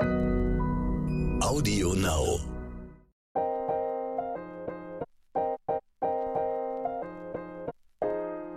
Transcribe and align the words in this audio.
Audio 0.00 1.94
Now. 1.94 2.40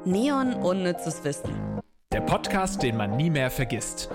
Neon 0.05 0.53
unnützes 0.55 1.23
Wissen. 1.23 1.81
Der 2.11 2.21
Podcast, 2.21 2.81
den 2.81 2.97
man 2.97 3.15
nie 3.17 3.29
mehr 3.29 3.51
vergisst. 3.51 4.09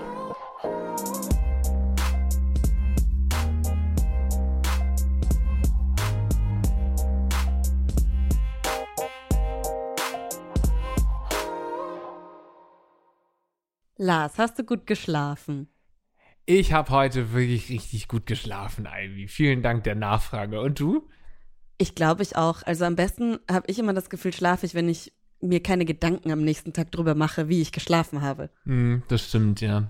Lars, 13.97 14.37
hast 14.37 14.59
du 14.59 14.65
gut 14.65 14.85
geschlafen? 14.85 15.72
Ich 16.45 16.73
habe 16.73 16.89
heute 16.89 17.31
wirklich 17.31 17.69
richtig 17.69 18.09
gut 18.09 18.25
geschlafen, 18.25 18.85
Ivy. 18.85 19.29
Vielen 19.29 19.61
Dank 19.61 19.85
der 19.85 19.95
Nachfrage. 19.95 20.59
Und 20.59 20.77
du? 20.77 21.07
Ich 21.77 21.95
glaube 21.95 22.21
ich 22.21 22.35
auch. 22.35 22.63
Also 22.63 22.83
am 22.83 22.97
besten 22.97 23.39
habe 23.49 23.65
ich 23.67 23.79
immer 23.79 23.93
das 23.93 24.09
Gefühl, 24.09 24.33
schlafe 24.33 24.65
ich, 24.65 24.75
wenn 24.75 24.89
ich 24.89 25.13
mir 25.39 25.63
keine 25.63 25.85
Gedanken 25.85 26.31
am 26.31 26.43
nächsten 26.43 26.73
Tag 26.73 26.91
drüber 26.91 27.15
mache, 27.15 27.47
wie 27.47 27.61
ich 27.61 27.71
geschlafen 27.71 28.21
habe. 28.21 28.49
Mm, 28.65 28.97
das 29.07 29.27
stimmt, 29.27 29.61
ja. 29.61 29.89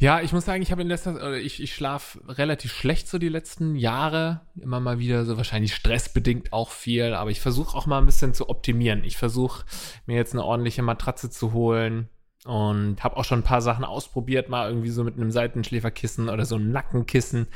Ja, 0.00 0.20
ich 0.20 0.32
muss 0.32 0.44
sagen, 0.44 0.62
ich 0.62 0.70
habe 0.70 0.82
in 0.82 0.88
letzter 0.88 1.14
oder 1.14 1.38
ich, 1.38 1.60
ich 1.60 1.74
schlafe 1.74 2.20
relativ 2.28 2.72
schlecht 2.72 3.08
so 3.08 3.18
die 3.18 3.28
letzten 3.28 3.74
Jahre. 3.76 4.42
Immer 4.60 4.80
mal 4.80 4.98
wieder 4.98 5.24
so 5.24 5.36
wahrscheinlich 5.36 5.74
stressbedingt 5.74 6.52
auch 6.52 6.70
viel, 6.70 7.14
aber 7.14 7.30
ich 7.30 7.40
versuche 7.40 7.76
auch 7.76 7.86
mal 7.86 7.98
ein 7.98 8.06
bisschen 8.06 8.34
zu 8.34 8.48
optimieren. 8.48 9.02
Ich 9.04 9.16
versuche 9.16 9.64
mir 10.06 10.16
jetzt 10.16 10.32
eine 10.32 10.44
ordentliche 10.44 10.82
Matratze 10.82 11.30
zu 11.30 11.52
holen 11.52 12.08
und 12.44 13.02
habe 13.02 13.16
auch 13.16 13.24
schon 13.24 13.40
ein 13.40 13.44
paar 13.44 13.60
Sachen 13.60 13.84
ausprobiert, 13.84 14.48
mal 14.48 14.68
irgendwie 14.68 14.90
so 14.90 15.04
mit 15.04 15.16
einem 15.16 15.30
Seitenschläferkissen 15.30 16.28
oder 16.28 16.44
so 16.44 16.56
einem 16.56 16.70
Nackenkissen. 16.70 17.48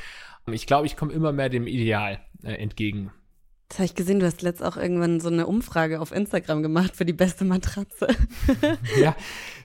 Ich 0.47 0.67
glaube, 0.67 0.85
ich 0.85 0.97
komme 0.97 1.13
immer 1.13 1.31
mehr 1.31 1.49
dem 1.49 1.67
Ideal 1.67 2.19
äh, 2.43 2.53
entgegen. 2.53 3.11
Das 3.69 3.79
habe 3.79 3.85
ich 3.85 3.95
gesehen, 3.95 4.19
du 4.19 4.25
hast 4.27 4.43
letzt 4.43 4.61
auch 4.61 4.77
irgendwann 4.77 5.19
so 5.19 5.29
eine 5.29 5.47
Umfrage 5.47 5.99
auf 5.99 6.11
Instagram 6.11 6.61
gemacht 6.61 6.95
für 6.95 7.05
die 7.05 7.13
beste 7.13 7.43
Matratze. 7.43 8.07
ja, 8.99 9.15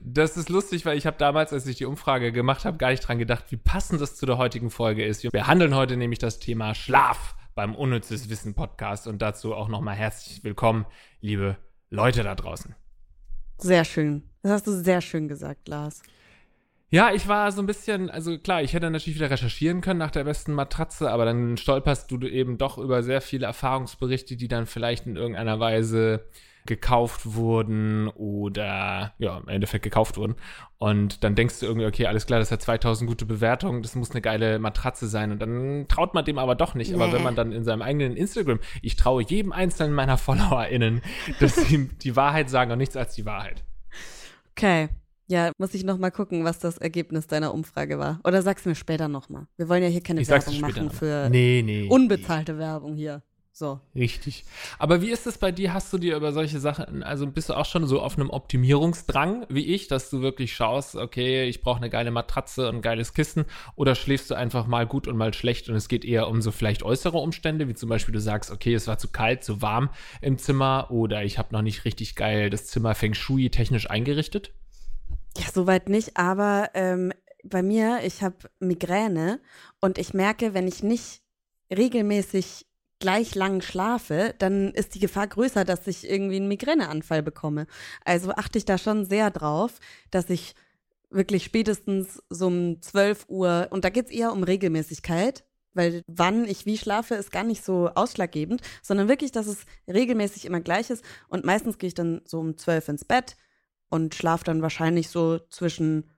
das 0.03 0.39
ist 0.39 0.49
lustig, 0.49 0.87
weil 0.87 0.97
ich 0.97 1.05
habe 1.05 1.19
damals, 1.19 1.53
als 1.53 1.67
ich 1.67 1.77
die 1.77 1.85
Umfrage 1.85 2.33
gemacht 2.33 2.65
habe, 2.65 2.79
gar 2.79 2.91
nicht 2.91 3.07
dran 3.07 3.19
gedacht, 3.19 3.45
wie 3.51 3.59
passend 3.59 4.01
das 4.01 4.17
zu 4.17 4.25
der 4.25 4.39
heutigen 4.39 4.71
Folge 4.71 5.05
ist. 5.05 5.25
Wir 5.25 5.31
behandeln 5.31 5.75
heute 5.75 5.99
nämlich 5.99 6.21
das 6.21 6.39
Thema 6.39 6.75
Schlaf 6.75 7.35
beim 7.55 7.75
Unnützes 7.75 8.31
Wissen 8.31 8.55
Podcast 8.55 9.07
und 9.09 9.21
dazu 9.21 9.55
auch 9.55 9.69
nochmal 9.69 9.97
herzlich 9.97 10.43
willkommen, 10.43 10.87
liebe 11.21 11.59
Leute 11.91 12.23
da 12.23 12.35
draußen. 12.35 12.75
Sehr 13.59 13.85
schön. 13.85 14.23
Das 14.49 14.63
hast 14.63 14.67
du 14.67 14.73
sehr 14.73 15.03
schön 15.03 15.29
gesagt, 15.29 15.69
Lars. 15.69 16.03
Ja, 16.89 17.13
ich 17.13 17.29
war 17.29 17.53
so 17.53 17.61
ein 17.61 17.67
bisschen, 17.67 18.09
also 18.09 18.39
klar, 18.39 18.63
ich 18.63 18.73
hätte 18.73 18.91
natürlich 18.91 19.19
wieder 19.19 19.31
recherchieren 19.31 19.83
können 19.83 19.99
nach 19.99 20.11
der 20.11 20.25
besten 20.25 20.55
Matratze, 20.55 21.11
aber 21.11 21.27
dann 21.27 21.59
stolperst 21.59 22.11
du 22.11 22.19
eben 22.27 22.57
doch 22.57 22.79
über 22.79 23.03
sehr 23.03 23.21
viele 23.21 23.45
Erfahrungsberichte, 23.45 24.37
die 24.37 24.49
dann 24.49 24.65
vielleicht 24.65 25.05
in 25.07 25.17
irgendeiner 25.17 25.61
Weise 25.61 26.25
gekauft 26.65 27.35
wurden 27.35 28.09
oder 28.09 29.13
ja, 29.19 29.37
im 29.37 29.49
Endeffekt 29.49 29.85
gekauft 29.85 30.17
wurden. 30.17 30.37
Und 30.79 31.25
dann 31.25 31.35
denkst 31.35 31.61
du 31.61 31.67
irgendwie, 31.67 31.87
okay, 31.87 32.07
alles 32.07 32.25
klar, 32.25 32.39
das 32.39 32.51
hat 32.51 32.63
2000 32.63 33.07
gute 33.07 33.27
Bewertungen, 33.27 33.83
das 33.83 33.97
muss 33.97 34.13
eine 34.13 34.23
geile 34.23 34.59
Matratze 34.59 35.09
sein. 35.09 35.31
Und 35.31 35.43
dann 35.43 35.89
traut 35.89 36.15
man 36.15 36.25
dem 36.25 36.39
aber 36.39 36.55
doch 36.55 36.75
nicht. 36.75 36.91
Nee. 36.91 36.97
Aber 36.97 37.13
wenn 37.13 37.23
man 37.23 37.37
dann 37.37 37.53
in 37.53 37.65
seinem 37.65 37.83
eigenen 37.83 38.17
Instagram, 38.17 38.61
ich 38.81 38.97
traue 38.97 39.23
jedem 39.23 39.53
einzelnen 39.53 39.93
meiner 39.93 40.17
FollowerInnen, 40.17 41.03
dass 41.39 41.55
sie 41.55 41.89
die 41.89 42.17
Wahrheit 42.17 42.49
sagen 42.49 42.73
und 42.73 42.79
nichts 42.79 42.97
als 42.97 43.15
die 43.15 43.27
Wahrheit. 43.27 43.63
Okay. 44.59 44.89
Ja, 45.29 45.53
muss 45.57 45.73
ich 45.75 45.85
noch 45.85 45.99
mal 45.99 46.11
gucken, 46.11 46.43
was 46.43 46.59
das 46.59 46.79
Ergebnis 46.79 47.29
deiner 47.29 47.55
Umfrage 47.55 47.99
war. 47.99 48.19
Oder 48.25 48.43
sag's 48.43 48.65
mir 48.65 48.75
später 48.75 49.07
noch 49.07 49.29
mal. 49.29 49.47
Wir 49.57 49.69
wollen 49.69 49.85
ja 49.85 49.89
hier 49.89 50.01
keine 50.01 50.23
ich 50.23 50.29
Werbung 50.29 50.61
machen 50.61 50.91
für 50.91 51.29
nee, 51.31 51.63
nee, 51.65 51.87
unbezahlte 51.89 52.55
nee. 52.55 52.59
Werbung 52.59 52.97
hier. 52.97 53.23
So. 53.59 53.81
Richtig. 53.97 54.45
Aber 54.79 55.03
wie 55.03 55.11
ist 55.11 55.27
es 55.27 55.37
bei 55.37 55.51
dir? 55.51 55.75
Hast 55.75 55.93
du 55.93 55.99
dir 55.99 56.15
über 56.15 56.31
solche 56.31 56.61
Sachen, 56.61 57.03
also 57.03 57.27
bist 57.27 57.49
du 57.49 57.55
auch 57.55 57.65
schon 57.65 57.89
so 57.89 58.01
auf 58.01 58.17
einem 58.17 58.31
Optimierungsdrang 58.31 59.47
wie 59.49 59.75
ich, 59.75 59.89
dass 59.89 60.11
du 60.11 60.21
wirklich 60.21 60.55
schaust, 60.55 60.95
okay, 60.95 61.43
ich 61.49 61.61
brauche 61.61 61.79
eine 61.79 61.91
geile 61.91 62.13
Matratze 62.13 62.69
und 62.69 62.77
ein 62.77 62.83
geiles 62.83 63.15
Kissen 63.15 63.47
oder 63.75 63.97
schläfst 63.97 64.31
du 64.31 64.37
einfach 64.37 64.69
mal 64.69 64.87
gut 64.87 65.09
und 65.09 65.17
mal 65.17 65.35
schlecht 65.35 65.69
und 65.69 65.75
es 65.75 65.89
geht 65.89 66.05
eher 66.05 66.29
um 66.29 66.41
so 66.41 66.53
vielleicht 66.53 66.85
äußere 66.85 67.19
Umstände, 67.19 67.67
wie 67.67 67.75
zum 67.75 67.89
Beispiel 67.89 68.13
du 68.13 68.21
sagst, 68.21 68.53
okay, 68.53 68.75
es 68.75 68.87
war 68.87 68.99
zu 68.99 69.09
kalt, 69.09 69.43
zu 69.43 69.61
warm 69.61 69.91
im 70.21 70.39
Zimmer 70.39 70.93
oder 70.93 71.25
ich 71.25 71.37
habe 71.37 71.53
noch 71.53 71.63
nicht 71.63 71.85
richtig 71.85 72.15
geil 72.15 72.51
das 72.51 72.67
Zimmer 72.69 72.95
Feng 72.95 73.15
Shui 73.15 73.51
technisch 73.51 73.91
eingerichtet? 73.91 74.53
Ja, 75.37 75.47
soweit 75.53 75.89
nicht, 75.89 76.17
aber 76.17 76.71
ähm, 76.75 77.13
bei 77.43 77.65
mir, 77.65 78.03
ich 78.05 78.23
habe 78.23 78.37
Migräne 78.61 79.41
und 79.81 79.99
ich 79.99 80.15
merke, 80.15 80.55
wenn 80.55 80.69
ich 80.69 80.85
nicht 80.85 81.23
regelmäßig 81.77 82.68
gleich 83.01 83.35
lang 83.35 83.61
schlafe, 83.63 84.35
dann 84.39 84.73
ist 84.73 84.95
die 84.95 84.99
Gefahr 84.99 85.27
größer, 85.27 85.65
dass 85.65 85.87
ich 85.87 86.09
irgendwie 86.09 86.37
einen 86.37 86.49
Migräneanfall 86.49 87.23
bekomme. 87.23 87.67
Also 88.05 88.33
achte 88.33 88.59
ich 88.59 88.65
da 88.65 88.79
schon 88.79 89.05
sehr 89.05 89.31
drauf, 89.31 89.79
dass 90.11 90.31
ich 90.31 90.55
wirklich 91.11 91.45
spätestens 91.45 92.23
so 92.29 92.49
um 92.49 92.83
12 92.83 93.27
Uhr, 93.29 93.69
und 93.71 93.85
da 93.85 93.91
geht 93.91 94.07
es 94.07 94.13
eher 94.13 94.33
um 94.33 94.43
Regelmäßigkeit, 94.43 95.45
weil 95.75 96.03
wann 96.07 96.45
ich 96.45 96.67
wie 96.67 96.77
schlafe, 96.77 97.15
ist 97.15 97.31
gar 97.31 97.45
nicht 97.45 97.65
so 97.65 97.89
ausschlaggebend, 97.95 98.63
sondern 98.83 99.09
wirklich, 99.09 99.33
dass 99.33 99.47
es 99.47 99.65
regelmäßig 99.87 100.45
immer 100.45 100.61
gleich 100.61 100.91
ist. 100.91 101.05
Und 101.29 101.45
meistens 101.45 101.79
gehe 101.79 101.89
ich 101.89 101.95
dann 101.95 102.21
so 102.25 102.41
um 102.41 102.57
12 102.57 102.89
ins 102.89 103.05
Bett 103.05 103.37
und 103.89 104.15
schlafe 104.15 104.45
dann 104.45 104.61
wahrscheinlich 104.61 105.09
so 105.09 105.39
zwischen 105.51 106.11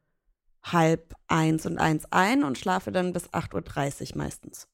halb 0.63 1.15
eins 1.27 1.67
und 1.67 1.79
eins 1.79 2.11
ein 2.11 2.43
und 2.45 2.59
schlafe 2.59 2.91
dann 2.91 3.13
bis 3.13 3.29
8.30 3.31 4.13
Uhr 4.13 4.19
meistens. 4.19 4.67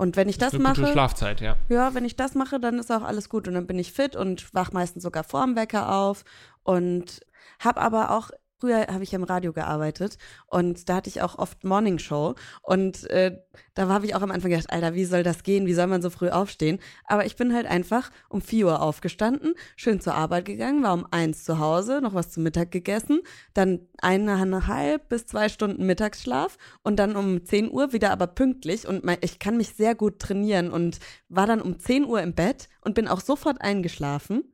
Und 0.00 0.16
wenn 0.16 0.30
ich 0.30 0.38
das, 0.38 0.52
das 0.52 0.60
mache. 0.62 0.86
Schlafzeit, 0.86 1.42
ja. 1.42 1.56
Ja, 1.68 1.92
wenn 1.92 2.06
ich 2.06 2.16
das 2.16 2.34
mache, 2.34 2.58
dann 2.58 2.78
ist 2.78 2.90
auch 2.90 3.02
alles 3.02 3.28
gut. 3.28 3.46
Und 3.46 3.52
dann 3.52 3.66
bin 3.66 3.78
ich 3.78 3.92
fit 3.92 4.16
und 4.16 4.54
wach 4.54 4.72
meistens 4.72 5.02
sogar 5.02 5.24
vorm 5.24 5.56
Wecker 5.56 5.94
auf. 5.94 6.24
Und 6.62 7.20
habe 7.58 7.82
aber 7.82 8.10
auch 8.10 8.30
Früher 8.60 8.86
habe 8.88 9.02
ich 9.02 9.14
im 9.14 9.24
Radio 9.24 9.54
gearbeitet 9.54 10.18
und 10.46 10.88
da 10.88 10.96
hatte 10.96 11.08
ich 11.08 11.22
auch 11.22 11.38
oft 11.38 11.64
Morning 11.64 11.98
Show 11.98 12.34
und 12.60 13.08
äh, 13.08 13.38
da 13.74 13.88
habe 13.88 14.04
ich 14.04 14.14
auch 14.14 14.20
am 14.20 14.30
Anfang 14.30 14.50
gedacht, 14.50 14.70
Alter, 14.70 14.94
wie 14.94 15.06
soll 15.06 15.22
das 15.22 15.42
gehen? 15.44 15.66
Wie 15.66 15.72
soll 15.72 15.86
man 15.86 16.02
so 16.02 16.10
früh 16.10 16.28
aufstehen? 16.28 16.78
Aber 17.06 17.24
ich 17.24 17.36
bin 17.36 17.54
halt 17.54 17.66
einfach 17.66 18.10
um 18.28 18.42
4 18.42 18.66
Uhr 18.66 18.82
aufgestanden, 18.82 19.54
schön 19.76 20.00
zur 20.00 20.14
Arbeit 20.14 20.44
gegangen, 20.44 20.82
war 20.82 20.92
um 20.92 21.06
eins 21.10 21.44
zu 21.44 21.58
Hause, 21.58 22.00
noch 22.02 22.12
was 22.12 22.32
zum 22.32 22.42
Mittag 22.42 22.70
gegessen, 22.70 23.20
dann 23.54 23.80
eineinhalb 24.02 25.08
bis 25.08 25.24
zwei 25.24 25.48
Stunden 25.48 25.86
Mittagsschlaf 25.86 26.58
und 26.82 26.96
dann 26.96 27.16
um 27.16 27.46
10 27.46 27.70
Uhr 27.70 27.94
wieder 27.94 28.10
aber 28.10 28.26
pünktlich 28.26 28.86
und 28.86 29.02
ich 29.22 29.38
kann 29.38 29.56
mich 29.56 29.74
sehr 29.74 29.94
gut 29.94 30.18
trainieren 30.18 30.70
und 30.70 30.98
war 31.30 31.46
dann 31.46 31.62
um 31.62 31.78
10 31.78 32.04
Uhr 32.04 32.20
im 32.20 32.34
Bett 32.34 32.68
und 32.82 32.94
bin 32.94 33.08
auch 33.08 33.20
sofort 33.20 33.62
eingeschlafen 33.62 34.44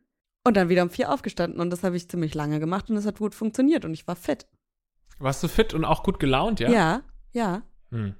und 0.46 0.56
dann 0.56 0.68
wieder 0.68 0.82
um 0.82 0.90
vier 0.90 1.12
aufgestanden 1.12 1.60
und 1.60 1.70
das 1.70 1.82
habe 1.82 1.96
ich 1.96 2.08
ziemlich 2.08 2.34
lange 2.34 2.60
gemacht 2.60 2.88
und 2.88 2.96
es 2.96 3.04
hat 3.04 3.18
gut 3.18 3.34
funktioniert 3.34 3.84
und 3.84 3.92
ich 3.92 4.06
war 4.06 4.16
fit. 4.16 4.46
Warst 5.18 5.42
du 5.42 5.48
fit 5.48 5.74
und 5.74 5.84
auch 5.84 6.02
gut 6.02 6.20
gelaunt, 6.20 6.60
ja? 6.60 6.70
Ja, 6.70 7.02
ja. 7.32 7.62
Hm. 7.90 8.14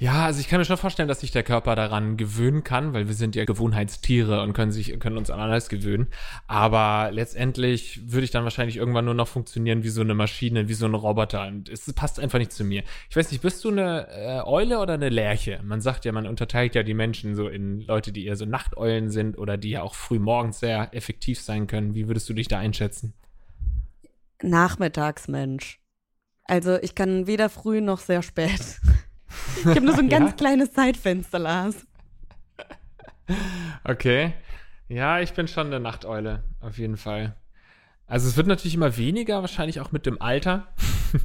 Ja, 0.00 0.26
also 0.26 0.38
ich 0.38 0.46
kann 0.46 0.60
mir 0.60 0.64
schon 0.64 0.76
vorstellen, 0.76 1.08
dass 1.08 1.20
sich 1.20 1.32
der 1.32 1.42
Körper 1.42 1.74
daran 1.74 2.16
gewöhnen 2.16 2.62
kann, 2.62 2.92
weil 2.92 3.08
wir 3.08 3.14
sind 3.14 3.34
ja 3.34 3.44
Gewohnheitstiere 3.44 4.42
und 4.42 4.52
können 4.52 4.70
sich 4.70 4.98
können 5.00 5.18
uns 5.18 5.28
an 5.28 5.40
alles 5.40 5.68
gewöhnen. 5.68 6.06
Aber 6.46 7.10
letztendlich 7.10 8.12
würde 8.12 8.24
ich 8.24 8.30
dann 8.30 8.44
wahrscheinlich 8.44 8.76
irgendwann 8.76 9.06
nur 9.06 9.14
noch 9.14 9.26
funktionieren 9.26 9.82
wie 9.82 9.88
so 9.88 10.00
eine 10.00 10.14
Maschine, 10.14 10.68
wie 10.68 10.74
so 10.74 10.86
ein 10.86 10.94
Roboter. 10.94 11.48
Und 11.48 11.68
es 11.68 11.92
passt 11.94 12.20
einfach 12.20 12.38
nicht 12.38 12.52
zu 12.52 12.62
mir. 12.62 12.84
Ich 13.10 13.16
weiß 13.16 13.32
nicht, 13.32 13.42
bist 13.42 13.64
du 13.64 13.70
eine 13.70 14.06
äh, 14.08 14.40
Eule 14.44 14.78
oder 14.78 14.94
eine 14.94 15.08
Lerche? 15.08 15.60
Man 15.64 15.80
sagt 15.80 16.04
ja, 16.04 16.12
man 16.12 16.28
unterteilt 16.28 16.76
ja 16.76 16.84
die 16.84 16.94
Menschen 16.94 17.34
so 17.34 17.48
in 17.48 17.80
Leute, 17.80 18.12
die 18.12 18.24
eher 18.24 18.36
so 18.36 18.44
Nachteulen 18.44 19.10
sind 19.10 19.36
oder 19.36 19.56
die 19.56 19.70
ja 19.70 19.82
auch 19.82 19.96
früh 19.96 20.20
morgens 20.20 20.60
sehr 20.60 20.94
effektiv 20.94 21.40
sein 21.40 21.66
können. 21.66 21.96
Wie 21.96 22.06
würdest 22.06 22.28
du 22.28 22.34
dich 22.34 22.46
da 22.46 22.60
einschätzen? 22.60 23.14
Nachmittagsmensch. 24.44 25.80
Also 26.44 26.78
ich 26.80 26.94
kann 26.94 27.26
weder 27.26 27.48
früh 27.48 27.80
noch 27.80 27.98
sehr 27.98 28.22
spät. 28.22 28.80
Ich 29.60 29.66
habe 29.66 29.82
nur 29.82 29.94
so 29.94 30.00
ein 30.00 30.08
ganz 30.10 30.36
kleines 30.36 30.72
Zeitfenster, 30.72 31.38
Lars. 31.38 31.86
Okay. 33.84 34.34
Ja, 34.88 35.20
ich 35.20 35.32
bin 35.34 35.48
schon 35.48 35.66
eine 35.66 35.80
Nachteule, 35.80 36.44
auf 36.60 36.78
jeden 36.78 36.96
Fall. 36.96 37.36
Also 38.06 38.26
es 38.26 38.38
wird 38.38 38.46
natürlich 38.46 38.74
immer 38.74 38.96
weniger, 38.96 39.42
wahrscheinlich 39.42 39.80
auch 39.80 39.92
mit 39.92 40.06
dem 40.06 40.20
Alter, 40.22 40.68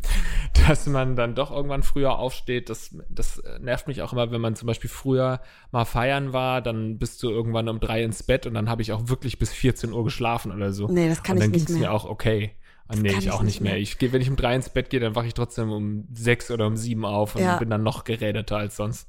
dass 0.68 0.86
man 0.86 1.16
dann 1.16 1.34
doch 1.34 1.50
irgendwann 1.50 1.82
früher 1.82 2.20
aufsteht. 2.20 2.70
Das, 2.70 2.94
das 3.10 3.42
nervt 3.62 3.88
mich 3.88 4.02
auch 4.02 4.12
immer, 4.12 4.32
wenn 4.32 4.42
man 4.42 4.58
zum 4.58 4.68
Beispiel 4.68 4.90
früher 4.90 5.40
mal 5.72 5.86
feiern 5.86 6.34
war, 6.34 6.62
dann 6.62 7.00
bist 7.00 7.24
du 7.24 7.30
irgendwann 7.30 7.70
um 7.70 7.80
drei 7.80 8.04
ins 8.04 8.24
Bett 8.24 8.46
und 8.46 8.54
dann 8.54 8.70
habe 8.70 8.82
ich 8.82 8.92
auch 8.92 9.08
wirklich 9.08 9.40
bis 9.40 9.54
14 9.54 9.94
Uhr 9.94 10.04
geschlafen 10.04 10.52
oder 10.52 10.74
so. 10.74 10.90
Nee, 10.90 11.08
das 11.08 11.24
kann 11.24 11.38
und 11.38 11.44
ich 11.44 11.52
nicht 11.52 11.54
mehr. 11.54 11.60
dann 11.60 11.68
ging 11.68 11.76
es 11.76 11.82
mir 11.82 11.92
auch 11.94 12.04
okay. 12.04 12.52
Ah, 12.88 12.96
nee, 12.96 13.14
ich 13.18 13.32
auch 13.32 13.44
nicht 13.44 13.62
mehr. 13.62 13.74
mehr. 13.74 13.82
Ich 13.82 13.98
gehe, 13.98 14.12
wenn 14.12 14.22
ich 14.22 14.30
um 14.30 14.36
drei 14.36 14.56
ins 14.56 14.70
Bett 14.70 14.90
gehe, 14.90 15.00
dann 15.00 15.16
wache 15.16 15.28
ich 15.28 15.34
trotzdem 15.34 15.72
um 15.72 16.08
sechs 16.14 16.52
oder 16.52 16.68
um 16.68 16.78
sieben 16.78 17.06
auf 17.06 17.36
und 17.36 17.42
ja. 17.42 17.58
bin 17.58 17.70
dann 17.70 17.84
noch 17.84 18.04
gerädeter 18.04 18.58
als 18.58 18.76
sonst. 18.76 19.08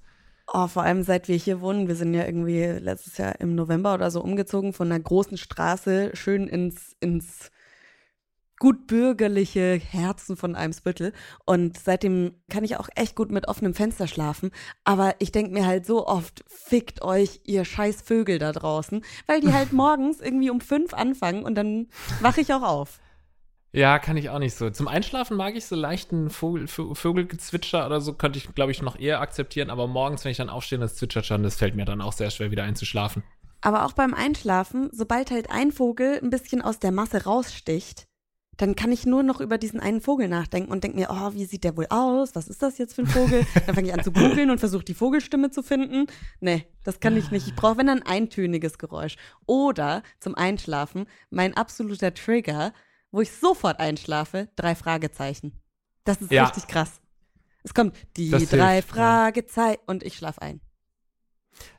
Oh, 0.53 0.67
vor 0.69 0.83
allem 0.83 1.03
seit 1.03 1.29
wir 1.29 1.37
hier 1.37 1.61
wohnen, 1.61 1.89
wir 1.89 1.97
sind 1.97 2.13
ja 2.13 2.25
irgendwie 2.25 2.63
letztes 2.65 3.17
Jahr 3.17 3.41
im 3.41 3.55
November 3.55 3.95
oder 3.95 4.11
so 4.11 4.21
umgezogen 4.23 4.73
von 4.73 4.93
einer 4.93 5.01
großen 5.01 5.39
Straße 5.39 6.11
schön 6.15 6.49
ins, 6.49 6.95
ins 7.01 7.51
gut 8.59 8.87
bürgerliche 8.87 9.75
Herzen 9.75 10.37
von 10.37 10.55
Eimsbüttel. 10.55 11.13
Und 11.45 11.79
seitdem 11.79 12.35
kann 12.51 12.65
ich 12.65 12.77
auch 12.77 12.89
echt 12.95 13.17
gut 13.17 13.31
mit 13.31 13.49
offenem 13.49 13.75
Fenster 13.75 14.07
schlafen. 14.07 14.51
Aber 14.85 15.15
ich 15.19 15.33
denke 15.33 15.53
mir 15.53 15.67
halt 15.67 15.87
so 15.87 16.07
oft, 16.07 16.45
fickt 16.47 17.03
euch, 17.03 17.41
ihr 17.45 17.65
scheiß 17.65 18.03
Vögel 18.03 18.39
da 18.39 18.53
draußen, 18.53 19.05
weil 19.27 19.41
die 19.41 19.53
halt 19.53 19.73
morgens 19.75 20.21
irgendwie 20.21 20.51
um 20.51 20.61
fünf 20.61 20.95
anfangen 20.95 21.43
und 21.43 21.55
dann 21.57 21.89
wache 22.21 22.41
ich 22.41 22.53
auch 22.53 22.63
auf. 22.63 23.01
Ja, 23.75 23.99
kann 23.99 24.17
ich 24.17 24.31
auch 24.31 24.39
nicht 24.39 24.55
so. 24.55 24.71
Zum 24.71 24.87
Einschlafen 24.87 25.37
mag 25.37 25.57
ich 25.57 25.67
so 25.67 25.75
leichten 25.75 26.31
Vogel, 26.31 26.69
Vögelgezwitscher 26.69 27.85
oder 27.87 28.01
so, 28.01 28.13
könnte 28.13 28.39
ich, 28.39 28.55
glaube 28.55 28.71
ich, 28.71 28.83
noch 28.83 28.97
eher 28.97 29.21
akzeptieren. 29.21 29.69
Aber 29.69 29.89
morgens, 29.89 30.25
wenn 30.25 30.31
ich 30.31 30.37
dann 30.37 30.49
aufstehe, 30.49 30.79
das 30.79 30.95
zwitschert 30.95 31.27
schon, 31.27 31.43
das 31.43 31.57
fällt 31.57 31.75
mir 31.75 31.85
dann 31.85 32.01
auch 32.01 32.13
sehr 32.13 32.31
schwer, 32.31 32.53
wieder 32.53 32.63
einzuschlafen. 32.63 33.25
Aber 33.63 33.85
auch 33.85 33.93
beim 33.93 34.15
Einschlafen, 34.15 34.91
sobald 34.93 35.33
halt 35.33 35.51
ein 35.51 35.73
Vogel 35.73 36.21
ein 36.23 36.31
bisschen 36.31 36.63
aus 36.63 36.79
der 36.79 36.93
Masse 36.93 37.25
raussticht, 37.25 38.07
dann 38.59 38.77
kann 38.77 38.93
ich 38.93 39.07
nur 39.07 39.25
noch 39.25 39.41
über 39.41 39.59
diesen 39.59 39.81
einen 39.81 40.01
Vogel 40.01 40.29
nachdenken 40.29 40.71
und 40.71 40.85
denke 40.85 40.97
mir, 40.97 41.09
oh, 41.11 41.33
wie 41.33 41.45
sieht 41.45 41.65
der 41.65 41.77
wohl 41.77 41.89
aus? 41.91 42.37
Was 42.37 42.47
ist 42.47 42.63
das 42.63 42.79
jetzt 42.79 42.95
für 42.95 43.03
ein 43.03 43.09
Vogel? 43.09 43.45
Dann 43.67 43.75
fange 43.75 43.89
ich 43.89 43.95
an 43.95 44.05
zu 44.05 44.13
googeln 44.13 44.51
und 44.51 44.61
versuche 44.61 44.85
die 44.85 44.95
Vogelstimme 44.95 45.51
zu 45.51 45.65
finden. 45.65 46.07
Nee, 46.39 46.65
das 46.85 47.01
kann 47.01 47.17
ich 47.17 47.33
nicht. 47.33 47.49
Ich 47.49 47.57
brauche, 47.57 47.79
wenn 47.79 47.89
dann 47.89 48.03
ein 48.05 48.07
eintöniges 48.07 48.79
Geräusch. 48.79 49.17
Oder 49.47 50.05
zum 50.21 50.37
Einschlafen, 50.37 51.07
mein 51.31 51.57
absoluter 51.57 52.15
Trigger, 52.15 52.73
wo 53.15 53.21
ich 53.21 53.31
sofort 53.31 53.79
einschlafe, 53.79 54.49
drei 54.57 54.75
Fragezeichen. 54.75 55.63
Das 56.03 56.21
ist 56.21 56.33
ja. 56.33 56.47
richtig 56.47 56.67
krass. 56.67 57.01
Es 57.63 57.73
kommt 57.73 57.97
die 58.17 58.29
das 58.29 58.49
drei 58.49 58.75
hilft, 58.75 58.89
Fragezeichen 58.89 59.81
ja. 59.87 59.87
und 59.87 60.03
ich 60.03 60.17
schlafe 60.17 60.43
ein. 60.43 60.61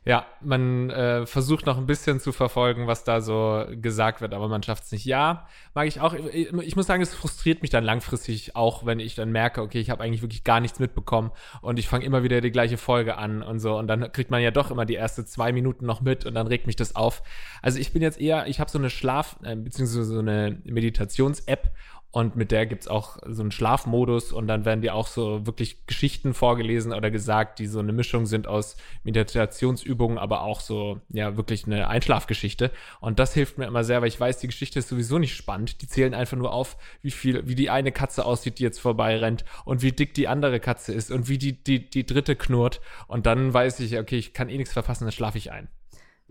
Ja, 0.04 0.24
man 0.40 0.90
äh, 0.90 1.26
versucht 1.26 1.66
noch 1.66 1.76
ein 1.78 1.86
bisschen 1.86 2.20
zu 2.20 2.32
verfolgen, 2.32 2.86
was 2.86 3.04
da 3.04 3.20
so 3.20 3.64
gesagt 3.72 4.20
wird, 4.20 4.34
aber 4.34 4.48
man 4.48 4.62
schafft 4.62 4.84
es 4.84 4.92
nicht. 4.92 5.04
Ja, 5.04 5.48
mag 5.74 5.86
ich 5.88 6.00
auch. 6.00 6.14
Ich, 6.14 6.76
muss 6.76 6.86
sagen, 6.86 7.02
es 7.02 7.14
frustriert 7.14 7.60
mich 7.62 7.70
dann 7.70 7.84
langfristig 7.84 8.54
auch, 8.54 8.86
wenn 8.86 9.00
ich 9.00 9.16
dann 9.16 9.32
merke, 9.32 9.62
okay, 9.62 9.80
ich 9.80 9.90
habe 9.90 10.04
eigentlich 10.04 10.22
wirklich 10.22 10.44
gar 10.44 10.60
nichts 10.60 10.78
mitbekommen 10.78 11.32
und 11.60 11.78
ich 11.78 11.88
fange 11.88 12.04
immer 12.04 12.22
wieder 12.22 12.40
die 12.40 12.52
gleiche 12.52 12.78
Folge 12.78 13.16
an 13.18 13.42
und 13.42 13.58
so 13.58 13.76
und 13.76 13.88
dann 13.88 14.12
kriegt 14.12 14.30
man 14.30 14.40
ja 14.40 14.50
doch 14.50 14.70
immer 14.70 14.86
die 14.86 14.94
erste 14.94 15.24
zwei 15.24 15.52
Minuten 15.52 15.86
noch 15.86 16.00
mit 16.00 16.24
und 16.24 16.34
dann 16.34 16.46
regt 16.46 16.66
mich 16.66 16.76
das 16.76 16.94
auf. 16.94 17.22
Also 17.60 17.78
ich 17.78 17.92
bin 17.92 18.00
jetzt 18.00 18.20
eher, 18.20 18.46
ich 18.46 18.60
habe 18.60 18.70
so 18.70 18.78
eine 18.78 18.90
Schlaf- 18.90 19.36
äh, 19.42 19.56
beziehungsweise 19.56 20.04
so 20.04 20.20
eine 20.20 20.58
Meditations-App 20.64 21.72
und 22.16 22.34
mit 22.34 22.50
der 22.50 22.64
gibt's 22.64 22.88
auch 22.88 23.18
so 23.26 23.42
einen 23.42 23.50
Schlafmodus 23.50 24.32
und 24.32 24.46
dann 24.46 24.64
werden 24.64 24.80
dir 24.80 24.94
auch 24.94 25.06
so 25.06 25.46
wirklich 25.46 25.86
Geschichten 25.86 26.32
vorgelesen 26.32 26.94
oder 26.94 27.10
gesagt, 27.10 27.58
die 27.58 27.66
so 27.66 27.78
eine 27.78 27.92
Mischung 27.92 28.24
sind 28.24 28.46
aus 28.46 28.78
Meditationsübungen, 29.04 30.16
aber 30.16 30.40
auch 30.40 30.60
so, 30.60 30.98
ja, 31.10 31.36
wirklich 31.36 31.66
eine 31.66 31.88
Einschlafgeschichte. 31.88 32.70
Und 33.00 33.18
das 33.18 33.34
hilft 33.34 33.58
mir 33.58 33.66
immer 33.66 33.84
sehr, 33.84 34.00
weil 34.00 34.08
ich 34.08 34.18
weiß, 34.18 34.38
die 34.38 34.46
Geschichte 34.46 34.78
ist 34.78 34.88
sowieso 34.88 35.18
nicht 35.18 35.36
spannend. 35.36 35.82
Die 35.82 35.88
zählen 35.88 36.14
einfach 36.14 36.38
nur 36.38 36.54
auf, 36.54 36.78
wie 37.02 37.10
viel, 37.10 37.46
wie 37.46 37.54
die 37.54 37.68
eine 37.68 37.92
Katze 37.92 38.24
aussieht, 38.24 38.60
die 38.60 38.62
jetzt 38.62 38.80
vorbei 38.80 39.18
rennt 39.18 39.44
und 39.66 39.82
wie 39.82 39.92
dick 39.92 40.14
die 40.14 40.26
andere 40.26 40.58
Katze 40.58 40.94
ist 40.94 41.10
und 41.10 41.28
wie 41.28 41.36
die, 41.36 41.62
die, 41.62 41.90
die 41.90 42.06
dritte 42.06 42.34
knurrt. 42.34 42.80
Und 43.08 43.26
dann 43.26 43.52
weiß 43.52 43.80
ich, 43.80 43.98
okay, 43.98 44.16
ich 44.16 44.32
kann 44.32 44.48
eh 44.48 44.56
nichts 44.56 44.72
verpassen, 44.72 45.04
dann 45.04 45.12
schlafe 45.12 45.36
ich 45.36 45.52
ein 45.52 45.68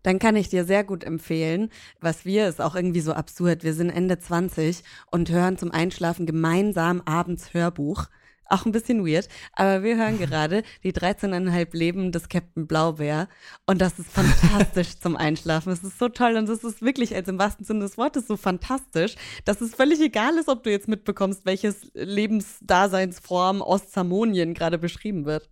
dann 0.05 0.19
kann 0.19 0.35
ich 0.35 0.49
dir 0.49 0.65
sehr 0.65 0.83
gut 0.83 1.03
empfehlen, 1.03 1.71
was 1.99 2.25
wir, 2.25 2.47
ist 2.47 2.61
auch 2.61 2.75
irgendwie 2.75 3.01
so 3.01 3.13
absurd, 3.13 3.63
wir 3.63 3.73
sind 3.73 3.89
Ende 3.89 4.19
20 4.19 4.83
und 5.09 5.31
hören 5.31 5.57
zum 5.57 5.71
Einschlafen 5.71 6.27
gemeinsam 6.27 7.01
abends 7.05 7.55
Hörbuch. 7.55 8.05
Auch 8.47 8.67
ein 8.67 8.71
bisschen 8.71 9.03
weird, 9.03 9.27
aber 9.53 9.81
wir 9.81 9.97
hören 9.97 10.19
gerade 10.19 10.61
die 10.83 10.93
13,5 10.93 11.75
Leben 11.75 12.11
des 12.11 12.29
Captain 12.29 12.67
Blaubeer 12.67 13.27
und 13.65 13.81
das 13.81 13.97
ist 13.97 14.11
fantastisch 14.11 14.95
zum 14.99 15.17
Einschlafen. 15.17 15.73
Es 15.73 15.83
ist 15.83 15.97
so 15.97 16.07
toll 16.09 16.35
und 16.35 16.47
es 16.49 16.63
ist 16.63 16.83
wirklich, 16.83 17.15
als 17.15 17.27
im 17.27 17.39
wahrsten 17.39 17.65
Sinne 17.65 17.79
des 17.79 17.97
Wortes, 17.97 18.27
so 18.27 18.37
fantastisch, 18.37 19.15
dass 19.43 19.61
es 19.61 19.73
völlig 19.73 19.99
egal 19.99 20.37
ist, 20.37 20.49
ob 20.49 20.61
du 20.61 20.69
jetzt 20.69 20.87
mitbekommst, 20.87 21.47
welches 21.47 21.89
Lebensdaseinsform 21.95 23.61
Ostzamonien 23.61 24.53
gerade 24.53 24.77
beschrieben 24.77 25.25
wird. 25.25 25.49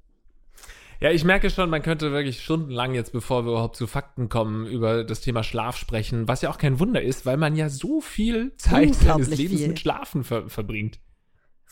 Ja, 1.03 1.11
ich 1.11 1.25
merke 1.25 1.49
schon, 1.49 1.69
man 1.69 1.81
könnte 1.81 2.13
wirklich 2.13 2.41
stundenlang 2.41 2.95
jetzt, 2.95 3.11
bevor 3.11 3.43
wir 3.43 3.51
überhaupt 3.51 3.75
zu 3.75 3.87
Fakten 3.87 4.29
kommen, 4.29 4.65
über 4.65 5.03
das 5.03 5.19
Thema 5.19 5.43
Schlaf 5.43 5.75
sprechen, 5.75 6.29
was 6.29 6.41
ja 6.41 6.49
auch 6.49 6.57
kein 6.57 6.79
Wunder 6.79 7.01
ist, 7.01 7.25
weil 7.25 7.35
man 7.35 7.57
ja 7.57 7.67
so 7.67 7.99
viel 7.99 8.55
Zeit 8.55 8.95
seines 8.95 9.27
Lebens 9.27 9.59
viel. 9.59 9.67
mit 9.67 9.79
Schlafen 9.81 10.23
ver 10.23 10.49
verbringt. 10.49 11.01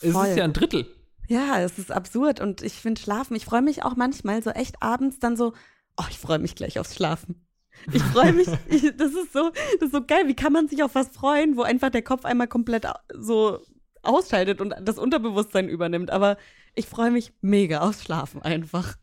Es 0.02 0.10
ist 0.10 0.36
ja 0.36 0.44
ein 0.44 0.52
Drittel. 0.52 0.86
Ja, 1.30 1.62
es 1.62 1.80
ist 1.80 1.94
absurd 1.94 2.42
und 2.42 2.62
ich 2.62 2.74
finde 2.74 3.00
Schlafen, 3.00 3.38
ich 3.38 3.46
freue 3.46 3.62
mich 3.62 3.84
auch 3.86 3.96
manchmal 3.96 4.44
so 4.44 4.50
echt 4.50 4.84
abends 4.84 5.20
dann 5.20 5.38
so, 5.38 5.54
oh, 5.96 6.06
ich 6.10 6.18
freue 6.18 6.40
mich 6.40 6.56
gleich 6.56 6.78
aufs 6.78 6.94
Schlafen. 6.94 7.48
Ich 7.94 8.04
freue 8.04 8.34
mich, 8.34 8.50
ich, 8.68 8.82
das 8.98 9.14
ist 9.14 9.32
so, 9.32 9.52
das 9.80 9.88
ist 9.88 9.94
so 9.94 10.06
geil. 10.06 10.28
Wie 10.28 10.36
kann 10.36 10.52
man 10.52 10.68
sich 10.68 10.84
auf 10.84 10.94
was 10.94 11.08
freuen, 11.08 11.56
wo 11.56 11.62
einfach 11.62 11.90
der 11.90 12.02
Kopf 12.02 12.26
einmal 12.26 12.50
komplett 12.50 12.86
so 13.18 13.62
ausschaltet 14.02 14.60
und 14.60 14.76
das 14.82 14.98
Unterbewusstsein 14.98 15.70
übernimmt. 15.70 16.12
Aber 16.12 16.36
ich 16.76 16.88
freue 16.88 17.12
mich 17.12 17.32
mega 17.40 17.80
aufs 17.80 18.04
Schlafen 18.04 18.42
einfach. 18.42 18.98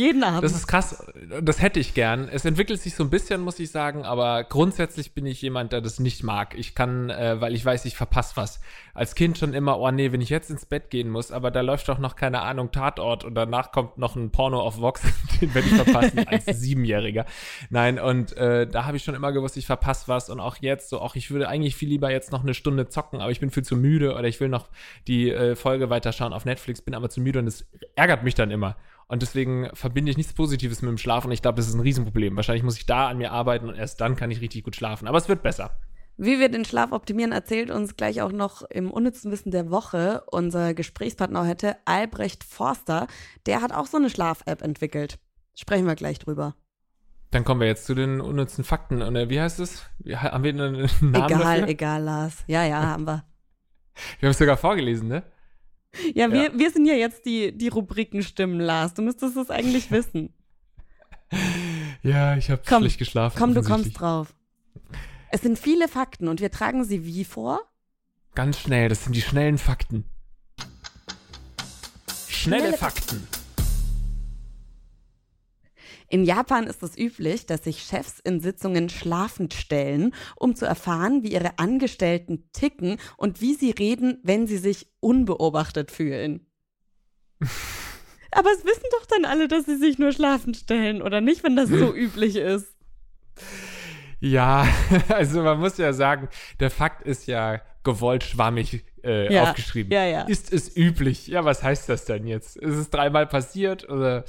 Jeden 0.00 0.24
Abend. 0.24 0.42
Das 0.42 0.52
ist 0.52 0.66
krass. 0.66 1.04
Das 1.42 1.60
hätte 1.60 1.78
ich 1.78 1.92
gern. 1.92 2.26
Es 2.32 2.46
entwickelt 2.46 2.80
sich 2.80 2.94
so 2.94 3.04
ein 3.04 3.10
bisschen, 3.10 3.42
muss 3.42 3.58
ich 3.58 3.70
sagen, 3.70 4.06
aber 4.06 4.44
grundsätzlich 4.44 5.12
bin 5.12 5.26
ich 5.26 5.42
jemand, 5.42 5.72
der 5.72 5.82
das 5.82 6.00
nicht 6.00 6.22
mag. 6.22 6.54
Ich 6.56 6.74
kann, 6.74 7.10
äh, 7.10 7.38
weil 7.38 7.54
ich 7.54 7.62
weiß, 7.62 7.84
ich 7.84 7.96
verpasse 7.96 8.34
was. 8.36 8.62
Als 8.94 9.14
Kind 9.14 9.36
schon 9.36 9.52
immer, 9.52 9.78
oh 9.78 9.90
nee, 9.90 10.10
wenn 10.10 10.22
ich 10.22 10.30
jetzt 10.30 10.48
ins 10.48 10.64
Bett 10.64 10.88
gehen 10.88 11.10
muss, 11.10 11.30
aber 11.30 11.50
da 11.50 11.60
läuft 11.60 11.86
doch 11.86 11.98
noch 11.98 12.16
keine 12.16 12.40
Ahnung 12.40 12.72
Tatort 12.72 13.24
und 13.24 13.34
danach 13.34 13.72
kommt 13.72 13.98
noch 13.98 14.16
ein 14.16 14.30
Porno 14.30 14.62
auf 14.62 14.80
Vox, 14.80 15.02
den 15.42 15.54
werde 15.54 15.68
ich 15.68 15.74
verpassen 15.74 16.18
als 16.26 16.46
Siebenjähriger. 16.46 17.26
Nein, 17.68 17.98
und 17.98 18.34
äh, 18.38 18.66
da 18.66 18.86
habe 18.86 18.96
ich 18.96 19.04
schon 19.04 19.14
immer 19.14 19.32
gewusst, 19.32 19.58
ich 19.58 19.66
verpasse 19.66 20.08
was 20.08 20.30
und 20.30 20.40
auch 20.40 20.56
jetzt 20.62 20.88
so, 20.88 20.98
auch 20.98 21.14
ich 21.14 21.30
würde 21.30 21.46
eigentlich 21.46 21.76
viel 21.76 21.90
lieber 21.90 22.10
jetzt 22.10 22.32
noch 22.32 22.42
eine 22.42 22.54
Stunde 22.54 22.88
zocken, 22.88 23.20
aber 23.20 23.32
ich 23.32 23.40
bin 23.40 23.50
viel 23.50 23.64
zu 23.64 23.76
müde 23.76 24.14
oder 24.14 24.24
ich 24.24 24.40
will 24.40 24.48
noch 24.48 24.70
die 25.06 25.30
äh, 25.30 25.56
Folge 25.56 25.90
weiterschauen 25.90 26.32
auf 26.32 26.46
Netflix, 26.46 26.80
bin 26.80 26.94
aber 26.94 27.10
zu 27.10 27.20
müde 27.20 27.38
und 27.38 27.46
es 27.46 27.66
ärgert 27.96 28.22
mich 28.22 28.34
dann 28.34 28.50
immer. 28.50 28.76
Und 29.10 29.22
deswegen 29.22 29.68
verbinde 29.74 30.12
ich 30.12 30.16
nichts 30.16 30.32
Positives 30.34 30.82
mit 30.82 30.88
dem 30.88 30.96
Schlaf 30.96 31.24
und 31.24 31.32
ich 31.32 31.42
glaube, 31.42 31.56
das 31.56 31.66
ist 31.66 31.74
ein 31.74 31.80
Riesenproblem. 31.80 32.36
Wahrscheinlich 32.36 32.62
muss 32.62 32.76
ich 32.76 32.86
da 32.86 33.08
an 33.08 33.18
mir 33.18 33.32
arbeiten 33.32 33.68
und 33.68 33.74
erst 33.74 34.00
dann 34.00 34.14
kann 34.14 34.30
ich 34.30 34.40
richtig 34.40 34.62
gut 34.62 34.76
schlafen. 34.76 35.08
Aber 35.08 35.18
es 35.18 35.28
wird 35.28 35.42
besser. 35.42 35.76
Wie 36.16 36.38
wir 36.38 36.48
den 36.48 36.64
Schlaf 36.64 36.92
optimieren, 36.92 37.32
erzählt 37.32 37.72
uns 37.72 37.96
gleich 37.96 38.22
auch 38.22 38.30
noch 38.30 38.62
im 38.62 38.88
unnützen 38.88 39.32
Wissen 39.32 39.50
der 39.50 39.68
Woche 39.68 40.22
unser 40.30 40.74
Gesprächspartner 40.74 41.44
heute, 41.44 41.76
Albrecht 41.86 42.44
Forster. 42.44 43.08
Der 43.46 43.62
hat 43.62 43.72
auch 43.72 43.86
so 43.86 43.96
eine 43.96 44.10
Schlaf-App 44.10 44.62
entwickelt. 44.62 45.18
Sprechen 45.56 45.88
wir 45.88 45.96
gleich 45.96 46.20
drüber. 46.20 46.54
Dann 47.32 47.44
kommen 47.44 47.62
wir 47.62 47.66
jetzt 47.66 47.86
zu 47.86 47.96
den 47.96 48.20
unnützen 48.20 48.62
Fakten. 48.62 49.02
Und 49.02 49.16
äh, 49.16 49.28
wie 49.28 49.40
heißt 49.40 49.58
es? 49.58 49.86
Haben 50.14 50.44
wir 50.44 50.50
einen 50.50 50.88
Namen 51.00 51.14
Egal, 51.14 51.28
dafür? 51.28 51.68
egal, 51.68 52.02
Lars. 52.04 52.44
Ja, 52.46 52.64
ja, 52.64 52.80
haben 52.80 53.08
wir. 53.08 53.24
Wir 54.20 54.28
haben 54.28 54.30
es 54.30 54.38
sogar 54.38 54.56
vorgelesen, 54.56 55.08
ne? 55.08 55.24
Ja, 56.14 56.30
wir, 56.30 56.44
ja. 56.44 56.58
wir 56.58 56.70
sind 56.70 56.86
ja 56.86 56.94
jetzt 56.94 57.26
die, 57.26 57.56
die 57.56 57.68
Rubrikenstimmen, 57.68 58.60
Lars. 58.60 58.94
Du 58.94 59.02
müsstest 59.02 59.36
es 59.36 59.50
eigentlich 59.50 59.90
wissen. 59.90 60.34
Ja, 62.02 62.34
ich 62.34 62.50
habe 62.50 62.62
schlecht 62.64 62.98
geschlafen. 62.98 63.36
Komm, 63.38 63.54
du 63.54 63.62
kommst 63.62 64.00
drauf. 64.00 64.34
Es 65.30 65.42
sind 65.42 65.58
viele 65.58 65.86
Fakten 65.86 66.28
und 66.28 66.40
wir 66.40 66.50
tragen 66.50 66.82
sie 66.82 67.04
wie 67.04 67.24
vor? 67.24 67.60
Ganz 68.34 68.58
schnell, 68.58 68.88
das 68.88 69.04
sind 69.04 69.14
die 69.14 69.20
schnellen 69.20 69.58
Fakten. 69.58 70.06
Schnelle, 72.26 72.62
Schnelle 72.62 72.78
Fakten. 72.78 73.28
In 76.10 76.24
Japan 76.24 76.66
ist 76.66 76.82
es 76.82 76.98
üblich, 76.98 77.46
dass 77.46 77.62
sich 77.62 77.84
Chefs 77.84 78.18
in 78.18 78.40
Sitzungen 78.40 78.88
schlafend 78.88 79.54
stellen, 79.54 80.12
um 80.34 80.56
zu 80.56 80.66
erfahren, 80.66 81.22
wie 81.22 81.32
ihre 81.32 81.60
Angestellten 81.60 82.50
ticken 82.52 82.98
und 83.16 83.40
wie 83.40 83.54
sie 83.54 83.70
reden, 83.70 84.18
wenn 84.24 84.48
sie 84.48 84.58
sich 84.58 84.88
unbeobachtet 84.98 85.92
fühlen. 85.92 86.46
Aber 88.32 88.50
es 88.50 88.64
wissen 88.64 88.88
doch 88.90 89.06
dann 89.06 89.24
alle, 89.24 89.46
dass 89.46 89.66
sie 89.66 89.76
sich 89.76 90.00
nur 90.00 90.10
schlafend 90.10 90.56
stellen, 90.56 91.00
oder 91.00 91.20
nicht, 91.20 91.44
wenn 91.44 91.54
das 91.54 91.68
so 91.68 91.94
üblich 91.94 92.34
ist? 92.34 92.76
Ja, 94.18 94.66
also 95.08 95.44
man 95.44 95.60
muss 95.60 95.78
ja 95.78 95.92
sagen, 95.92 96.28
der 96.58 96.70
Fakt 96.70 97.06
ist 97.06 97.28
ja 97.28 97.60
gewollt 97.84 98.24
schwammig 98.24 98.84
äh, 99.04 99.32
ja. 99.32 99.44
aufgeschrieben. 99.44 99.92
Ja, 99.92 100.04
ja. 100.04 100.22
Ist 100.22 100.52
es 100.52 100.76
üblich? 100.76 101.26
Ja, 101.26 101.44
was 101.44 101.62
heißt 101.62 101.88
das 101.88 102.04
denn 102.04 102.26
jetzt? 102.26 102.56
Ist 102.56 102.76
es 102.76 102.90
dreimal 102.90 103.26
passiert? 103.26 103.88
Oder 103.88 104.24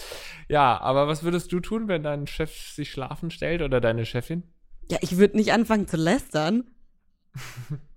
ja, 0.50 0.80
aber 0.80 1.08
was 1.08 1.24
würdest 1.24 1.52
du 1.52 1.60
tun, 1.60 1.88
wenn 1.88 2.04
dein 2.04 2.28
Chef 2.28 2.52
sich 2.72 2.92
schlafen 2.92 3.32
stellt 3.32 3.62
oder 3.62 3.82
deine 3.82 4.06
Chefin? 4.06 4.44
Ja, 4.90 4.98
ich 5.02 5.18
würde 5.18 5.38
nicht 5.38 5.54
anfangen 5.54 5.88
zu 5.88 5.98
lästern. 5.98 6.66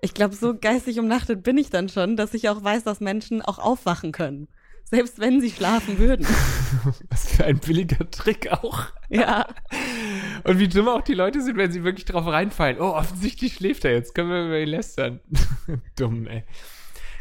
Ich 0.01 0.15
glaube, 0.15 0.35
so 0.35 0.55
geistig 0.57 0.99
umnachtet 1.01 1.43
bin 1.43 1.59
ich 1.59 1.71
dann 1.71 1.89
schon, 1.89 2.17
dass 2.17 2.35
ich 2.35 2.49
auch 2.49 2.63
weiß, 2.63 2.85
dass 2.85 3.01
Menschen 3.01 3.43
auch 3.43 3.59
aufwachen 3.59 4.13
können. 4.13 4.49
Selbst 4.85 5.19
wenn 5.19 5.41
sie 5.41 5.51
schlafen 5.51 5.99
würden. 5.99 6.27
Was 7.11 7.35
für 7.35 7.45
ein 7.45 7.59
billiger 7.59 8.09
Trick 8.11 8.53
auch. 8.53 8.87
Ja. 9.09 9.47
Und 10.45 10.59
wie 10.59 10.69
dumm 10.69 10.89
auch 10.89 11.03
die 11.03 11.15
Leute 11.15 11.43
sind, 11.43 11.57
wenn 11.57 11.73
sie 11.73 11.85
wirklich 11.85 12.05
drauf 12.05 12.27
reinfallen. 12.27 12.79
Oh, 12.79 12.95
offensichtlich 12.95 13.55
schläft 13.55 13.85
er 13.85 13.93
jetzt. 13.93 14.15
Können 14.15 14.31
wir 14.31 14.45
über 14.45 14.61
ihn 14.61 14.69
lästern. 14.69 15.21
dumm, 15.97 16.27
ey. 16.27 16.45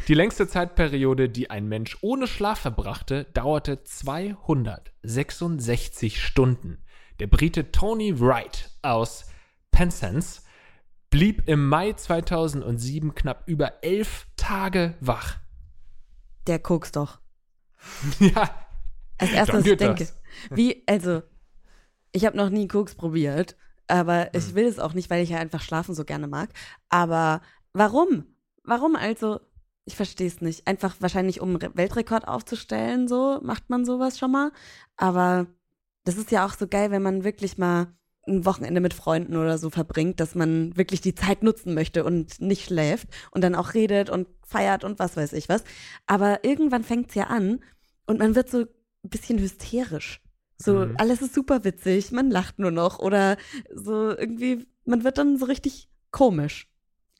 Die 0.09 0.13
längste 0.13 0.49
Zeitperiode, 0.49 1.29
die 1.29 1.49
ein 1.49 1.69
Mensch 1.69 1.97
ohne 2.01 2.27
Schlaf 2.27 2.59
verbrachte, 2.59 3.23
dauerte 3.33 3.85
266 3.85 6.21
Stunden. 6.21 6.83
Der 7.19 7.27
Brite 7.27 7.71
Tony 7.71 8.19
Wright 8.19 8.69
aus 8.81 9.31
Penzance 9.71 10.41
blieb 11.09 11.47
im 11.47 11.69
Mai 11.69 11.93
2007 11.93 13.15
knapp 13.15 13.43
über 13.45 13.81
elf 13.81 14.27
Tage 14.35 14.95
wach. 14.99 15.37
Der 16.47 16.59
Koks 16.59 16.91
doch. 16.91 17.19
ja. 18.19 18.49
Als 19.17 19.31
erstes, 19.31 19.63
denke, 19.63 20.03
das. 20.03 20.19
wie, 20.49 20.83
also, 20.85 21.23
ich 22.13 22.25
habe 22.25 22.37
noch 22.37 22.49
nie 22.49 22.67
Koks 22.67 22.95
probiert, 22.95 23.57
aber 23.87 24.25
Hm. 24.25 24.29
ich 24.33 24.55
will 24.55 24.65
es 24.65 24.79
auch 24.79 24.93
nicht, 24.93 25.09
weil 25.09 25.23
ich 25.23 25.29
ja 25.31 25.39
einfach 25.39 25.61
schlafen 25.61 25.95
so 25.95 26.05
gerne 26.05 26.27
mag. 26.27 26.49
Aber 26.89 27.41
warum? 27.73 28.25
Warum 28.63 28.95
also? 28.95 29.41
Ich 29.85 29.97
verstehe 29.97 30.27
es 30.27 30.39
nicht. 30.39 30.65
Einfach 30.65 30.95
wahrscheinlich, 31.01 31.41
um 31.41 31.59
Weltrekord 31.61 32.25
aufzustellen, 32.27 33.09
so 33.09 33.39
macht 33.43 33.69
man 33.69 33.83
sowas 33.83 34.17
schon 34.17 34.31
mal. 34.31 34.51
Aber 34.95 35.47
das 36.05 36.15
ist 36.15 36.31
ja 36.31 36.45
auch 36.45 36.53
so 36.53 36.67
geil, 36.67 36.91
wenn 36.91 37.01
man 37.01 37.25
wirklich 37.25 37.57
mal 37.57 37.87
ein 38.25 38.45
Wochenende 38.45 38.79
mit 38.79 38.93
Freunden 38.93 39.35
oder 39.35 39.57
so 39.57 39.69
verbringt, 39.69 40.21
dass 40.21 40.35
man 40.35 40.77
wirklich 40.77 41.01
die 41.01 41.15
Zeit 41.15 41.43
nutzen 41.43 41.73
möchte 41.73 42.05
und 42.05 42.39
nicht 42.39 42.65
schläft 42.67 43.09
und 43.31 43.41
dann 43.43 43.55
auch 43.55 43.73
redet 43.73 44.09
und 44.09 44.27
feiert 44.45 44.85
und 44.85 44.99
was 44.99 45.17
weiß 45.17 45.33
ich 45.33 45.49
was. 45.49 45.65
Aber 46.07 46.45
irgendwann 46.45 46.85
fängt 46.85 47.09
es 47.09 47.15
ja 47.15 47.25
an 47.25 47.59
und 48.05 48.19
man 48.19 48.35
wird 48.35 48.49
so 48.49 48.59
ein 48.59 49.09
bisschen 49.09 49.39
hysterisch. 49.39 50.22
So, 50.63 50.85
Mhm. 50.85 50.95
alles 50.97 51.21
ist 51.21 51.33
super 51.33 51.63
witzig, 51.65 52.11
man 52.11 52.29
lacht 52.31 52.57
nur 52.59 52.71
noch 52.71 52.99
oder 52.99 53.37
so 53.73 54.09
irgendwie, 54.17 54.65
man 54.85 55.03
wird 55.03 55.17
dann 55.17 55.37
so 55.37 55.45
richtig 55.45 55.89
komisch. 56.11 56.67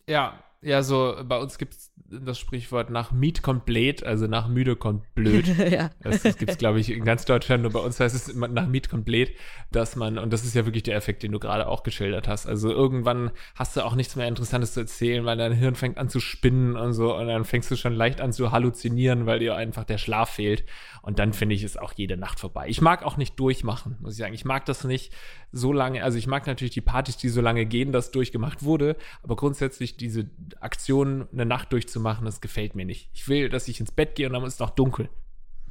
Ja, 0.07 0.43
ja, 0.63 0.82
so 0.82 1.15
bei 1.25 1.38
uns 1.38 1.58
gibt 1.58 1.74
es 1.74 1.93
das 2.22 2.39
Sprichwort 2.39 2.89
nach 2.89 3.12
Miet 3.12 3.41
kommt 3.41 3.65
blöd, 3.65 4.03
also 4.03 4.27
nach 4.27 4.48
müde 4.48 4.75
kommt 4.75 5.13
blöd. 5.15 5.48
ja. 5.72 5.89
Das, 6.01 6.24
das 6.24 6.38
gibt 6.38 6.51
es, 6.51 6.58
glaube 6.58 6.79
ich, 6.79 6.91
in 6.91 7.03
ganz 7.05 7.25
Deutschland. 7.25 7.63
Nur 7.63 7.72
bei 7.72 7.79
uns 7.79 8.00
heißt 8.00 8.15
es 8.15 8.36
nach 8.36 8.67
Miet 8.67 8.89
kommt 8.89 9.05
blöd, 9.05 9.32
dass 9.72 9.96
man, 9.96 10.17
und 10.17 10.32
das 10.32 10.46
ist 10.46 10.53
ja 10.53 10.65
wirklich 10.65 10.84
der 10.84 10.96
Effekt, 10.96 11.24
den 11.24 11.32
du 11.32 11.39
gerade 11.39 11.67
auch 11.67 11.84
geschildert 11.84 12.27
hast. 12.27 12.46
Also 12.46 12.72
irgendwann 12.72 13.32
hast 13.55 13.75
du 13.75 13.82
auch 13.82 13.96
nichts 13.96 14.15
mehr 14.15 14.27
Interessantes 14.27 14.74
zu 14.74 14.82
erzählen, 14.82 15.25
weil 15.25 15.38
dein 15.38 15.53
Hirn 15.53 15.75
fängt 15.75 15.98
an 15.98 16.10
zu 16.10 16.20
spinnen 16.20 16.75
und 16.75 16.93
so, 16.93 17.15
und 17.15 17.27
dann 17.27 17.46
fängst 17.46 17.72
du 17.72 17.75
schon 17.75 17.93
leicht 17.93 18.22
an 18.22 18.34
zu 18.34 18.51
halluzinieren, 18.51 19.25
weil 19.25 19.39
dir 19.39 19.55
einfach 19.55 19.84
der 19.84 19.98
Schlaf 19.98 20.29
fehlt. 20.29 20.65
Und 21.01 21.20
dann 21.20 21.34
finde 21.34 21.55
ich, 21.55 21.63
ist 21.63 21.79
auch 21.79 21.93
jede 21.93 22.15
Nacht 22.15 22.39
vorbei. 22.39 22.67
Ich 22.70 22.79
mag 22.79 23.03
auch 23.03 23.17
nicht 23.17 23.38
durchmachen, 23.39 23.98
muss 24.00 24.13
ich 24.13 24.20
sagen. 24.20 24.34
Ich 24.34 24.46
mag 24.46 24.65
das 24.65 24.84
nicht 24.84 25.12
so 25.51 25.72
lange, 25.72 26.03
also 26.03 26.17
ich 26.17 26.27
mag 26.27 26.48
natürlich 26.48 26.74
die 26.74 26.82
Partys, 26.82 27.17
die 27.17 27.29
so 27.29 27.41
lange 27.41 27.65
gehen, 27.65 27.91
dass 27.91 28.12
durchgemacht 28.12 28.63
wurde, 28.63 28.96
aber 29.22 29.36
grundsätzlich 29.36 29.98
diese 29.98 30.29
Aktion, 30.62 31.27
eine 31.31 31.45
Nacht 31.45 31.72
durchzumachen, 31.74 32.25
das 32.25 32.41
gefällt 32.41 32.75
mir 32.75 32.86
nicht. 32.86 33.10
Ich 33.13 33.27
will, 33.27 33.50
dass 33.50 33.67
ich 33.67 33.79
ins 33.79 33.91
Bett 33.91 34.15
gehe 34.15 34.27
und 34.27 34.33
dann 34.33 34.43
ist 34.43 34.53
es 34.55 34.60
noch 34.60 34.72
dunkel. 34.72 35.10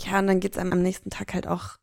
Ja, 0.00 0.18
und 0.18 0.26
dann 0.26 0.40
geht's 0.40 0.58
einem 0.58 0.72
am 0.72 0.82
nächsten 0.82 1.10
Tag 1.10 1.34
halt 1.34 1.46
auch 1.46 1.76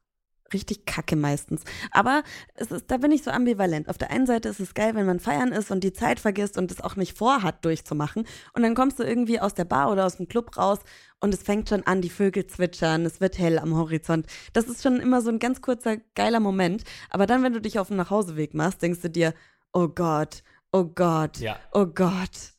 richtig 0.51 0.85
kacke 0.87 1.15
meistens. 1.15 1.63
Aber 1.91 2.23
es 2.55 2.71
ist, 2.71 2.89
da 2.89 2.97
bin 2.97 3.11
ich 3.11 3.23
so 3.23 3.29
ambivalent. 3.29 3.87
Auf 3.87 3.99
der 3.99 4.09
einen 4.09 4.25
Seite 4.25 4.49
ist 4.49 4.59
es 4.59 4.73
geil, 4.73 4.95
wenn 4.95 5.05
man 5.05 5.19
feiern 5.19 5.51
ist 5.51 5.69
und 5.69 5.83
die 5.83 5.93
Zeit 5.93 6.19
vergisst 6.19 6.57
und 6.57 6.71
es 6.71 6.81
auch 6.81 6.95
nicht 6.95 7.15
vorhat, 7.15 7.63
durchzumachen. 7.63 8.25
Und 8.53 8.63
dann 8.63 8.73
kommst 8.73 8.97
du 8.97 9.03
irgendwie 9.03 9.39
aus 9.39 9.53
der 9.53 9.65
Bar 9.65 9.91
oder 9.91 10.07
aus 10.07 10.17
dem 10.17 10.27
Club 10.27 10.57
raus 10.57 10.79
und 11.19 11.35
es 11.35 11.43
fängt 11.43 11.69
schon 11.69 11.83
an, 11.85 12.01
die 12.01 12.09
Vögel 12.09 12.47
zwitschern, 12.47 13.05
es 13.05 13.21
wird 13.21 13.37
hell 13.37 13.59
am 13.59 13.75
Horizont. 13.75 14.25
Das 14.53 14.65
ist 14.65 14.81
schon 14.81 14.99
immer 14.99 15.21
so 15.21 15.29
ein 15.29 15.37
ganz 15.39 15.61
kurzer, 15.61 15.97
geiler 16.15 16.39
Moment. 16.39 16.83
Aber 17.11 17.27
dann, 17.27 17.43
wenn 17.43 17.53
du 17.53 17.61
dich 17.61 17.77
auf 17.77 17.89
dem 17.89 17.97
Nachhauseweg 17.97 18.53
machst, 18.55 18.81
denkst 18.81 19.01
du 19.01 19.09
dir, 19.11 19.33
oh 19.71 19.87
Gott, 19.87 20.41
oh 20.71 20.85
Gott, 20.85 21.37
Ja. 21.37 21.59
oh 21.73 21.85
Gott. 21.85 22.53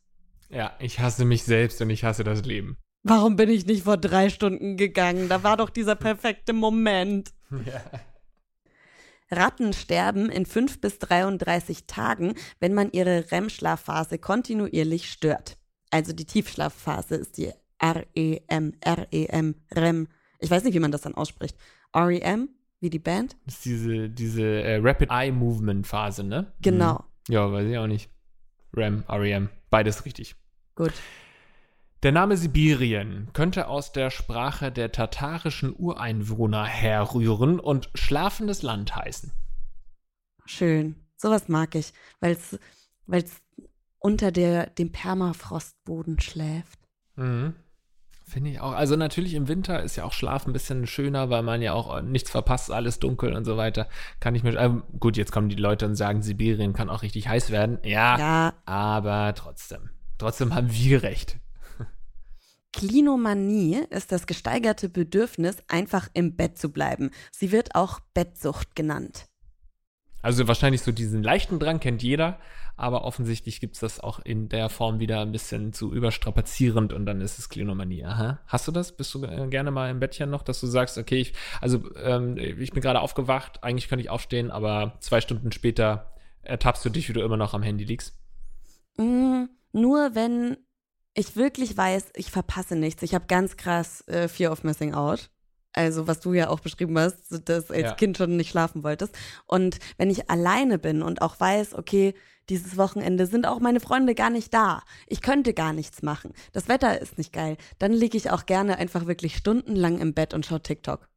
Ja, 0.50 0.73
ich 0.80 0.99
hasse 1.00 1.25
mich 1.25 1.45
selbst 1.45 1.80
und 1.80 1.90
ich 1.90 2.04
hasse 2.04 2.25
das 2.25 2.45
Leben. 2.45 2.76
Warum 3.02 3.37
bin 3.37 3.49
ich 3.49 3.66
nicht 3.66 3.85
vor 3.85 3.97
drei 3.97 4.28
Stunden 4.28 4.76
gegangen? 4.76 5.28
Da 5.28 5.42
war 5.42 5.57
doch 5.57 5.71
dieser 5.71 5.95
perfekte 5.97 6.52
Moment. 6.52 7.33
Ja. 7.66 7.83
Ratten 9.33 9.73
sterben 9.73 10.28
in 10.28 10.45
5 10.45 10.80
bis 10.80 10.99
33 10.99 11.87
Tagen, 11.87 12.35
wenn 12.59 12.75
man 12.75 12.90
ihre 12.90 13.30
REM-Schlafphase 13.30 14.19
kontinuierlich 14.19 15.11
stört. 15.11 15.57
Also 15.90 16.12
die 16.12 16.25
Tiefschlafphase 16.25 17.16
ist 17.16 17.38
die 17.38 17.52
REM, 17.80 18.73
REM, 18.85 19.54
REM. 19.75 20.09
Ich 20.40 20.50
weiß 20.50 20.64
nicht, 20.64 20.75
wie 20.75 20.80
man 20.80 20.92
das 20.92 21.02
dann 21.02 21.14
ausspricht. 21.14 21.57
REM, 21.95 22.49
wie 22.80 22.90
die 22.90 22.99
Band? 22.99 23.37
Das 23.45 23.54
ist 23.54 23.64
diese, 23.64 24.09
diese 24.11 24.42
äh, 24.42 24.80
Rapid 24.83 25.11
Eye 25.11 25.33
Movement 25.33 25.87
Phase, 25.87 26.25
ne? 26.25 26.52
Genau. 26.61 27.04
Mhm. 27.28 27.35
Ja, 27.35 27.52
weiß 27.52 27.69
ich 27.69 27.78
auch 27.78 27.87
nicht. 27.87 28.11
RAM, 28.73 29.04
REM, 29.09 29.49
beides 29.71 30.04
richtig. 30.04 30.37
Gut. 30.80 30.94
Der 32.02 32.10
Name 32.10 32.38
Sibirien 32.38 33.28
könnte 33.34 33.68
aus 33.68 33.92
der 33.92 34.08
Sprache 34.08 34.72
der 34.72 34.92
tatarischen 34.92 35.75
Ureinwohner 35.76 36.64
herrühren 36.64 37.60
und 37.60 37.90
schlafendes 37.94 38.62
Land 38.62 38.96
heißen. 38.96 39.30
Schön. 40.46 40.96
Sowas 41.18 41.49
mag 41.49 41.75
ich, 41.75 41.92
weil 42.20 42.32
es 42.32 43.42
unter 43.99 44.32
der, 44.32 44.70
dem 44.70 44.90
Permafrostboden 44.90 46.18
schläft. 46.18 46.78
Mhm. 47.16 47.56
Finde 48.25 48.49
ich 48.49 48.60
auch. 48.60 48.72
Also 48.72 48.96
natürlich 48.96 49.34
im 49.34 49.49
Winter 49.49 49.82
ist 49.82 49.96
ja 49.96 50.04
auch 50.04 50.14
Schlaf 50.14 50.46
ein 50.46 50.54
bisschen 50.54 50.87
schöner, 50.87 51.28
weil 51.28 51.42
man 51.42 51.60
ja 51.60 51.75
auch 51.75 52.00
nichts 52.00 52.30
verpasst, 52.30 52.70
alles 52.70 53.00
dunkel 53.00 53.37
und 53.37 53.44
so 53.44 53.58
weiter. 53.58 53.87
Kann 54.18 54.34
ich 54.34 54.42
mir. 54.44 54.56
Ähm, 54.56 54.84
gut, 54.99 55.18
jetzt 55.18 55.32
kommen 55.32 55.50
die 55.50 55.56
Leute 55.56 55.84
und 55.84 55.96
sagen, 55.96 56.22
Sibirien 56.22 56.72
kann 56.72 56.88
auch 56.88 57.02
richtig 57.02 57.28
heiß 57.28 57.50
werden. 57.50 57.80
Ja, 57.84 58.18
Ja, 58.18 58.54
aber 58.64 59.34
trotzdem. 59.34 59.90
Trotzdem 60.20 60.54
haben 60.54 60.70
wir 60.70 61.02
recht. 61.02 61.38
Klinomanie 62.74 63.82
ist 63.88 64.12
das 64.12 64.26
gesteigerte 64.26 64.90
Bedürfnis, 64.90 65.56
einfach 65.66 66.08
im 66.12 66.36
Bett 66.36 66.58
zu 66.58 66.70
bleiben. 66.70 67.10
Sie 67.32 67.52
wird 67.52 67.74
auch 67.74 68.00
Bettsucht 68.12 68.76
genannt. 68.76 69.26
Also 70.22 70.46
wahrscheinlich 70.46 70.82
so 70.82 70.92
diesen 70.92 71.22
leichten 71.22 71.58
Drang 71.58 71.80
kennt 71.80 72.02
jeder, 72.02 72.38
aber 72.76 73.04
offensichtlich 73.04 73.60
gibt 73.60 73.76
es 73.76 73.80
das 73.80 73.98
auch 73.98 74.18
in 74.18 74.50
der 74.50 74.68
Form 74.68 75.00
wieder 75.00 75.22
ein 75.22 75.32
bisschen 75.32 75.72
zu 75.72 75.90
überstrapazierend 75.90 76.92
und 76.92 77.06
dann 77.06 77.22
ist 77.22 77.38
es 77.38 77.48
Klinomanie. 77.48 78.04
Aha. 78.04 78.40
Hast 78.46 78.68
du 78.68 78.72
das? 78.72 78.94
Bist 78.94 79.14
du 79.14 79.24
äh, 79.24 79.48
gerne 79.48 79.70
mal 79.70 79.90
im 79.90 80.00
Bettchen 80.00 80.28
noch, 80.28 80.42
dass 80.42 80.60
du 80.60 80.66
sagst, 80.66 80.98
okay, 80.98 81.22
ich, 81.22 81.32
also 81.62 81.82
ähm, 81.96 82.36
ich 82.36 82.72
bin 82.72 82.82
gerade 82.82 83.00
aufgewacht, 83.00 83.64
eigentlich 83.64 83.88
könnte 83.88 84.02
ich 84.02 84.10
aufstehen, 84.10 84.50
aber 84.50 84.98
zwei 85.00 85.22
Stunden 85.22 85.50
später 85.50 86.12
ertappst 86.42 86.84
du 86.84 86.90
dich, 86.90 87.08
wie 87.08 87.14
du 87.14 87.22
immer 87.22 87.38
noch 87.38 87.54
am 87.54 87.62
Handy 87.62 87.84
liegst? 87.84 88.18
Mm, 88.98 89.44
nur 89.72 90.14
wenn 90.14 90.56
ich 91.14 91.36
wirklich 91.36 91.76
weiß, 91.76 92.10
ich 92.14 92.30
verpasse 92.30 92.76
nichts. 92.76 93.02
Ich 93.02 93.14
habe 93.14 93.26
ganz 93.26 93.56
krass 93.56 94.06
äh, 94.08 94.28
Fear 94.28 94.52
of 94.52 94.62
Missing 94.64 94.94
Out. 94.94 95.30
Also, 95.72 96.06
was 96.08 96.20
du 96.20 96.32
ja 96.32 96.48
auch 96.48 96.60
beschrieben 96.60 96.98
hast, 96.98 97.30
dass 97.30 97.66
du 97.66 97.74
als 97.74 97.82
Ja. 97.82 97.94
Kind 97.94 98.16
schon 98.16 98.36
nicht 98.36 98.50
schlafen 98.50 98.82
wolltest. 98.82 99.16
Und 99.46 99.78
wenn 99.98 100.10
ich 100.10 100.28
alleine 100.30 100.78
bin 100.78 101.02
und 101.02 101.22
auch 101.22 101.38
weiß, 101.38 101.74
okay, 101.74 102.14
dieses 102.48 102.76
Wochenende 102.76 103.26
sind 103.26 103.46
auch 103.46 103.60
meine 103.60 103.78
Freunde 103.78 104.16
gar 104.16 104.30
nicht 104.30 104.52
da. 104.52 104.82
Ich 105.06 105.20
könnte 105.20 105.54
gar 105.54 105.72
nichts 105.72 106.02
machen. 106.02 106.32
Das 106.52 106.68
Wetter 106.68 107.00
ist 107.00 107.18
nicht 107.18 107.32
geil. 107.32 107.56
Dann 107.78 107.92
liege 107.92 108.16
ich 108.16 108.30
auch 108.30 108.46
gerne 108.46 108.78
einfach 108.78 109.06
wirklich 109.06 109.36
stundenlang 109.36 109.98
im 109.98 110.14
Bett 110.14 110.34
und 110.34 110.46
schaue 110.46 110.60
TikTok. 110.60 111.08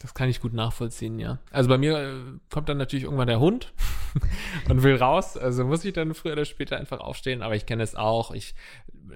Das 0.00 0.14
kann 0.14 0.28
ich 0.28 0.40
gut 0.40 0.52
nachvollziehen, 0.52 1.18
ja. 1.18 1.40
Also 1.50 1.68
bei 1.68 1.76
mir 1.76 1.98
äh, 1.98 2.14
kommt 2.50 2.68
dann 2.68 2.78
natürlich 2.78 3.04
irgendwann 3.04 3.26
der 3.26 3.40
Hund 3.40 3.72
und 4.68 4.84
will 4.84 4.94
raus. 4.94 5.36
Also 5.36 5.64
muss 5.64 5.84
ich 5.84 5.92
dann 5.92 6.14
früher 6.14 6.34
oder 6.34 6.44
später 6.44 6.76
einfach 6.76 7.00
aufstehen. 7.00 7.42
Aber 7.42 7.56
ich 7.56 7.66
kenne 7.66 7.82
es 7.82 7.96
auch. 7.96 8.30
Ich 8.30 8.54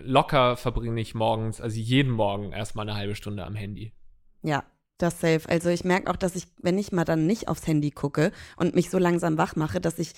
locker 0.02 0.56
verbringe 0.56 1.00
ich 1.00 1.14
morgens, 1.14 1.60
also 1.60 1.78
jeden 1.78 2.10
Morgen 2.10 2.52
erstmal 2.52 2.88
eine 2.88 2.98
halbe 2.98 3.14
Stunde 3.14 3.44
am 3.44 3.54
Handy. 3.54 3.92
Ja, 4.42 4.64
das 4.98 5.20
safe. 5.20 5.48
Also 5.48 5.68
ich 5.68 5.84
merke 5.84 6.10
auch, 6.10 6.16
dass 6.16 6.34
ich, 6.34 6.48
wenn 6.60 6.78
ich 6.78 6.90
mal 6.90 7.04
dann 7.04 7.26
nicht 7.26 7.46
aufs 7.46 7.66
Handy 7.66 7.90
gucke 7.92 8.32
und 8.56 8.74
mich 8.74 8.90
so 8.90 8.98
langsam 8.98 9.38
wach 9.38 9.54
mache, 9.54 9.80
dass 9.80 10.00
ich, 10.00 10.14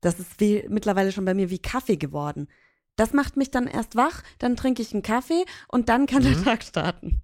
das 0.00 0.18
ist 0.18 0.40
wie, 0.40 0.64
mittlerweile 0.68 1.12
schon 1.12 1.24
bei 1.24 1.34
mir 1.34 1.50
wie 1.50 1.58
Kaffee 1.58 1.96
geworden. 1.96 2.48
Das 2.96 3.12
macht 3.12 3.36
mich 3.36 3.50
dann 3.50 3.68
erst 3.68 3.94
wach, 3.94 4.22
dann 4.38 4.56
trinke 4.56 4.82
ich 4.82 4.92
einen 4.92 5.02
Kaffee 5.02 5.44
und 5.68 5.88
dann 5.88 6.06
kann 6.06 6.22
der 6.22 6.36
Mhm. 6.36 6.44
Tag 6.44 6.64
starten. 6.64 7.22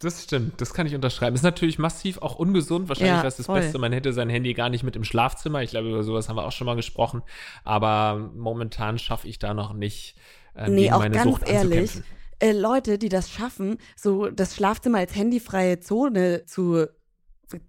Das 0.00 0.22
stimmt, 0.22 0.60
das 0.60 0.72
kann 0.74 0.86
ich 0.86 0.94
unterschreiben. 0.94 1.34
Ist 1.34 1.42
natürlich 1.42 1.78
massiv 1.78 2.18
auch 2.18 2.36
ungesund. 2.36 2.88
Wahrscheinlich 2.88 3.10
Ja, 3.12 3.18
wäre 3.18 3.26
es 3.28 3.36
das 3.36 3.46
voll. 3.46 3.60
Beste, 3.60 3.78
man 3.78 3.92
hätte 3.92 4.12
sein 4.12 4.28
Handy 4.28 4.54
gar 4.54 4.68
nicht 4.68 4.84
mit 4.84 4.94
im 4.94 5.02
Schlafzimmer. 5.02 5.62
Ich 5.62 5.70
glaube, 5.70 5.88
über 5.88 6.04
sowas 6.04 6.28
haben 6.28 6.36
wir 6.36 6.44
auch 6.46 6.52
schon 6.52 6.66
mal 6.66 6.76
gesprochen. 6.76 7.22
Aber 7.64 8.30
momentan 8.36 8.98
schaffe 8.98 9.26
ich 9.26 9.40
da 9.40 9.54
noch 9.54 9.72
nicht, 9.72 10.16
äh, 10.54 10.70
Nee, 10.70 10.92
auch 10.92 11.00
meine 11.00 11.16
ganz 11.16 11.28
Sucht 11.30 11.48
ehrlich, 11.48 11.90
äh, 12.38 12.52
Leute, 12.52 12.98
die 12.98 13.08
das 13.08 13.28
schaffen, 13.30 13.78
so 13.96 14.30
das 14.30 14.54
Schlafzimmer 14.54 14.98
als 14.98 15.16
handyfreie 15.16 15.80
Zone 15.80 16.44
zu 16.46 16.86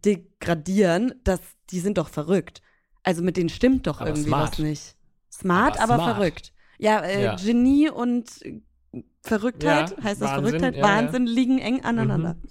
degradieren, 0.06 1.14
das, 1.24 1.40
die 1.72 1.80
sind 1.80 1.98
doch 1.98 2.10
verrückt. 2.10 2.62
Also 3.04 3.24
mit 3.24 3.38
denen 3.38 3.50
stimmt 3.50 3.88
doch 3.88 4.02
Aber 4.02 4.10
irgendwie 4.10 4.28
smart. 4.28 4.52
was 4.52 4.60
nicht. 4.60 4.96
Smart, 5.32 5.80
Aber 5.80 5.94
aber, 5.96 6.04
smart. 6.04 6.16
verrückt. 6.18 6.54
Ja, 6.78 7.00
äh, 7.02 7.24
Ja. 7.24 7.36
Genie 7.36 7.90
und 7.90 8.26
Verrücktheit, 9.22 9.92
Ja, 9.98 10.04
heißt 10.04 10.22
das 10.22 10.30
Wahnsinn, 10.32 10.60
Verrücktheit? 10.60 10.76
ja, 10.76 10.80
ja. 10.82 10.86
Wahnsinn 11.06 11.26
liegen 11.26 11.60
eng 11.60 11.84
aneinander. 11.84 12.36
Mhm. 12.36 12.50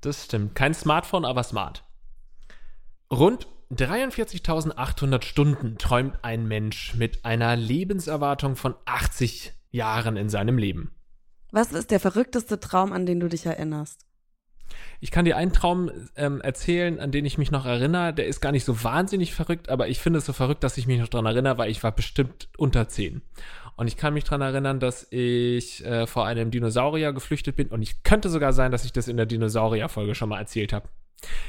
Das 0.00 0.24
stimmt. 0.24 0.54
Kein 0.54 0.74
Smartphone, 0.74 1.24
aber 1.24 1.42
smart. 1.42 1.84
Rund 3.12 3.46
43.800 3.72 5.22
Stunden 5.24 5.76
träumt 5.78 6.18
ein 6.22 6.46
Mensch 6.46 6.94
mit 6.94 7.24
einer 7.24 7.56
Lebenserwartung 7.56 8.56
von 8.56 8.74
80 8.86 9.52
Jahren 9.70 10.16
in 10.16 10.28
seinem 10.28 10.58
Leben. 10.58 10.92
Was 11.50 11.72
ist 11.72 11.90
der 11.90 12.00
verrückteste 12.00 12.60
Traum, 12.60 12.92
an 12.92 13.06
den 13.06 13.20
du 13.20 13.28
dich 13.28 13.46
erinnerst? 13.46 14.04
Ich 15.00 15.10
kann 15.10 15.24
dir 15.24 15.36
einen 15.36 15.52
Traum 15.52 15.90
ähm, 16.16 16.40
erzählen, 16.40 17.00
an 17.00 17.10
den 17.10 17.24
ich 17.24 17.38
mich 17.38 17.50
noch 17.50 17.64
erinnere. 17.64 18.12
Der 18.12 18.26
ist 18.26 18.40
gar 18.40 18.52
nicht 18.52 18.64
so 18.64 18.84
wahnsinnig 18.84 19.34
verrückt, 19.34 19.68
aber 19.70 19.88
ich 19.88 19.98
finde 19.98 20.18
es 20.18 20.26
so 20.26 20.32
verrückt, 20.32 20.62
dass 20.62 20.76
ich 20.76 20.86
mich 20.86 21.00
noch 21.00 21.08
dran 21.08 21.24
erinnere, 21.26 21.56
weil 21.56 21.70
ich 21.70 21.82
war 21.82 21.92
bestimmt 21.92 22.48
unter 22.58 22.88
zehn. 22.88 23.22
Und 23.78 23.86
ich 23.86 23.96
kann 23.96 24.12
mich 24.12 24.24
dran 24.24 24.40
erinnern, 24.40 24.80
dass 24.80 25.06
ich 25.12 25.84
äh, 25.84 26.08
vor 26.08 26.26
einem 26.26 26.50
Dinosaurier 26.50 27.12
geflüchtet 27.12 27.54
bin. 27.54 27.68
Und 27.68 27.80
ich 27.80 28.02
könnte 28.02 28.28
sogar 28.28 28.52
sein, 28.52 28.72
dass 28.72 28.84
ich 28.84 28.92
das 28.92 29.06
in 29.06 29.16
der 29.16 29.24
Dinosaurier-Folge 29.24 30.16
schon 30.16 30.30
mal 30.30 30.40
erzählt 30.40 30.72
habe. 30.72 30.88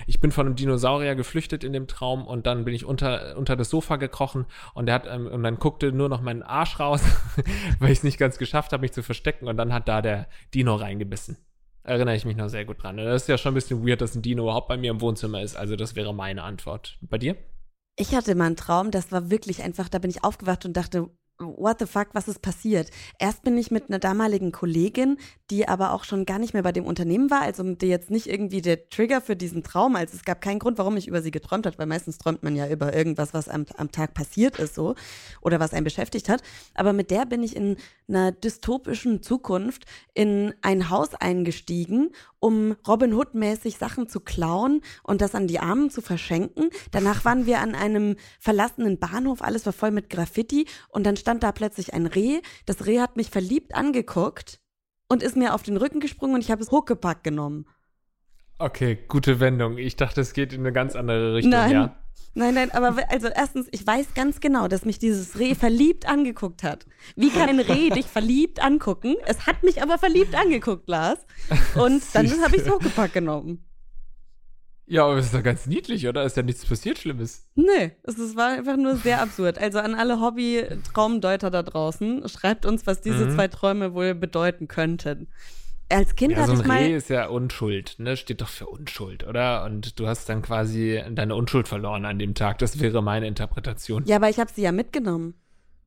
Ich 0.06 0.20
bin 0.20 0.32
von 0.32 0.46
einem 0.46 0.56
Dinosaurier 0.56 1.16
geflüchtet 1.16 1.64
in 1.64 1.74
dem 1.74 1.88
Traum 1.88 2.28
und 2.28 2.46
dann 2.46 2.66
bin 2.66 2.76
ich 2.76 2.86
unter, 2.86 3.36
unter 3.36 3.56
das 3.56 3.72
Sofa 3.72 3.96
gekrochen 3.96 4.46
und 4.76 4.86
der 4.86 4.96
hat 4.96 5.08
ähm, 5.08 5.26
und 5.26 5.42
dann 5.42 5.58
guckte 5.58 5.92
nur 5.92 6.08
noch 6.08 6.22
meinen 6.22 6.44
Arsch 6.44 6.80
raus, 6.80 7.02
weil 7.80 7.92
ich 7.92 7.98
es 7.98 8.04
nicht 8.04 8.20
ganz 8.20 8.38
geschafft 8.38 8.74
habe, 8.74 8.82
mich 8.82 8.94
zu 8.94 9.02
verstecken 9.02 9.48
und 9.48 9.58
dann 9.58 9.74
hat 9.74 9.88
da 9.88 10.04
der 10.04 10.28
Dino 10.54 10.76
reingebissen. 10.76 11.38
Erinnere 11.84 12.16
ich 12.16 12.26
mich 12.26 12.38
noch 12.38 12.50
sehr 12.50 12.66
gut 12.66 12.84
dran. 12.84 12.98
Das 12.98 13.24
ist 13.24 13.28
ja 13.28 13.40
schon 13.40 13.54
ein 13.54 13.56
bisschen 13.56 13.88
weird, 13.88 14.02
dass 14.02 14.14
ein 14.14 14.22
Dino 14.22 14.44
überhaupt 14.44 14.68
bei 14.68 14.78
mir 14.78 14.92
im 14.92 15.02
Wohnzimmer 15.02 15.42
ist. 15.42 15.56
Also 15.56 15.76
das 15.76 15.96
wäre 15.96 16.14
meine 16.14 16.44
Antwort. 16.44 17.00
Bei 17.02 17.18
dir? 17.18 17.36
Ich 17.96 18.14
hatte 18.14 18.36
mal 18.36 18.46
einen 18.46 18.56
Traum, 18.56 18.92
das 18.92 19.12
war 19.12 19.32
wirklich 19.32 19.64
einfach, 19.64 19.90
da 19.90 19.98
bin 19.98 20.10
ich 20.12 20.24
aufgewacht 20.24 20.66
und 20.66 20.78
dachte, 20.78 21.10
what 21.40 21.80
the 21.80 21.86
fuck, 21.86 22.10
was 22.14 22.28
ist 22.28 22.42
passiert? 22.42 22.92
Erst 23.18 23.44
bin 23.44 23.58
ich 23.58 23.72
mit 23.72 23.90
einer 23.90 24.00
damaligen 24.00 24.52
Kollegin, 24.52 25.18
die 25.50 25.68
aber 25.68 25.94
auch 25.94 26.04
schon 26.04 26.26
gar 26.26 26.38
nicht 26.38 26.54
mehr 26.54 26.64
bei 26.64 26.74
dem 26.74 26.86
Unternehmen 26.86 27.32
war, 27.32 27.42
also 27.42 27.64
die 27.64 27.88
jetzt 27.88 28.12
nicht 28.12 28.28
irgendwie 28.28 28.62
der 28.62 28.90
Trigger 28.90 29.22
für 29.22 29.36
diesen 29.36 29.64
Traum, 29.64 29.96
also 29.96 30.16
es 30.16 30.26
gab 30.26 30.42
keinen 30.42 30.60
Grund, 30.60 30.78
warum 30.78 30.98
ich 30.98 31.08
über 31.08 31.22
sie 31.22 31.32
geträumt 31.32 31.66
habe, 31.66 31.78
weil 31.78 31.88
meistens 31.88 32.18
träumt 32.18 32.44
man 32.44 32.56
ja 32.56 32.68
über 32.68 32.94
irgendwas, 32.94 33.34
was 33.34 33.48
am, 33.48 33.66
am 33.78 33.92
Tag 33.92 34.14
passiert 34.14 34.60
ist 34.60 34.76
so 34.76 34.96
oder 35.42 35.60
was 35.60 35.74
einen 35.74 35.86
beschäftigt 35.86 36.30
hat, 36.30 36.44
aber 36.76 36.94
mit 36.94 37.10
der 37.10 37.26
bin 37.26 37.42
ich 37.42 37.56
in 37.56 37.78
einer 38.08 38.32
dystopischen 38.32 39.24
Zukunft 39.24 39.86
in 40.14 40.54
ein 40.62 40.90
Haus 40.90 41.16
eingestiegen, 41.16 42.12
um 42.40 42.76
Robin 42.88 43.14
Hood 43.14 43.34
mäßig 43.34 43.78
Sachen 43.78 44.08
zu 44.08 44.20
klauen 44.20 44.82
und 45.04 45.22
das 45.22 45.36
an 45.36 45.48
die 45.48 45.60
Armen 45.60 45.90
zu 45.90 46.02
verschenken. 46.02 46.70
Danach 46.92 47.26
waren 47.26 47.46
wir 47.46 47.60
an 47.60 47.76
einem 47.76 48.16
verlassenen 48.40 48.98
Bahnhof, 48.98 49.42
alles 49.42 49.66
war 49.66 49.74
voll 49.74 49.92
mit 49.92 50.10
Graffiti 50.10 50.66
und 50.90 51.06
dann 51.06 51.18
stand 51.18 51.29
stand 51.30 51.44
da 51.44 51.52
plötzlich 51.52 51.94
ein 51.94 52.08
Reh. 52.08 52.42
Das 52.66 52.88
Reh 52.88 53.00
hat 53.00 53.16
mich 53.16 53.30
verliebt 53.30 53.76
angeguckt 53.76 54.60
und 55.10 55.22
ist 55.22 55.36
mir 55.36 55.54
auf 55.54 55.62
den 55.62 55.78
Rücken 55.78 56.00
gesprungen 56.00 56.34
und 56.34 56.42
ich 56.42 56.50
habe 56.50 56.64
es 56.64 56.72
hochgepackt 56.72 57.24
genommen. 57.24 57.68
Okay, 58.58 58.98
gute 59.08 59.40
Wendung. 59.40 59.78
Ich 59.78 59.96
dachte, 59.96 60.22
es 60.22 60.34
geht 60.34 60.54
in 60.54 60.62
eine 60.62 60.74
ganz 60.74 60.96
andere 60.96 61.36
Richtung, 61.36 61.52
nein. 61.52 61.72
ja. 61.72 61.96
Nein, 62.34 62.56
nein, 62.56 62.72
aber 62.72 62.96
also 63.10 63.28
erstens, 63.28 63.68
ich 63.72 63.86
weiß 63.86 64.16
ganz 64.16 64.40
genau, 64.40 64.68
dass 64.68 64.86
mich 64.86 64.98
dieses 64.98 65.38
Reh 65.38 65.54
verliebt 65.54 66.08
angeguckt 66.08 66.64
hat. 66.64 66.88
Wie 67.16 67.30
kann 67.30 67.48
ein 67.48 67.60
Reh 67.60 67.90
dich 67.96 68.08
verliebt 68.08 68.60
angucken? 68.64 69.16
Es 69.28 69.46
hat 69.46 69.62
mich 69.62 69.84
aber 69.84 70.00
verliebt 70.00 70.34
angeguckt, 70.34 70.90
Lars. 70.90 71.20
Und 71.76 72.02
dann 72.14 72.28
habe 72.44 72.56
ich 72.56 72.64
es 72.64 72.70
hochgepackt 72.70 73.14
genommen. 73.14 73.69
Ja, 74.90 75.06
aber 75.06 75.18
es 75.18 75.28
ist 75.28 75.36
doch 75.36 75.44
ganz 75.44 75.68
niedlich, 75.68 76.08
oder? 76.08 76.24
Ist 76.24 76.36
ja 76.36 76.42
nichts 76.42 76.66
passiert 76.66 76.98
Schlimmes. 76.98 77.46
Nee, 77.54 77.92
es, 78.04 78.18
es 78.18 78.36
war 78.36 78.50
einfach 78.50 78.76
nur 78.76 78.96
sehr 78.96 79.22
absurd. 79.22 79.60
Also 79.60 79.78
an 79.78 79.94
alle 79.94 80.20
Hobby-Traumdeuter 80.20 81.52
da 81.52 81.62
draußen, 81.62 82.28
schreibt 82.28 82.66
uns, 82.66 82.88
was 82.88 83.00
diese 83.02 83.28
mhm. 83.28 83.36
zwei 83.36 83.48
Träume 83.48 83.94
wohl 83.94 84.16
bedeuten 84.16 84.68
könnten. 84.68 85.28
Als 85.90 86.16
Kind 86.16 86.34
ja, 86.34 86.40
hatte 86.40 86.48
so 86.48 86.54
ein 86.54 86.62
ich 86.62 86.68
mal. 86.68 86.78
Reh 86.78 86.96
ist 86.96 87.10
ja 87.10 87.28
Unschuld, 87.28 87.96
ne? 88.00 88.18
Steht 88.18 88.42
doch 88.42 88.48
für 88.48 88.66
Unschuld, 88.66 89.28
oder? 89.28 89.64
Und 89.64 90.00
du 90.00 90.08
hast 90.08 90.28
dann 90.28 90.42
quasi 90.42 91.02
deine 91.12 91.36
Unschuld 91.36 91.68
verloren 91.68 92.06
an 92.06 92.18
dem 92.18 92.34
Tag. 92.34 92.58
Das 92.58 92.80
wäre 92.80 93.04
meine 93.04 93.28
Interpretation. 93.28 94.04
Ja, 94.06 94.16
aber 94.16 94.30
ich 94.30 94.40
habe 94.40 94.52
sie 94.52 94.64
ja 94.64 94.72
mitgenommen. 94.72 95.36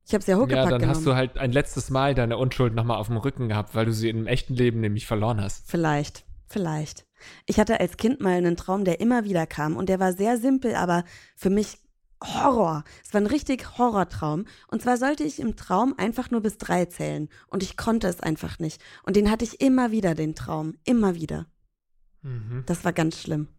Ich 0.05 0.13
habe 0.13 0.23
sie 0.23 0.31
ja 0.31 0.37
hochgepackt 0.37 0.65
Ja, 0.65 0.69
dann 0.69 0.79
genommen. 0.79 0.97
hast 0.97 1.05
du 1.05 1.15
halt 1.15 1.37
ein 1.37 1.51
letztes 1.51 1.89
Mal 1.89 2.15
deine 2.15 2.37
Unschuld 2.37 2.73
nochmal 2.73 2.97
auf 2.97 3.07
dem 3.07 3.17
Rücken 3.17 3.49
gehabt, 3.49 3.75
weil 3.75 3.85
du 3.85 3.93
sie 3.93 4.09
im 4.09 4.27
echten 4.27 4.53
Leben 4.53 4.79
nämlich 4.79 5.07
verloren 5.07 5.41
hast. 5.41 5.69
Vielleicht, 5.69 6.25
vielleicht. 6.47 7.05
Ich 7.45 7.59
hatte 7.59 7.79
als 7.79 7.97
Kind 7.97 8.21
mal 8.21 8.33
einen 8.33 8.57
Traum, 8.57 8.85
der 8.85 8.99
immer 8.99 9.25
wieder 9.25 9.45
kam 9.45 9.75
und 9.75 9.89
der 9.89 9.99
war 9.99 10.13
sehr 10.13 10.37
simpel, 10.37 10.75
aber 10.75 11.03
für 11.35 11.49
mich 11.49 11.77
Horror. 12.23 12.83
Es 13.03 13.13
war 13.13 13.21
ein 13.21 13.27
richtig 13.27 13.77
Horrortraum. 13.77 14.45
Und 14.69 14.81
zwar 14.81 14.97
sollte 14.97 15.23
ich 15.23 15.39
im 15.39 15.55
Traum 15.55 15.93
einfach 15.97 16.31
nur 16.31 16.41
bis 16.41 16.57
drei 16.57 16.85
zählen. 16.85 17.29
Und 17.47 17.63
ich 17.63 17.75
konnte 17.77 18.07
es 18.07 18.21
einfach 18.21 18.59
nicht. 18.59 18.81
Und 19.03 19.15
den 19.15 19.29
hatte 19.29 19.43
ich 19.43 19.61
immer 19.61 19.91
wieder, 19.91 20.15
den 20.15 20.35
Traum. 20.35 20.75
Immer 20.85 21.15
wieder. 21.15 21.47
Mhm. 22.21 22.63
Das 22.65 22.85
war 22.85 22.93
ganz 22.93 23.19
schlimm. 23.19 23.49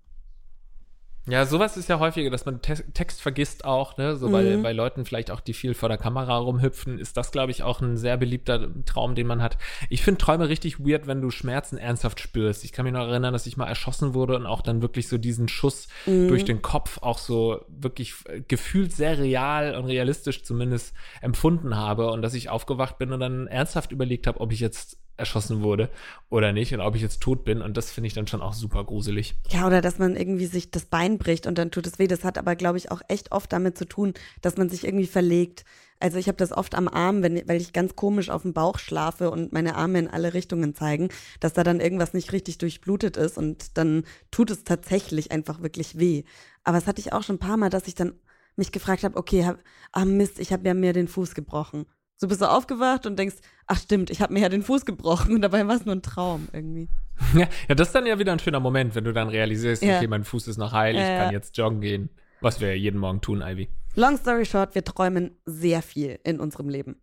Ja, 1.26 1.47
sowas 1.47 1.78
ist 1.78 1.88
ja 1.88 1.99
häufiger, 2.00 2.28
dass 2.28 2.45
man 2.45 2.61
Te 2.61 2.75
Text 2.93 3.23
vergisst 3.23 3.64
auch, 3.64 3.97
ne? 3.97 4.14
So 4.16 4.28
bei, 4.28 4.43
Mhm. 4.59 4.62
bei 4.62 4.73
Leuten 4.73 5.07
vielleicht 5.07 5.31
auch, 5.31 5.40
die 5.40 5.55
viel 5.55 5.72
vor 5.72 5.88
der 5.88 5.96
Kamera 5.96 6.37
rumhüpfen, 6.37 6.99
ist 6.99 7.16
das, 7.16 7.33
glaube 7.33 7.51
ich, 7.51 7.62
auch 7.62 7.81
ein 7.81 7.96
sehr 7.96 8.18
beliebter 8.18 8.68
Traum, 8.85 9.14
den 9.14 9.27
man 9.27 9.40
hat. 9.40 9.57
Ich 9.88 10.03
finde 10.03 10.18
Träume 10.18 10.51
richtig 10.51 10.81
weird, 10.81 11.07
wenn 11.07 11.22
du 11.22 11.31
Schmerzen 11.31 11.79
ernsthaft 11.79 12.20
spürst. 12.20 12.62
Ich 12.64 12.72
kann 12.72 12.85
mich 12.85 12.92
noch 12.92 13.07
erinnern, 13.09 13.33
dass 13.33 13.46
ich 13.46 13.57
mal 13.57 13.66
erschossen 13.68 14.12
wurde 14.12 14.37
und 14.37 14.44
auch 14.44 14.61
dann 14.61 14.83
wirklich 14.83 15.09
so 15.09 15.16
diesen 15.16 15.49
Schuss 15.49 15.88
Mhm. 16.07 16.29
durch 16.29 16.44
den 16.44 16.61
Kopf 16.61 16.99
auch 17.01 17.16
so 17.18 17.64
wirklich 17.68 18.14
äh, 18.29 18.42
gefühlt 18.46 18.92
sehr 18.92 19.18
real 19.18 19.77
und 19.77 19.87
realistisch 19.87 20.42
zumindest 20.44 20.94
empfunden 21.22 21.75
habe 21.75 22.11
und 22.11 22.20
dass 22.20 22.35
ich 22.35 22.51
aufgewacht 22.51 22.99
bin 22.99 23.12
und 23.12 23.20
dann 23.20 23.46
ernsthaft 23.46 23.92
überlegt 23.92 24.27
habe, 24.27 24.40
ob 24.40 24.53
ich 24.53 24.61
jetzt 24.61 24.99
erschossen 25.16 25.62
wurde 25.62 25.90
oder 26.29 26.53
nicht 26.53 26.74
und 26.74 26.81
ob 26.81 26.96
ich 26.96 27.03
jetzt 27.03 27.20
tot 27.20 27.44
bin 27.44 27.62
und 27.62 27.77
das 27.77 27.90
finde 27.90 28.09
ich 28.09 28.14
dann 28.14 28.27
schon 28.27 28.42
auch 28.42 28.53
super 28.53 28.85
gruselig. 28.85 29.37
Ja, 29.48 29.66
oder 29.66 29.81
dass 29.81 29.98
man 29.98 30.16
irgendwie 30.16 30.46
sich 30.46 30.70
das 30.70 30.87
Bein 30.87 31.18
bricht 31.18 31.46
und 31.46 31.57
dann 31.59 31.70
tut 31.70 31.87
es 31.87 31.98
weh. 31.98 32.07
Das 32.07 32.24
hat 32.24 32.38
aber, 32.38 32.57
glaube 32.57 32.79
ich, 32.79 32.90
auch 32.90 33.00
echt 33.09 33.33
oft 33.33 33.53
damit 33.53 33.79
zu 33.79 33.87
tun, 33.87 34.14
dass 34.42 34.57
man 34.57 34.68
sich 34.68 34.85
irgendwie 34.85 35.07
verlegt. 35.07 35.64
Also 36.00 36.18
ich 36.18 36.27
habe 36.27 36.37
das 36.37 36.53
oft 36.53 36.74
am 36.74 36.88
Arm, 36.88 37.22
wenn, 37.22 37.48
weil 37.48 37.61
ich 37.61 37.72
ganz 37.72 37.94
komisch 37.96 38.29
auf 38.29 38.42
dem 38.42 38.53
Bauch 38.53 38.79
schlafe 38.79 39.31
und 39.31 39.53
meine 39.53 39.77
Arme 39.77 40.00
in 40.00 40.09
alle 40.09 40.35
Richtungen 40.35 40.74
zeigen, 40.74 41.09
dass 41.40 41.53
da 41.53 41.62
dann 41.62 41.81
irgendwas 41.81 42.12
nicht 42.12 42.33
richtig 42.33 42.59
durchblutet 42.59 43.16
ist 43.16 43.38
und 43.38 43.79
dann 43.79 44.05
tut 44.31 44.50
es 44.50 44.64
tatsächlich 44.64 45.31
einfach 45.31 45.62
wirklich 45.62 45.98
weh. 45.98 46.24
Aber 46.64 46.79
das 46.79 46.87
hatte 46.87 47.00
ich 47.00 47.12
auch 47.12 47.22
schon 47.22 47.37
ein 47.37 47.40
paar 47.40 47.57
Mal, 47.57 47.70
dass 47.70 47.87
ich 47.87 47.94
dann 47.94 48.14
mich 48.57 48.72
gefragt 48.72 49.05
habe, 49.05 49.16
okay, 49.16 49.44
hab, 49.46 49.59
ah 49.92 50.05
Mist, 50.05 50.38
ich 50.40 50.53
habe 50.53 50.66
ja 50.66 50.74
mir 50.74 50.92
den 50.92 51.09
Fuß 51.09 51.35
gebrochen. 51.35 51.87
So 52.16 52.29
bist 52.29 52.40
du 52.40 52.50
aufgewacht 52.50 53.07
und 53.07 53.18
denkst, 53.18 53.37
ach 53.66 53.79
stimmt, 53.79 54.11
ich 54.11 54.20
habe 54.20 54.33
mir 54.33 54.40
ja 54.40 54.48
den 54.48 54.62
Fuß 54.62 54.85
gebrochen 54.87 55.35
und 55.35 55.42
dabei 55.42 55.66
war 55.66 55.77
es 55.77 55.85
nur 55.85 55.94
ein 55.94 56.03
Traum 56.03 56.48
irgendwie. 56.53 56.88
Ja, 57.35 57.46
ja, 57.68 57.77
das 57.77 57.88
ist 57.88 57.94
dann 57.94 58.07
ja 58.07 58.18
wieder 58.18 58.33
ein 58.33 58.40
schöner 58.40 58.59
Moment, 58.59 58.96
wenn 58.96 59.05
du 59.05 59.12
dann 59.12 59.29
realisierst, 59.29 59.83
Ja. 59.85 59.98
okay, 59.98 60.09
mein 60.09 60.24
Fuß 60.24 60.48
ist 60.48 60.57
noch 60.57 60.72
heil, 60.72 60.96
ich 60.96 61.00
ja. 61.00 61.24
kann 61.24 61.33
jetzt 61.33 61.57
joggen 61.57 61.81
gehen. 61.81 62.11
Was 62.40 62.61
wir 62.61 62.68
ja 62.68 62.74
jeden 62.74 62.98
Morgen 62.98 63.20
tun, 63.20 63.40
Ivy. 63.40 63.68
Long 63.94 64.16
story 64.16 64.44
short, 64.44 64.74
wir 64.74 64.85
träumen 64.85 65.37
sehr 65.46 65.81
viel 65.81 66.18
in 66.24 66.40
unserem 66.40 66.68
Leben. 66.68 67.00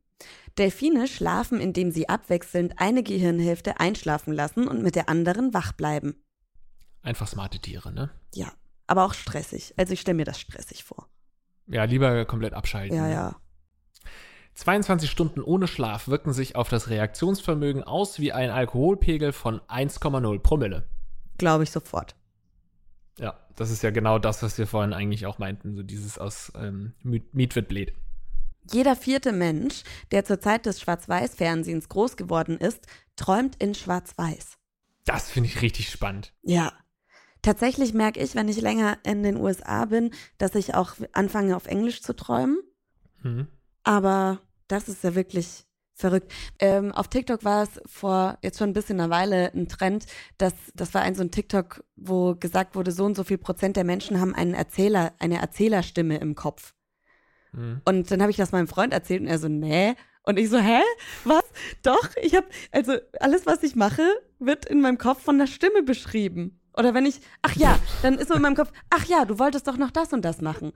Delfine 0.57 1.07
schlafen, 1.07 1.59
indem 1.59 1.91
sie 1.91 2.09
abwechselnd 2.09 2.73
eine 2.77 3.03
Gehirnhälfte 3.03 3.79
einschlafen 3.79 4.33
lassen 4.33 4.67
und 4.67 4.83
mit 4.83 4.95
der 4.95 5.09
anderen 5.09 5.53
wach 5.53 5.71
bleiben. 5.71 6.15
Einfach 7.01 7.27
smarte 7.27 7.59
Tiere, 7.59 7.91
ne? 7.91 8.11
Ja, 8.35 8.51
aber 8.87 9.05
auch 9.05 9.13
stressig. 9.13 9.73
Also 9.77 9.93
ich 9.93 10.01
stelle 10.01 10.17
mir 10.17 10.25
das 10.25 10.39
stressig 10.39 10.83
vor. 10.83 11.07
Ja, 11.67 11.85
lieber 11.85 12.25
komplett 12.25 12.53
abschalten. 12.53 12.95
Ja, 12.95 13.07
ne? 13.07 13.13
ja. 13.13 13.40
22 14.55 15.09
Stunden 15.09 15.41
ohne 15.41 15.67
Schlaf 15.67 16.07
wirken 16.07 16.33
sich 16.33 16.55
auf 16.55 16.69
das 16.69 16.89
Reaktionsvermögen 16.89 17.83
aus 17.83 18.19
wie 18.19 18.31
ein 18.31 18.49
Alkoholpegel 18.49 19.31
von 19.33 19.59
1,0 19.61 20.39
Promille. 20.39 20.87
Glaube 21.37 21.63
ich 21.63 21.71
sofort. 21.71 22.15
Ja, 23.17 23.39
das 23.55 23.71
ist 23.71 23.83
ja 23.83 23.91
genau 23.91 24.19
das, 24.19 24.43
was 24.43 24.57
wir 24.57 24.67
vorhin 24.67 24.93
eigentlich 24.93 25.25
auch 25.25 25.39
meinten, 25.39 25.75
so 25.75 25.83
dieses 25.83 26.17
aus 26.17 26.51
ähm, 26.55 26.93
Miet 27.03 27.55
wird 27.55 27.67
blöd. 27.67 27.93
Jeder 28.71 28.95
vierte 28.95 29.31
Mensch, 29.31 29.83
der 30.11 30.23
zur 30.23 30.39
Zeit 30.39 30.65
des 30.65 30.79
Schwarz-Weiß-Fernsehens 30.79 31.89
groß 31.89 32.15
geworden 32.15 32.57
ist, 32.57 32.85
träumt 33.15 33.55
in 33.61 33.73
Schwarz-Weiß. 33.73 34.57
Das 35.05 35.29
finde 35.29 35.49
ich 35.49 35.61
richtig 35.61 35.89
spannend. 35.89 36.33
Ja. 36.43 36.71
Tatsächlich 37.41 37.93
merke 37.93 38.19
ich, 38.19 38.35
wenn 38.35 38.47
ich 38.47 38.61
länger 38.61 38.99
in 39.03 39.23
den 39.23 39.37
USA 39.37 39.85
bin, 39.85 40.13
dass 40.37 40.53
ich 40.53 40.75
auch 40.75 40.93
anfange, 41.11 41.55
auf 41.55 41.65
Englisch 41.65 42.03
zu 42.03 42.15
träumen. 42.15 42.59
Mhm. 43.23 43.47
Aber 43.83 44.39
das 44.67 44.87
ist 44.87 45.03
ja 45.03 45.15
wirklich 45.15 45.65
verrückt. 45.93 46.31
Ähm, 46.59 46.91
auf 46.91 47.07
TikTok 47.07 47.45
war 47.45 47.63
es 47.63 47.81
vor 47.85 48.37
jetzt 48.41 48.57
schon 48.57 48.71
ein 48.71 48.73
bisschen 48.73 48.99
einer 48.99 49.09
Weile 49.09 49.51
ein 49.53 49.67
Trend, 49.67 50.05
dass 50.37 50.53
das 50.73 50.93
war 50.93 51.01
ein 51.01 51.15
so 51.15 51.21
ein 51.21 51.31
TikTok, 51.31 51.83
wo 51.95 52.35
gesagt 52.35 52.75
wurde, 52.75 52.91
so 52.91 53.05
und 53.05 53.15
so 53.15 53.23
viel 53.23 53.37
Prozent 53.37 53.77
der 53.77 53.83
Menschen 53.83 54.19
haben 54.19 54.35
einen 54.35 54.53
Erzähler, 54.53 55.13
eine 55.19 55.39
Erzählerstimme 55.39 56.17
im 56.17 56.35
Kopf. 56.35 56.73
Mhm. 57.53 57.81
Und 57.85 58.11
dann 58.11 58.21
habe 58.21 58.31
ich 58.31 58.37
das 58.37 58.51
meinem 58.51 58.67
Freund 58.67 58.93
erzählt 58.93 59.21
und 59.21 59.27
er 59.27 59.39
so, 59.39 59.47
nee. 59.47 59.95
Und 60.23 60.37
ich 60.37 60.49
so, 60.49 60.59
hä? 60.59 60.81
Was? 61.23 61.43
Doch, 61.83 62.09
ich 62.21 62.35
habe, 62.35 62.47
also 62.71 62.93
alles, 63.19 63.45
was 63.45 63.63
ich 63.63 63.75
mache, 63.75 64.03
wird 64.39 64.65
in 64.65 64.81
meinem 64.81 64.97
Kopf 64.97 65.23
von 65.23 65.37
der 65.37 65.47
Stimme 65.47 65.83
beschrieben. 65.83 66.59
Oder 66.77 66.93
wenn 66.93 67.05
ich, 67.05 67.21
ach 67.41 67.55
ja, 67.55 67.77
dann 68.01 68.17
ist 68.17 68.29
so 68.29 68.35
in 68.35 68.41
meinem 68.41 68.55
Kopf, 68.55 68.71
ach 68.89 69.05
ja, 69.05 69.25
du 69.25 69.39
wolltest 69.39 69.67
doch 69.67 69.77
noch 69.77 69.91
das 69.91 70.13
und 70.13 70.23
das 70.23 70.41
machen. 70.41 70.73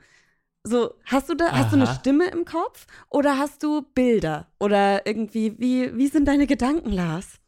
So, 0.67 0.95
hast 1.05 1.29
du 1.29 1.35
da, 1.35 1.51
hast 1.51 1.73
du 1.73 1.77
eine. 1.77 1.85
Stimme 1.85 2.25
im 2.25 2.43
Kopf 2.43 2.87
oder 3.11 3.37
hast 3.37 3.61
du 3.61 3.83
Bilder? 3.93 4.47
Oder 4.59 5.05
irgendwie, 5.05 5.59
wie, 5.59 5.95
wie 5.95 6.07
sind 6.07 6.27
deine 6.27 6.47
Gedanken, 6.47 6.91
Lars? 6.91 7.39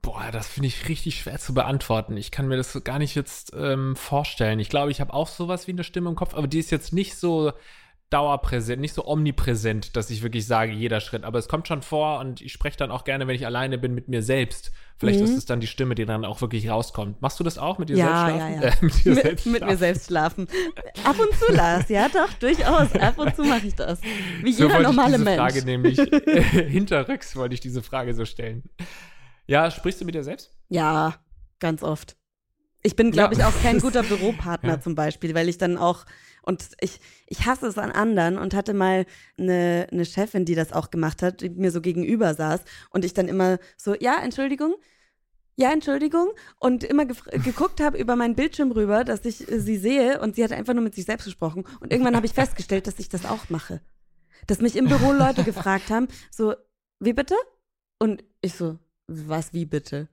Boah, 0.00 0.30
das 0.32 0.48
finde 0.48 0.68
ich 0.68 0.88
richtig 0.88 1.20
schwer 1.20 1.38
zu 1.38 1.52
beantworten. 1.52 2.16
Ich 2.16 2.30
kann 2.30 2.48
mir 2.48 2.56
das 2.56 2.82
gar 2.82 2.98
nicht 2.98 3.14
jetzt 3.14 3.52
ähm, 3.54 3.94
vorstellen. 3.94 4.58
Ich 4.58 4.70
glaube, 4.70 4.90
ich 4.90 5.02
habe 5.02 5.12
auch 5.12 5.28
sowas 5.28 5.66
wie 5.66 5.72
eine 5.72 5.84
Stimme 5.84 6.08
im 6.08 6.16
Kopf, 6.16 6.32
aber 6.32 6.46
die 6.46 6.58
ist 6.58 6.70
jetzt 6.70 6.94
nicht 6.94 7.14
so 7.16 7.52
dauerpräsent, 8.10 8.80
nicht 8.80 8.92
so 8.94 9.06
omnipräsent, 9.06 9.96
dass 9.96 10.10
ich 10.10 10.22
wirklich 10.22 10.46
sage, 10.46 10.72
jeder 10.72 11.00
Schritt. 11.00 11.24
Aber 11.24 11.38
es 11.38 11.48
kommt 11.48 11.68
schon 11.68 11.80
vor 11.82 12.18
und 12.20 12.40
ich 12.40 12.52
spreche 12.52 12.76
dann 12.76 12.90
auch 12.90 13.04
gerne, 13.04 13.26
wenn 13.28 13.34
ich 13.36 13.46
alleine 13.46 13.78
bin, 13.78 13.94
mit 13.94 14.08
mir 14.08 14.22
selbst. 14.22 14.72
Vielleicht 14.98 15.20
Mhm. 15.20 15.24
ist 15.26 15.36
es 15.38 15.46
dann 15.46 15.60
die 15.60 15.66
Stimme, 15.66 15.94
die 15.94 16.04
dann 16.04 16.24
auch 16.24 16.40
wirklich 16.40 16.68
rauskommt. 16.68 17.22
Machst 17.22 17.40
du 17.40 17.44
das 17.44 17.56
auch 17.56 17.78
mit 17.78 17.88
dir 17.88 17.96
Ja, 17.96 18.06
selbst 18.06 18.20
ja, 18.20 18.36
schlafen? 18.36 18.62
ja. 18.62 18.68
Äh, 18.68 18.72
mit 18.84 19.04
dir 19.04 19.14
mit, 19.14 19.22
selbst 19.22 19.46
mit 19.46 19.64
mir 19.64 19.76
selbst 19.76 20.06
schlafen. 20.08 20.48
Ab 21.04 21.16
und 21.18 21.32
zu, 21.38 21.52
Lars, 21.52 21.88
ja 21.88 22.08
doch, 22.08 22.32
durchaus. 22.34 22.92
Ab 22.94 23.16
und 23.18 23.34
zu 23.36 23.44
mache 23.44 23.66
ich 23.68 23.74
das. 23.76 24.00
Wie 24.42 24.52
So 24.52 24.64
jeder 24.66 24.80
normale 24.80 25.16
Mensch. 25.18 25.38
Frage 25.38 25.64
nämlich 25.64 25.98
äh, 25.98 26.42
hinterrücks 26.68 27.36
wollte 27.36 27.54
ich 27.54 27.60
diese 27.60 27.82
Frage 27.82 28.12
so 28.14 28.24
stellen. 28.24 28.64
Ja, 29.46 29.70
sprichst 29.70 30.00
du 30.00 30.04
mit 30.04 30.14
dir 30.14 30.24
selbst? 30.24 30.50
Ja, 30.68 31.14
ganz 31.60 31.82
oft. 31.82 32.16
Ich 32.82 32.96
bin, 32.96 33.10
glaube 33.10 33.34
Ja. 33.36 33.40
ich, 33.40 33.44
auch 33.46 33.62
kein 33.62 33.78
guter 33.78 34.02
Büropartner 34.02 34.74
Ja. 34.74 34.80
zum 34.80 34.94
Beispiel, 34.94 35.34
weil 35.34 35.48
ich 35.48 35.58
dann 35.58 35.76
auch, 35.76 36.04
und 36.42 36.68
ich, 36.80 37.00
ich 37.26 37.46
hasse 37.46 37.66
es 37.66 37.78
an 37.78 37.90
anderen 37.90 38.38
und 38.38 38.54
hatte 38.54 38.74
mal 38.74 39.06
eine, 39.38 39.86
eine 39.90 40.04
Chefin, 40.04 40.44
die 40.44 40.54
das 40.54 40.72
auch 40.72 40.90
gemacht 40.90 41.22
hat, 41.22 41.40
die 41.40 41.50
mir 41.50 41.70
so 41.70 41.80
gegenüber 41.80 42.34
saß 42.34 42.60
und 42.90 43.04
ich 43.04 43.14
dann 43.14 43.28
immer 43.28 43.58
so, 43.76 43.94
ja, 43.94 44.18
Entschuldigung, 44.22 44.74
ja, 45.56 45.72
Entschuldigung, 45.72 46.28
und 46.58 46.84
immer 46.84 47.02
gef- 47.02 47.42
geguckt 47.42 47.80
habe 47.80 47.98
über 47.98 48.16
meinen 48.16 48.34
Bildschirm 48.34 48.72
rüber, 48.72 49.04
dass 49.04 49.24
ich 49.26 49.50
äh, 49.50 49.60
sie 49.60 49.76
sehe 49.76 50.20
und 50.20 50.36
sie 50.36 50.44
hat 50.44 50.52
einfach 50.52 50.72
nur 50.74 50.84
mit 50.84 50.94
sich 50.94 51.04
selbst 51.04 51.24
gesprochen 51.24 51.64
und 51.80 51.92
irgendwann 51.92 52.16
habe 52.16 52.26
ich 52.26 52.32
festgestellt, 52.32 52.86
dass 52.86 52.98
ich 52.98 53.08
das 53.10 53.26
auch 53.26 53.50
mache. 53.50 53.80
Dass 54.46 54.60
mich 54.60 54.74
im 54.76 54.86
Büro 54.86 55.12
Leute 55.12 55.44
gefragt 55.44 55.90
haben, 55.90 56.08
so, 56.30 56.54
wie 56.98 57.12
bitte? 57.12 57.34
Und 57.98 58.24
ich 58.40 58.54
so, 58.54 58.78
was, 59.06 59.52
wie 59.52 59.66
bitte? 59.66 60.08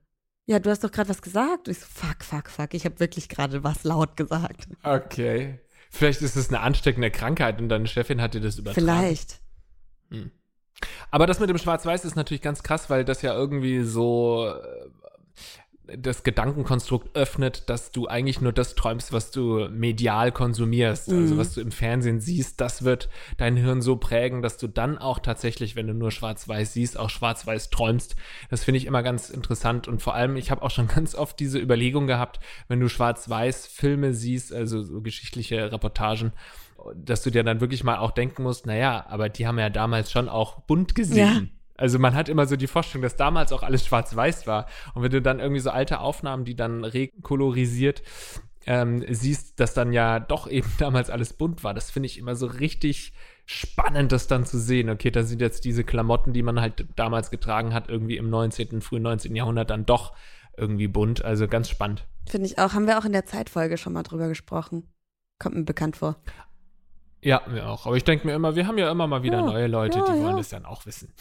Ja, 0.47 0.59
du 0.59 0.69
hast 0.69 0.83
doch 0.83 0.91
gerade 0.91 1.09
was 1.09 1.21
gesagt. 1.21 1.67
Und 1.67 1.71
ich 1.71 1.79
so, 1.79 1.85
fuck, 1.89 2.23
fuck, 2.23 2.49
fuck, 2.49 2.73
ich 2.73 2.83
habe 2.85 2.99
wirklich 2.99 3.29
gerade 3.29 3.63
was 3.63 3.83
laut 3.85 4.17
gesagt. 4.17 4.67
Okay. 4.83 5.59
Vielleicht 5.89 6.21
ist 6.21 6.36
es 6.36 6.50
eine 6.50 6.60
ansteckende 6.60 7.12
Krankheit 7.12 7.60
und 7.60 7.69
deine 7.69 7.88
Chefin 7.88 8.21
hat 8.21 8.34
dir 8.34 8.41
das 8.41 8.58
übertragen. 8.58 8.86
Vielleicht. 8.86 9.39
Aber 11.12 11.26
das 11.26 11.39
mit 11.39 11.50
dem 11.50 11.58
Schwarz-Weiß 11.58 12.06
ist 12.06 12.15
natürlich 12.15 12.41
ganz 12.41 12.63
krass, 12.63 12.89
weil 12.89 13.04
das 13.04 13.21
ja 13.21 13.34
irgendwie 13.34 13.82
so 13.84 14.47
äh, 14.47 14.89
das 15.95 16.23
Gedankenkonstrukt 16.23 17.15
öffnet, 17.15 17.69
dass 17.69 17.91
du 17.91 18.08
eigentlich 18.08 18.41
nur 18.41 18.52
das 18.52 18.76
träumst, 18.76 19.13
was 19.13 19.32
du 19.32 19.69
medial 19.69 20.32
konsumierst. 20.32 21.10
Also 21.10 21.36
Mhm. 21.36 21.38
was 21.38 21.54
du 21.54 21.62
im 21.62 21.71
Fernsehen 21.71 22.19
siehst, 22.19 22.60
das 22.60 22.84
wird 22.84 23.10
dein 23.38 23.56
Hirn 23.56 23.82
so 23.82 23.95
prägen, 23.95 24.41
dass 24.41 24.58
du 24.58 24.67
dann 24.67 24.97
auch 24.97 25.19
tatsächlich, 25.19 25.76
wenn 25.76 25.88
du 25.88 25.93
nur 25.93 26.12
Schwarz-Weiß 26.12 26.73
siehst, 26.73 27.00
auch 27.00 27.10
Schwarz-Weiß 27.10 27.69
träumst. 27.69 28.15
Das 28.50 28.63
finde 28.63 28.80
ich 28.80 28.86
immer 28.86 29.04
ganz 29.04 29.30
interessant 29.30 29.88
und 29.88 30.02
vor 30.02 30.13
allem, 30.13 30.36
ich 30.36 30.52
habe 30.52 30.62
auch 30.62 30.71
schon 30.71 30.88
ganz 31.00 31.15
oft 31.15 31.39
diese 31.39 31.60
Überlegung 31.60 32.08
gehabt, 32.08 32.39
wenn 32.67 32.80
du 32.80 32.89
Schwarz-Weiß-Filme 32.89 34.13
siehst, 34.13 34.54
also 34.54 34.84
so 34.84 35.02
geschichtliche 35.02 35.71
Reportagen, 35.71 36.34
dass 36.95 37.21
du 37.23 37.32
dir 37.32 37.43
dann 37.43 37.62
wirklich 37.62 37.84
mal 37.84 37.97
auch 37.97 38.12
denken 38.12 38.43
musst, 38.43 38.65
naja, 38.65 39.06
aber 39.10 39.30
die 39.30 39.47
haben 39.47 39.60
ja 39.60 39.69
damals 39.69 40.12
schon 40.12 40.30
auch 40.30 40.62
bunt 40.62 40.95
gesehen. 40.95 41.52
Also 41.77 41.99
man 41.99 42.15
hat 42.15 42.27
immer 42.27 42.45
so 42.45 42.55
die 42.55 42.67
Vorstellung, 42.67 43.03
dass 43.03 43.15
damals 43.15 43.53
auch 43.53 43.63
alles 43.63 43.85
schwarz-weiß 43.85 44.47
war. 44.47 44.65
Und 44.93 45.03
wenn 45.03 45.11
du 45.11 45.21
dann 45.21 45.39
irgendwie 45.39 45.61
so 45.61 45.69
alte 45.69 45.99
Aufnahmen, 45.99 46.43
die 46.43 46.55
dann 46.55 46.83
rekolorisiert 46.83 48.03
ähm, 48.65 49.05
siehst, 49.07 49.59
dass 49.59 49.73
dann 49.73 49.93
ja 49.93 50.19
doch 50.19 50.47
eben 50.47 50.69
damals 50.77 51.09
alles 51.09 51.33
bunt 51.33 51.63
war. 51.63 51.73
Das 51.73 51.89
finde 51.89 52.07
ich 52.07 52.17
immer 52.17 52.35
so 52.35 52.47
richtig 52.47 53.13
spannend, 53.45 54.11
das 54.11 54.27
dann 54.27 54.45
zu 54.45 54.59
sehen. 54.59 54.89
Okay, 54.89 55.09
da 55.09 55.23
sind 55.23 55.39
jetzt 55.39 55.63
diese 55.63 55.83
Klamotten, 55.83 56.33
die 56.33 56.43
man 56.43 56.59
halt 56.59 56.85
damals 56.95 57.31
getragen 57.31 57.73
hat, 57.73 57.89
irgendwie 57.89 58.17
im 58.17 58.29
19., 58.29 58.81
frühen 58.81 59.03
19. 59.03 59.35
Jahrhundert 59.35 59.69
dann 59.69 59.85
doch 59.85 60.13
irgendwie 60.57 60.87
bunt. 60.87 61.23
Also 61.23 61.47
ganz 61.47 61.69
spannend. 61.69 62.05
Finde 62.27 62.47
ich 62.47 62.59
auch. 62.59 62.73
Haben 62.73 62.87
wir 62.87 62.99
auch 62.99 63.05
in 63.05 63.13
der 63.13 63.25
Zeitfolge 63.25 63.77
schon 63.77 63.93
mal 63.93 64.03
drüber 64.03 64.27
gesprochen. 64.27 64.91
Kommt 65.39 65.55
mir 65.55 65.63
bekannt 65.63 65.97
vor. 65.97 66.17
Ja, 67.21 67.41
mir 67.47 67.67
auch. 67.67 67.85
Aber 67.85 67.95
ich 67.95 68.03
denke 68.03 68.27
mir 68.27 68.33
immer, 68.33 68.55
wir 68.55 68.67
haben 68.67 68.77
ja 68.77 68.91
immer 68.91 69.07
mal 69.07 69.23
wieder 69.23 69.39
Ja, 69.39 69.45
neue 69.45 69.67
Leute, 69.67 69.99
ja, 69.99 70.05
die 70.05 70.11
wollen 70.11 70.31
ja. 70.31 70.37
das 70.37 70.49
dann 70.49 70.65
auch 70.65 70.85
wissen. 70.85 71.13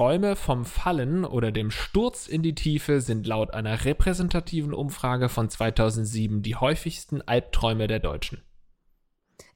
Träume 0.00 0.34
vom 0.34 0.64
Fallen 0.64 1.26
oder 1.26 1.52
dem 1.52 1.70
Sturz 1.70 2.26
in 2.26 2.42
die 2.42 2.54
Tiefe 2.54 3.02
sind 3.02 3.26
laut 3.26 3.52
einer 3.52 3.84
repräsentativen 3.84 4.72
Umfrage 4.72 5.28
von 5.28 5.50
2007 5.50 6.40
die 6.40 6.56
häufigsten 6.56 7.20
Albträume 7.20 7.86
der 7.86 7.98
Deutschen. 7.98 8.40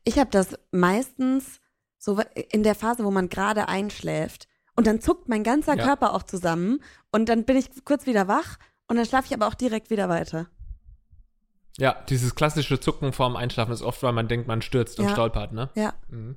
Ich 0.04 0.18
habe 0.18 0.28
das 0.30 0.58
meistens 0.70 1.62
so 1.96 2.20
in 2.50 2.62
der 2.62 2.74
Phase, 2.74 3.06
wo 3.06 3.10
man 3.10 3.30
gerade 3.30 3.68
einschläft. 3.68 4.46
Und 4.76 4.86
dann 4.86 5.00
zuckt 5.00 5.30
mein 5.30 5.44
ganzer 5.44 5.78
Ja. 5.78 5.84
Körper 5.86 6.12
auch 6.12 6.24
zusammen. 6.24 6.82
Und 7.10 7.30
dann 7.30 7.44
bin 7.46 7.56
ich 7.56 7.70
kurz 7.86 8.04
wieder 8.04 8.28
wach. 8.28 8.58
Und 8.86 8.96
dann 8.96 9.06
schlafe 9.06 9.28
ich 9.28 9.32
aber 9.34 9.46
auch 9.46 9.54
direkt 9.54 9.88
wieder 9.88 10.10
weiter. 10.10 10.48
Ja, 11.78 11.96
dieses 12.10 12.34
klassische 12.34 12.78
Zucken 12.78 13.14
vorm 13.14 13.36
Einschlafen 13.36 13.72
ist 13.72 13.80
oft, 13.80 14.02
weil 14.02 14.12
man 14.12 14.28
denkt, 14.28 14.46
man 14.46 14.60
stürzt 14.60 15.00
und 15.00 15.06
Ja. 15.06 15.12
stolpert, 15.12 15.52
ne? 15.54 15.70
Ja. 15.74 15.94
Mhm. 16.10 16.36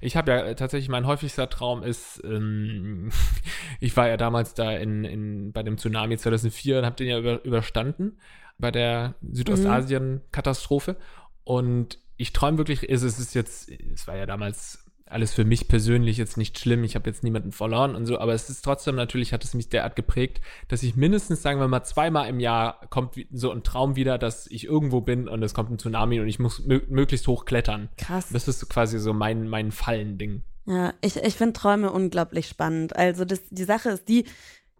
Ich 0.00 0.16
habe 0.16 0.30
ja 0.32 0.38
äh, 0.40 0.54
tatsächlich, 0.54 0.88
mein 0.88 1.06
häufigster 1.06 1.48
Traum 1.48 1.82
ist, 1.82 2.22
ähm, 2.24 3.10
ich 3.80 3.96
war 3.96 4.08
ja 4.08 4.16
damals 4.16 4.54
da 4.54 4.72
in, 4.72 5.04
in, 5.04 5.52
bei 5.52 5.62
dem 5.62 5.78
Tsunami 5.78 6.16
2004 6.16 6.78
und 6.78 6.84
habe 6.84 6.96
den 6.96 7.06
ja 7.06 7.18
über, 7.18 7.44
überstanden, 7.44 8.18
bei 8.58 8.70
der 8.70 9.14
Südostasien-Katastrophe. 9.22 10.96
Und 11.44 11.98
ich 12.16 12.32
träume 12.32 12.58
wirklich, 12.58 12.88
es 12.88 13.02
ist 13.02 13.34
jetzt, 13.34 13.70
es 13.70 14.06
war 14.06 14.16
ja 14.16 14.26
damals 14.26 14.87
alles 15.10 15.32
für 15.32 15.44
mich 15.44 15.68
persönlich 15.68 16.16
jetzt 16.16 16.36
nicht 16.36 16.58
schlimm, 16.58 16.84
ich 16.84 16.94
habe 16.94 17.08
jetzt 17.08 17.22
niemanden 17.22 17.52
verloren 17.52 17.94
und 17.94 18.06
so, 18.06 18.18
aber 18.18 18.34
es 18.34 18.48
ist 18.48 18.62
trotzdem 18.64 18.94
natürlich, 18.94 19.32
hat 19.32 19.44
es 19.44 19.54
mich 19.54 19.68
derart 19.68 19.96
geprägt, 19.96 20.40
dass 20.68 20.82
ich 20.82 20.96
mindestens, 20.96 21.42
sagen 21.42 21.60
wir 21.60 21.68
mal, 21.68 21.84
zweimal 21.84 22.28
im 22.28 22.40
Jahr 22.40 22.80
kommt 22.90 23.14
so 23.32 23.50
ein 23.50 23.62
Traum 23.62 23.96
wieder, 23.96 24.18
dass 24.18 24.46
ich 24.46 24.64
irgendwo 24.64 25.00
bin 25.00 25.28
und 25.28 25.42
es 25.42 25.54
kommt 25.54 25.70
ein 25.70 25.78
Tsunami 25.78 26.20
und 26.20 26.28
ich 26.28 26.38
muss 26.38 26.64
mö 26.66 26.80
möglichst 26.88 27.26
hoch 27.26 27.44
klettern. 27.44 27.88
Krass. 27.96 28.28
Das 28.32 28.48
ist 28.48 28.68
quasi 28.68 28.98
so 28.98 29.12
mein, 29.12 29.48
mein 29.48 29.72
Fallending. 29.72 30.42
Ja, 30.68 30.92
ich, 31.00 31.16
ich 31.16 31.34
finde 31.34 31.54
Träume 31.54 31.90
unglaublich 31.90 32.46
spannend. 32.46 32.94
Also 32.94 33.24
das, 33.24 33.40
die 33.48 33.64
Sache 33.64 33.88
ist 33.88 34.06
die, 34.06 34.26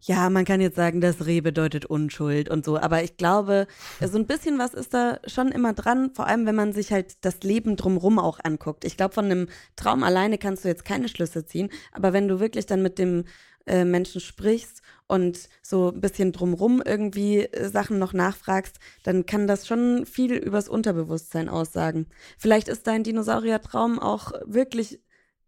ja, 0.00 0.30
man 0.30 0.44
kann 0.44 0.60
jetzt 0.60 0.76
sagen, 0.76 1.00
das 1.00 1.26
Reh 1.26 1.40
bedeutet 1.40 1.84
Unschuld 1.84 2.48
und 2.48 2.64
so, 2.64 2.78
aber 2.78 3.02
ich 3.02 3.16
glaube, 3.16 3.66
so 4.00 4.18
ein 4.18 4.26
bisschen 4.26 4.58
was 4.58 4.74
ist 4.74 4.94
da 4.94 5.18
schon 5.26 5.48
immer 5.48 5.72
dran, 5.72 6.10
vor 6.14 6.26
allem 6.26 6.46
wenn 6.46 6.54
man 6.54 6.72
sich 6.72 6.92
halt 6.92 7.16
das 7.24 7.40
Leben 7.42 7.76
drumrum 7.76 8.18
auch 8.18 8.38
anguckt. 8.42 8.84
Ich 8.84 8.96
glaube, 8.96 9.14
von 9.14 9.26
einem 9.26 9.48
Traum 9.76 10.02
alleine 10.02 10.38
kannst 10.38 10.64
du 10.64 10.68
jetzt 10.68 10.84
keine 10.84 11.08
Schlüsse 11.08 11.46
ziehen, 11.46 11.70
aber 11.92 12.12
wenn 12.12 12.28
du 12.28 12.40
wirklich 12.40 12.66
dann 12.66 12.82
mit 12.82 12.98
dem 12.98 13.24
äh, 13.66 13.84
Menschen 13.84 14.20
sprichst 14.20 14.82
und 15.06 15.48
so 15.62 15.90
ein 15.90 16.00
bisschen 16.00 16.32
drumrum 16.32 16.82
irgendwie 16.84 17.40
äh, 17.40 17.68
Sachen 17.68 17.98
noch 17.98 18.12
nachfragst, 18.12 18.78
dann 19.02 19.26
kann 19.26 19.46
das 19.46 19.66
schon 19.66 20.06
viel 20.06 20.32
übers 20.32 20.68
Unterbewusstsein 20.68 21.48
aussagen. 21.48 22.06
Vielleicht 22.38 22.68
ist 22.68 22.86
dein 22.86 23.04
Dinosauriertraum 23.04 23.98
auch 23.98 24.32
wirklich 24.46 25.00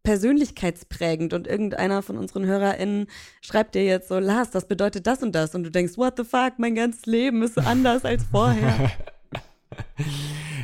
persönlichkeitsprägend 0.02 1.32
und 1.32 1.46
irgendeiner 1.46 2.02
von 2.02 2.16
unseren 2.16 2.46
HörerInnen 2.46 3.06
schreibt 3.42 3.74
dir 3.74 3.84
jetzt 3.84 4.08
so, 4.08 4.18
Lars, 4.18 4.50
das 4.50 4.66
bedeutet 4.66 5.06
das 5.06 5.22
und 5.22 5.32
das 5.32 5.54
und 5.54 5.64
du 5.64 5.70
denkst, 5.70 5.96
what 5.96 6.14
the 6.16 6.24
fuck, 6.24 6.54
mein 6.58 6.74
ganzes 6.74 7.06
Leben 7.06 7.42
ist 7.42 7.58
anders 7.58 8.04
als 8.04 8.24
vorher. 8.24 8.90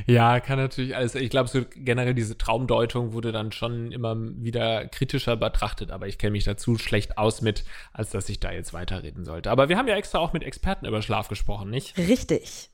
Ja, 0.07 0.39
kann 0.39 0.59
natürlich 0.59 0.95
alles. 0.95 1.17
Ich 1.17 1.31
glaube, 1.31 1.49
so 1.49 1.63
generell 1.75 2.15
diese 2.15 2.39
Traumdeutung 2.39 3.13
wurde 3.13 3.33
dann 3.33 3.51
schon 3.51 3.91
immer 3.91 4.17
wieder 4.17 4.87
kritischer 4.87 5.37
betrachtet, 5.37 5.91
aber 5.91 6.07
ich 6.07 6.17
kenne 6.17 6.33
mich 6.33 6.45
dazu 6.45 6.79
schlecht 6.79 7.19
aus 7.19 7.41
mit, 7.41 7.65
als 7.93 8.11
dass 8.11 8.29
ich 8.29 8.39
da 8.39 8.53
jetzt 8.53 8.73
weiterreden 8.73 9.25
sollte. 9.25 9.51
Aber 9.51 9.69
wir 9.69 9.77
haben 9.77 9.89
ja 9.89 9.97
extra 9.97 10.19
auch 10.19 10.33
mit 10.33 10.45
Experten 10.45 10.87
über 10.87 11.03
Schlaf 11.03 11.29
gesprochen, 11.29 11.71
nicht? 11.71 11.99
Richtig. 11.99 12.71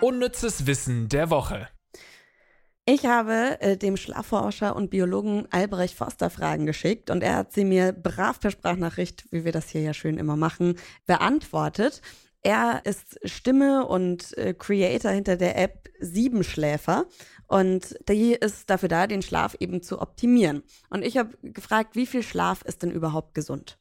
Unnützes 0.00 0.66
Wissen 0.66 1.08
der 1.08 1.28
Woche. 1.30 1.68
Ich 2.92 3.06
habe 3.06 3.60
äh, 3.60 3.76
dem 3.76 3.96
Schlafforscher 3.96 4.74
und 4.74 4.90
Biologen 4.90 5.46
Albrecht 5.52 5.94
Forster 5.94 6.28
Fragen 6.28 6.66
geschickt 6.66 7.08
und 7.08 7.22
er 7.22 7.36
hat 7.36 7.52
sie 7.52 7.64
mir 7.64 7.92
brav 7.92 8.40
per 8.40 8.50
Sprachnachricht, 8.50 9.26
wie 9.30 9.44
wir 9.44 9.52
das 9.52 9.68
hier 9.68 9.80
ja 9.80 9.94
schön 9.94 10.18
immer 10.18 10.34
machen, 10.34 10.76
beantwortet. 11.06 12.02
Er 12.42 12.82
ist 12.84 13.20
Stimme 13.22 13.86
und 13.86 14.36
äh, 14.36 14.54
Creator 14.54 15.12
hinter 15.12 15.36
der 15.36 15.56
App 15.56 15.88
Siebenschläfer 16.00 17.06
und 17.46 17.96
die 18.08 18.32
ist 18.32 18.68
dafür 18.68 18.88
da, 18.88 19.06
den 19.06 19.22
Schlaf 19.22 19.54
eben 19.60 19.82
zu 19.82 20.00
optimieren. 20.00 20.64
Und 20.88 21.04
ich 21.04 21.16
habe 21.16 21.38
gefragt, 21.44 21.94
wie 21.94 22.06
viel 22.06 22.24
Schlaf 22.24 22.62
ist 22.62 22.82
denn 22.82 22.90
überhaupt 22.90 23.34
gesund? 23.34 23.78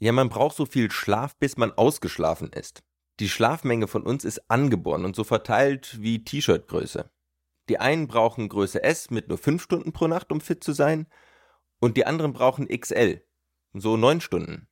Ja, 0.00 0.10
man 0.10 0.28
braucht 0.28 0.56
so 0.56 0.66
viel 0.66 0.90
Schlaf, 0.90 1.36
bis 1.38 1.56
man 1.56 1.70
ausgeschlafen 1.70 2.50
ist. 2.52 2.82
Die 3.20 3.28
Schlafmenge 3.28 3.86
von 3.86 4.02
uns 4.02 4.24
ist 4.24 4.50
angeboren 4.50 5.04
und 5.04 5.14
so 5.14 5.22
verteilt 5.22 5.98
wie 6.00 6.24
T-Shirt-Größe. 6.24 7.12
Die 7.68 7.78
einen 7.78 8.06
brauchen 8.06 8.48
Größe 8.48 8.82
S 8.82 9.10
mit 9.10 9.28
nur 9.28 9.38
5 9.38 9.62
Stunden 9.62 9.92
pro 9.92 10.06
Nacht, 10.06 10.32
um 10.32 10.40
fit 10.40 10.64
zu 10.64 10.72
sein, 10.72 11.06
und 11.80 11.96
die 11.96 12.06
anderen 12.06 12.32
brauchen 12.32 12.68
XL, 12.68 13.22
so 13.74 13.96
9 13.96 14.20
Stunden. 14.20 14.68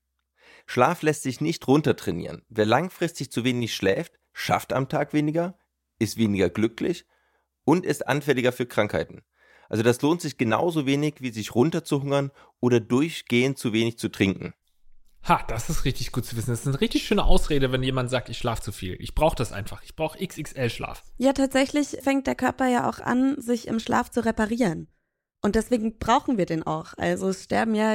Schlaf 0.67 1.03
lässt 1.03 1.23
sich 1.23 1.41
nicht 1.41 1.67
runtertrainieren. 1.69 2.43
Wer 2.49 2.67
langfristig 2.67 3.31
zu 3.31 3.45
wenig 3.45 3.75
schläft, 3.75 4.19
schafft 4.33 4.73
am 4.73 4.89
Tag 4.89 5.13
weniger, 5.13 5.59
ist 5.99 6.17
weniger 6.17 6.51
glücklich 6.51 7.07
und 7.65 7.87
ist 7.87 8.07
anfälliger 8.09 8.53
für 8.53 8.67
Krankheiten. 8.67 9.23
Also 9.69 9.83
das 9.83 10.01
lohnt 10.03 10.21
sich 10.21 10.39
genauso 10.39 10.87
wenig, 10.87 11.17
wie 11.21 11.31
sich 11.31 11.55
runterzuhungern 11.55 12.31
oder 12.61 12.81
durchgehend 12.81 13.59
zu 13.59 13.73
wenig 13.73 13.99
zu 13.99 14.09
trinken. 14.09 14.55
Ha, 15.29 15.43
das 15.49 15.69
ist 15.69 15.85
richtig 15.85 16.13
gut 16.13 16.25
zu 16.25 16.37
wissen. 16.37 16.51
Das 16.51 16.61
ist 16.61 16.69
eine 16.69 16.81
richtig 16.81 17.05
schöne 17.05 17.25
Ausrede, 17.25 17.73
wenn 17.73 17.83
jemand 17.83 18.11
sagt, 18.11 18.29
ich 18.29 18.39
schlafe 18.39 18.63
zu 18.63 18.71
viel. 18.71 18.97
Ich 19.01 19.15
brauche 19.15 19.35
das 19.35 19.53
einfach. 19.53 19.83
Ich 19.83 19.97
brauche 19.97 20.25
XXL-Schlaf. 20.25 21.03
Ja, 21.17 21.33
tatsächlich 21.33 21.99
fängt 22.01 22.27
der 22.27 22.37
Körper 22.37 22.69
ja 22.69 22.89
auch 22.89 23.01
an, 23.01 23.41
sich 23.41 23.67
im 23.67 23.81
Schlaf 23.81 24.11
zu 24.11 24.25
reparieren. 24.25 24.89
Und 25.43 25.57
deswegen 25.57 25.99
brauchen 25.99 26.39
wir 26.39 26.47
den 26.47 26.63
auch. 26.63 26.95
Also 26.97 27.29
es 27.29 27.45
sterben 27.45 27.75
ja 27.75 27.95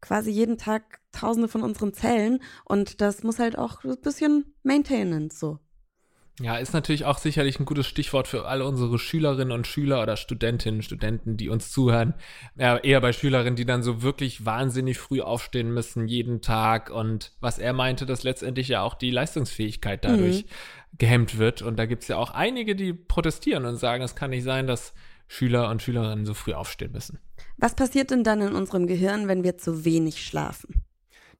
quasi 0.00 0.30
jeden 0.30 0.58
Tag 0.58 1.00
tausende 1.12 1.48
von 1.48 1.62
unseren 1.62 1.94
Zellen 1.94 2.42
und 2.64 3.00
das 3.00 3.22
muss 3.22 3.38
halt 3.38 3.56
auch 3.56 3.84
ein 3.84 4.00
bisschen 4.00 4.54
Maintenance 4.62 5.38
so. 5.38 5.58
Ja, 6.40 6.56
ist 6.56 6.74
natürlich 6.74 7.04
auch 7.04 7.18
sicherlich 7.18 7.60
ein 7.60 7.64
gutes 7.64 7.86
Stichwort 7.86 8.26
für 8.26 8.46
alle 8.46 8.64
unsere 8.64 8.98
Schülerinnen 8.98 9.52
und 9.52 9.68
Schüler 9.68 10.02
oder 10.02 10.16
Studentinnen, 10.16 10.82
Studenten, 10.82 11.36
die 11.36 11.48
uns 11.48 11.70
zuhören. 11.70 12.14
Ja, 12.56 12.76
eher 12.76 13.00
bei 13.00 13.12
Schülerinnen, 13.12 13.54
die 13.54 13.64
dann 13.64 13.84
so 13.84 14.02
wirklich 14.02 14.44
wahnsinnig 14.44 14.98
früh 14.98 15.20
aufstehen 15.20 15.72
müssen, 15.72 16.08
jeden 16.08 16.40
Tag. 16.40 16.90
Und 16.90 17.32
was 17.40 17.60
er 17.60 17.72
meinte, 17.72 18.04
dass 18.04 18.24
letztendlich 18.24 18.66
ja 18.66 18.82
auch 18.82 18.94
die 18.94 19.12
Leistungsfähigkeit 19.12 20.04
dadurch 20.04 20.44
mhm. 20.44 20.98
gehemmt 20.98 21.38
wird. 21.38 21.62
Und 21.62 21.76
da 21.76 21.86
gibt's 21.86 22.08
ja 22.08 22.16
auch 22.16 22.30
einige, 22.30 22.74
die 22.74 22.92
protestieren 22.92 23.64
und 23.64 23.76
sagen, 23.76 24.02
es 24.02 24.16
kann 24.16 24.30
nicht 24.30 24.44
sein, 24.44 24.66
dass 24.66 24.92
Schüler 25.28 25.70
und 25.70 25.82
Schülerinnen 25.82 26.26
so 26.26 26.34
früh 26.34 26.52
aufstehen 26.52 26.90
müssen. 26.90 27.20
Was 27.58 27.76
passiert 27.76 28.10
denn 28.10 28.24
dann 28.24 28.40
in 28.40 28.54
unserem 28.54 28.88
Gehirn, 28.88 29.28
wenn 29.28 29.44
wir 29.44 29.56
zu 29.56 29.84
wenig 29.84 30.26
schlafen? 30.26 30.82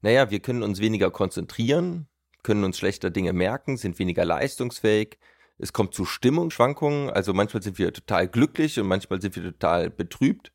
Naja, 0.02 0.30
wir 0.30 0.38
können 0.38 0.62
uns 0.62 0.80
weniger 0.80 1.10
konzentrieren, 1.10 2.06
können 2.44 2.62
uns 2.62 2.78
schlechter 2.78 3.10
Dinge 3.10 3.32
merken, 3.32 3.76
sind 3.76 3.98
weniger 3.98 4.24
leistungsfähig. 4.24 5.18
Es 5.58 5.72
kommt 5.72 5.94
zu 5.94 6.04
Stimmungsschwankungen, 6.04 7.10
also 7.10 7.34
manchmal 7.34 7.62
sind 7.62 7.78
wir 7.78 7.92
total 7.92 8.28
glücklich 8.28 8.78
und 8.78 8.86
manchmal 8.86 9.20
sind 9.20 9.34
wir 9.34 9.42
total 9.42 9.90
betrübt. 9.90 10.52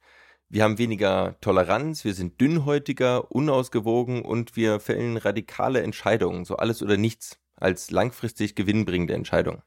Wir 0.47 0.63
haben 0.63 0.77
weniger 0.77 1.37
Toleranz, 1.41 2.05
wir 2.05 2.13
sind 2.13 2.39
dünnhäutiger, 2.41 3.31
unausgewogen 3.31 4.23
und 4.23 4.55
wir 4.55 4.79
fällen 4.79 5.17
radikale 5.17 5.81
Entscheidungen, 5.81 6.45
so 6.45 6.55
alles 6.55 6.81
oder 6.81 6.97
nichts, 6.97 7.39
als 7.55 7.91
langfristig 7.91 8.55
gewinnbringende 8.55 9.13
Entscheidung. 9.13 9.61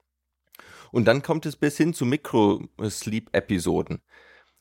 Und 0.90 1.06
dann 1.06 1.22
kommt 1.22 1.46
es 1.46 1.56
bis 1.56 1.76
hin 1.76 1.94
zu 1.94 2.04
Micro-Sleep-Episoden. 2.04 4.02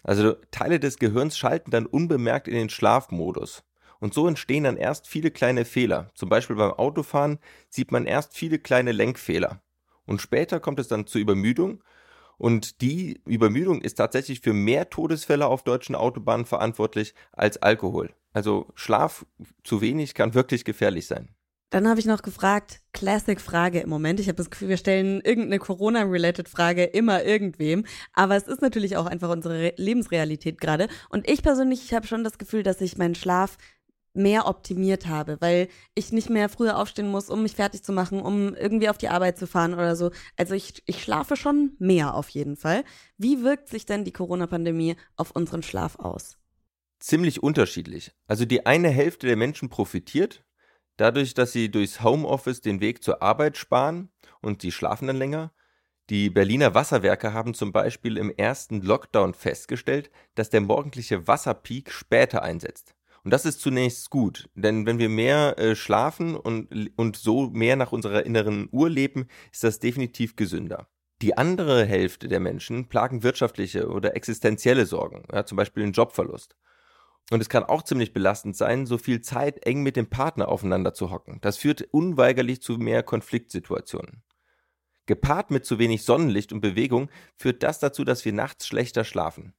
Also 0.04 0.34
Teile 0.52 0.80
des 0.80 0.98
Gehirns 0.98 1.38
schalten 1.38 1.72
dann 1.72 1.86
unbemerkt 1.86 2.48
in 2.48 2.56
den 2.56 2.70
Schlafmodus. 2.70 3.64
Und 4.02 4.16
so 4.16 4.28
entstehen 4.28 4.66
dann 4.66 4.78
erst 4.78 5.08
viele 5.08 5.30
kleine 5.30 5.64
Fehler. 5.64 6.10
Zum 6.16 6.28
Beispiel 6.28 6.56
beim 6.56 6.72
Autofahren 6.72 7.38
sieht 7.70 7.92
man 7.92 8.06
erst 8.06 8.36
viele 8.36 8.58
kleine 8.58 8.92
Lenkfehler. 8.92 9.62
Und 10.08 10.22
später 10.22 10.60
kommt 10.60 10.80
es 10.80 10.88
dann 10.88 11.06
zur 11.06 11.22
Übermüdung. 11.22 11.84
Und 12.40 12.82
die 12.82 13.22
Übermüdung 13.26 13.80
ist 13.82 13.96
tatsächlich 13.96 14.42
für 14.42 14.54
mehr 14.54 14.90
Todesfälle 14.90 15.46
auf 15.46 15.64
deutschen 15.64 15.94
Autobahnen 15.94 16.48
verantwortlich 16.48 17.14
als 17.32 17.58
Alkohol. 17.58 18.10
Also 18.34 18.68
Schlaf 18.74 19.24
zu 19.64 19.82
wenig 19.82 20.16
kann 20.16 20.34
wirklich 20.34 20.66
gefährlich 20.66 21.06
sein. 21.06 21.30
Dann 21.70 21.88
habe 21.88 22.02
ich 22.02 22.06
noch 22.06 22.22
gefragt, 22.22 22.82
Classic-Frage 22.92 23.80
im 23.80 23.90
Moment. 23.90 24.20
Ich 24.20 24.28
habe 24.28 24.36
das 24.36 24.50
Gefühl, 24.50 24.68
wir 24.68 24.78
stellen 24.78 25.22
irgendeine 25.22 25.60
Corona-related 25.60 26.50
Frage 26.50 26.84
immer 26.84 27.24
irgendwem. 27.24 27.86
Aber 28.14 28.36
es 28.36 28.48
ist 28.48 28.62
natürlich 28.62 28.98
auch 28.98 29.06
einfach 29.06 29.30
unsere 29.30 29.74
Lebensrealität 29.78 30.60
gerade. 30.60 30.90
Und 31.10 31.30
ich 31.30 31.42
persönlich, 31.42 31.86
ich 31.86 31.94
habe 31.94 32.08
schon 32.08 32.26
das 32.26 32.38
Gefühl, 32.38 32.64
dass 32.64 32.82
ich 32.82 32.98
meinen 32.98 33.16
Schlaf 33.16 33.58
mehr 34.14 34.48
optimiert 34.48 35.08
habe, 35.08 35.38
weil 35.40 35.68
ich 35.96 36.12
nicht 36.12 36.30
mehr 36.30 36.50
früher 36.50 36.78
aufstehen 36.78 37.10
muss, 37.10 37.30
um 37.30 37.44
mich 37.44 37.56
fertig 37.56 37.84
zu 37.84 37.94
machen, 37.94 38.22
um 38.22 38.56
irgendwie 38.56 38.90
auf 38.90 38.98
die 38.98 39.10
Arbeit 39.10 39.38
zu 39.38 39.48
fahren 39.48 39.74
oder 39.74 39.96
so. 39.96 40.12
Also 40.38 40.54
ich, 40.54 40.84
ich 40.86 41.02
schlafe 41.04 41.36
schon 41.36 41.76
mehr 41.80 42.16
auf 42.16 42.30
jeden 42.30 42.58
Fall. 42.58 42.84
Wie 43.18 43.44
wirkt 43.44 43.70
sich 43.70 43.86
denn 43.86 44.04
die 44.04 44.12
Corona-Pandemie 44.12 44.96
auf 45.16 45.32
unseren 45.32 45.64
Schlaf 45.64 45.98
aus? 45.98 46.38
Ziemlich 47.00 47.42
unterschiedlich. 47.42 48.12
Also 48.28 48.46
die 48.46 48.66
eine 48.66 48.90
Hälfte 48.90 49.28
der 49.28 49.38
Menschen 49.38 49.70
profitiert, 49.70 50.44
dadurch, 50.98 51.34
dass 51.34 51.52
sie 51.52 51.72
durchs 51.72 52.04
Homeoffice 52.04 52.62
den 52.62 52.82
Weg 52.82 53.04
zur 53.04 53.24
Arbeit 53.24 53.58
sparen 53.58 54.10
und 54.42 54.62
sie 54.62 54.72
schlafen 54.72 55.08
dann 55.08 55.18
länger. 55.18 55.52
Die 56.10 56.30
Berliner 56.30 56.76
Wasserwerke 56.76 57.34
haben 57.34 57.54
zum 57.54 57.72
Beispiel 57.72 58.18
im 58.18 58.30
ersten 58.30 58.82
Lockdown 58.82 59.34
festgestellt, 59.34 60.12
dass 60.36 60.50
der 60.50 60.62
morgendliche 60.62 61.28
Wasserpeak 61.28 61.92
später 61.92 62.44
einsetzt. 62.44 62.94
Und 63.24 63.32
das 63.32 63.46
ist 63.46 63.62
zunächst 63.62 64.10
gut, 64.10 64.50
denn 64.56 64.86
wenn 64.86 64.98
wir 64.98 65.10
mehr 65.10 65.58
äh, 65.60 65.76
schlafen 65.76 66.36
und, 66.36 66.92
und 66.98 67.18
so 67.18 67.50
mehr 67.52 67.76
nach 67.76 67.92
unserer 67.92 68.26
inneren 68.26 68.68
Uhr 68.72 68.90
leben, 68.90 69.28
ist 69.52 69.64
das 69.64 69.80
definitiv 69.80 70.36
gesünder. 70.36 70.88
Die 71.22 71.38
andere 71.38 71.86
Hälfte 71.86 72.28
der 72.28 72.40
Menschen 72.40 72.90
plagen 72.90 73.22
wirtschaftliche 73.22 73.90
oder 73.90 74.16
existenzielle 74.16 74.88
Sorgen, 74.88 75.24
ja, 75.32 75.46
zum 75.46 75.56
Beispiel 75.56 75.84
den 75.84 75.94
Jobverlust. 75.94 76.56
Und 77.30 77.42
es 77.42 77.50
kann 77.50 77.64
auch 77.64 77.84
ziemlich 77.84 78.12
belastend 78.12 78.58
sein, 78.58 78.88
so 78.88 78.98
viel 78.98 79.22
Zeit 79.22 79.66
eng 79.66 79.84
mit 79.84 79.96
dem 79.96 80.10
Partner 80.10 80.50
aufeinander 80.50 80.94
zu 80.96 81.12
hocken. 81.12 81.38
Das 81.42 81.58
führt 81.58 81.84
unweigerlich 81.92 82.62
zu 82.62 82.74
mehr 82.74 83.04
Konfliktsituationen. 83.04 84.24
Gepaart 85.06 85.52
mit 85.52 85.66
zu 85.66 85.78
wenig 85.78 86.04
Sonnenlicht 86.04 86.52
und 86.52 86.62
Bewegung 86.62 87.10
führt 87.38 87.64
das 87.64 87.80
dazu, 87.80 88.04
dass 88.04 88.26
wir 88.26 88.34
nachts 88.34 88.66
schlechter 88.66 89.04
schlafen. 89.04 89.54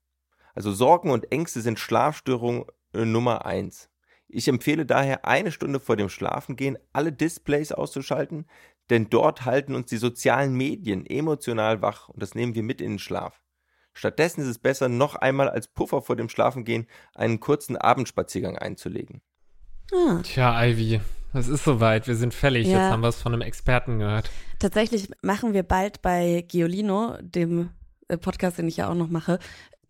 Also 0.55 0.73
Sorgen 0.73 1.11
und 1.11 1.31
Ängste 1.31 1.61
sind 1.61 1.79
Schlafstörungen 1.79 2.67
Nummer 2.93 3.47
eins. 3.47 3.89
Ich 4.29 4.49
empfehle 4.49 4.87
daher 4.87 5.27
eine 5.27 5.53
Stunde 5.53 5.79
vor 5.79 5.97
dem 5.97 6.09
Schlafengehen 6.09 6.79
alle 6.93 7.13
Displays 7.13 7.73
auszuschalten, 7.73 8.47
denn 8.91 9.11
dort 9.11 9.45
halten 9.45 9.75
uns 9.75 9.91
die 9.91 9.99
sozialen 9.99 10.55
Medien 10.55 11.05
emotional 11.07 11.83
wach 11.83 12.09
und 12.09 12.23
das 12.23 12.35
nehmen 12.35 12.55
wir 12.55 12.63
mit 12.63 12.81
in 12.81 12.93
den 12.93 12.99
Schlaf. 12.99 13.43
Stattdessen 13.95 14.41
ist 14.41 14.49
es 14.49 14.59
besser, 14.59 14.89
noch 14.89 15.17
einmal 15.17 15.51
als 15.51 15.69
Puffer 15.69 16.01
vor 16.01 16.17
dem 16.17 16.31
Schlafengehen 16.31 16.87
einen 17.15 17.41
kurzen 17.41 17.77
Abendspaziergang 17.77 18.57
einzulegen. 18.57 19.21
Ah. 19.93 20.21
Tja, 20.23 20.65
Ivy, 20.65 21.01
es 21.35 21.49
ist 21.49 21.65
soweit. 21.65 22.07
Wir 22.07 22.17
sind 22.17 22.33
fällig. 22.33 22.67
Ja. 22.67 22.79
Jetzt 22.79 22.91
haben 22.91 23.03
wir 23.03 23.09
es 23.09 23.21
von 23.21 23.35
einem 23.35 23.43
Experten 23.43 23.99
gehört. 23.99 24.31
Tatsächlich 24.59 25.11
machen 25.23 25.53
wir 25.53 25.63
bald 25.63 26.01
bei 26.01 26.45
Giolino, 26.49 27.19
dem 27.21 27.71
äh, 28.09 28.17
Podcast, 28.17 28.59
den 28.59 28.69
ich 28.69 28.79
ja 28.79 28.89
auch 28.89 28.95
noch 28.95 29.09
mache, 29.09 29.39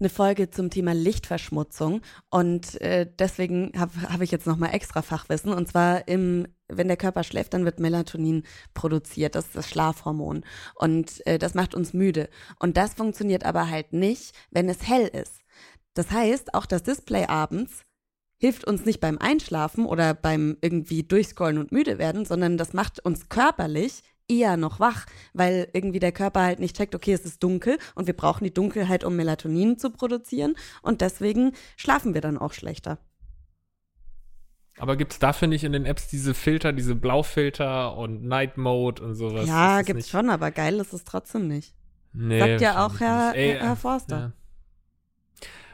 eine 0.03 0.11
Folge 0.11 0.51
zum 0.51 0.69
Thema 0.69 0.93
Lichtverschmutzung. 0.95 2.03
Und 2.29 2.81
äh, 2.81 3.07
deswegen 3.19 3.73
habe 3.79 3.93
hab 4.03 4.21
ich 4.21 4.31
jetzt 4.31 4.47
nochmal 4.47 4.75
extra 4.75 5.01
Fachwissen. 5.03 5.53
Und 5.53 5.69
zwar 5.69 6.09
im 6.09 6.47
wenn 6.75 6.88
der 6.88 6.97
Körper 6.97 7.23
schläft, 7.23 7.53
dann 7.53 7.67
wird 7.67 7.81
Melatonin 7.81 8.45
produziert, 8.73 9.35
das 9.35 9.47
ist 9.47 9.57
das 9.57 9.69
Schlafhormon. 9.69 10.43
Und 10.75 11.27
äh, 11.27 11.38
das 11.38 11.53
macht 11.55 11.75
uns 11.75 11.93
müde. 11.93 12.29
Und 12.59 12.79
das 12.79 12.95
funktioniert 12.95 13.45
aber 13.45 13.69
halt 13.69 13.93
nicht, 13.93 14.35
wenn 14.51 14.71
es 14.71 14.88
hell 14.88 15.07
ist. 15.07 15.43
Das 15.95 16.11
heißt, 16.11 16.55
auch 16.55 16.65
das 16.65 16.83
Display 16.83 17.27
abends 17.27 17.83
hilft 18.38 18.65
uns 18.65 18.85
nicht 18.85 19.01
beim 19.01 19.19
Einschlafen 19.19 19.87
oder 19.87 20.15
beim 20.15 20.57
irgendwie 20.62 21.05
durchscrollen 21.05 21.59
und 21.59 21.71
müde 21.71 21.99
werden, 21.99 22.25
sondern 22.25 22.57
das 22.57 22.73
macht 22.73 23.05
uns 23.05 23.29
körperlich 23.29 24.03
eher 24.29 24.57
noch 24.57 24.81
wach, 24.81 25.07
weil 25.33 25.69
irgendwie 25.73 25.99
der 25.99 26.13
Körper 26.13 26.43
halt 26.43 26.59
nicht 26.59 26.77
checkt, 26.77 26.95
okay, 26.95 27.13
es 27.13 27.25
ist 27.25 27.43
dunkel 27.43 27.79
und 27.95 28.07
wir 28.07 28.15
brauchen 28.17 28.45
die 28.45 28.55
Dunkelheit, 28.55 29.05
um 29.05 29.17
Melatonin 29.17 29.79
zu 29.79 29.91
produzieren 29.91 30.55
und 30.83 31.01
deswegen 31.01 31.53
schlafen 31.77 32.15
wir 32.15 32.21
dann 32.21 32.39
auch 32.39 32.53
schlechter. 32.53 32.99
Aber 34.79 34.97
gibt 34.97 35.13
es 35.13 35.19
dafür 35.19 35.49
nicht 35.49 35.65
in 35.65 35.73
den 35.73 35.85
Apps 35.85 36.09
diese 36.09 36.35
Filter, 36.35 36.73
diese 36.73 36.95
Blaufilter 36.95 37.97
und 37.97 38.25
Night 38.25 38.57
Mode 38.57 39.03
und 39.03 39.15
sowas? 39.15 39.47
Ja, 39.47 39.83
gibt's 39.83 40.05
nicht? 40.07 40.11
schon, 40.11 40.31
aber 40.31 40.51
geil 40.51 40.81
ist 40.81 40.93
es 40.93 41.05
trotzdem 41.05 41.47
nicht. 41.47 41.75
Nee, 42.13 42.39
Sagt 42.41 42.61
ja 42.61 42.87
auch 42.87 43.01
Herr, 43.01 43.35
Ey, 43.35 43.57
Herr 43.59 43.77
Forster. 43.77 44.19
Ja. 44.19 44.33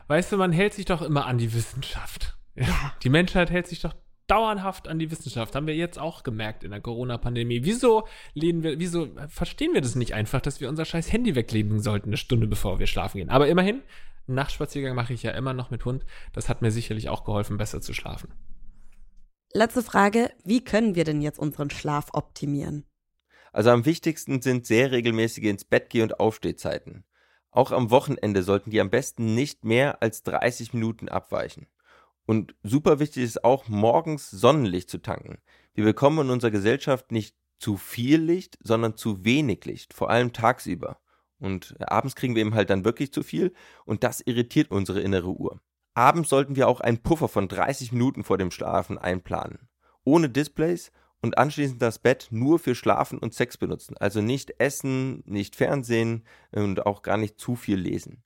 Weißt 0.09 0.33
du, 0.33 0.37
man 0.37 0.53
hält 0.53 0.75
sich 0.75 0.85
doch 0.85 1.03
immer 1.03 1.27
an 1.27 1.39
die 1.39 1.53
Wissenschaft. 1.53 2.37
Ja. 2.55 2.93
Die 3.03 3.09
Menschheit 3.09 3.51
hält 3.51 3.67
sich 3.67 3.81
doch 3.81 3.95
dauerhaft 4.29 4.87
an 4.87 4.99
die 4.99 5.11
Wissenschaft. 5.11 5.55
Haben 5.55 5.67
wir 5.67 5.75
jetzt 5.75 5.99
auch 5.99 6.23
gemerkt 6.23 6.63
in 6.63 6.71
der 6.71 6.81
Corona-Pandemie. 6.81 7.65
Wieso 7.65 8.07
lehnen 8.35 8.63
wir, 8.63 8.79
wieso 8.79 9.09
verstehen 9.29 9.75
wir 9.75 9.81
das 9.81 9.97
nicht 9.97 10.15
einfach, 10.15 10.41
dass 10.41 10.61
wir 10.61 10.69
unser 10.69 10.85
scheiß 10.85 11.13
Handy 11.13 11.35
weglegen 11.35 11.81
sollten, 11.81 12.11
eine 12.11 12.17
Stunde 12.17 12.47
bevor 12.47 12.79
wir 12.79 12.87
schlafen 12.87 13.19
gehen? 13.19 13.31
Aber 13.31 13.49
immerhin, 13.49 13.83
Nachtspaziergang 14.27 14.95
mache 14.95 15.15
ich 15.15 15.23
ja 15.23 15.33
immer 15.33 15.55
noch 15.55 15.71
mit 15.71 15.85
Hund. 15.85 16.05
Das 16.33 16.49
hat 16.49 16.63
mir 16.63 16.71
sicherlich 16.71 17.09
auch 17.09 17.25
geholfen, 17.25 17.57
besser 17.57 17.81
zu 17.81 17.95
schlafen. 17.95 18.33
Letzte 19.53 19.83
Frage. 19.83 20.31
Wie 20.45 20.63
können 20.63 20.95
wir 20.95 21.05
denn 21.05 21.23
jetzt 21.23 21.39
unseren 21.39 21.71
Schlaf 21.71 22.11
optimieren? 22.13 22.85
Also 23.53 23.71
am 23.71 23.87
wichtigsten 23.87 24.43
sind 24.43 24.67
sehr 24.67 24.93
regelmäßige 24.93 25.45
ins 25.45 25.65
Bett 25.65 25.89
geh 25.89 26.03
und 26.03 26.21
Aufstehzeiten. 26.21 27.05
Auch 27.51 27.73
am 27.73 27.91
Wochenende 27.91 28.43
sollten 28.43 28.71
die 28.71 28.81
am 28.81 28.91
besten 28.91 29.35
nicht 29.35 29.65
mehr 29.65 30.03
als 30.03 30.23
30 30.23 30.75
Minuten 30.75 31.09
abweichen. 31.09 31.67
Und 32.29 32.55
super 32.63 32.99
wichtig 32.99 33.23
ist 33.25 33.43
auch, 33.43 33.69
morgens 33.69 34.31
Sonnenlicht 34.31 34.91
zu 34.91 34.99
tanken. 34.99 35.39
Wir 35.73 35.85
bekommen 35.85 36.27
in 36.27 36.31
unserer 36.31 36.51
Gesellschaft 36.51 37.11
nicht 37.11 37.35
zu 37.59 37.79
viel 37.79 38.21
Licht, 38.21 38.59
sondern 38.63 38.99
zu 38.99 39.25
wenig 39.25 39.65
Licht, 39.65 39.95
vor 39.95 40.11
allem 40.11 40.35
tagsüber. 40.35 41.01
Und 41.39 41.77
abends 41.81 42.17
kriegen 42.17 42.35
wir 42.35 42.43
eben 42.43 42.55
halt 42.55 42.69
dann 42.69 42.85
wirklich 42.85 43.15
zu 43.15 43.23
viel 43.23 43.55
und 43.87 44.05
das 44.05 44.21
irritiert 44.21 44.71
unsere 44.71 45.01
innere 45.01 45.31
Uhr. 45.31 45.63
Abends 45.95 46.29
sollten 46.29 46.55
wir 46.55 46.69
auch 46.69 46.83
einen 46.83 47.03
Puffer 47.03 47.29
von 47.29 47.49
30 47.49 47.93
Minuten 47.93 48.23
vor 48.25 48.37
dem 48.37 48.51
Schlafen 48.51 48.99
einplanen. 48.99 49.71
Ohne 50.05 50.29
Displays 50.29 50.93
und 51.23 51.39
anschließend 51.39 51.81
das 51.81 51.99
Bett 51.99 52.29
nur 52.31 52.59
für 52.59 52.75
Schlafen 52.75 53.19
und 53.19 53.33
Sex 53.33 53.57
benutzen. 53.57 53.97
Also 53.97 54.21
nicht 54.21 54.61
essen, 54.61 55.23
nicht 55.25 55.57
Fernsehen 55.57 56.27
und 56.51 56.85
auch 56.85 57.01
gar 57.01 57.17
nicht 57.17 57.41
zu 57.41 57.57
viel 57.57 57.79
lesen. 57.79 58.23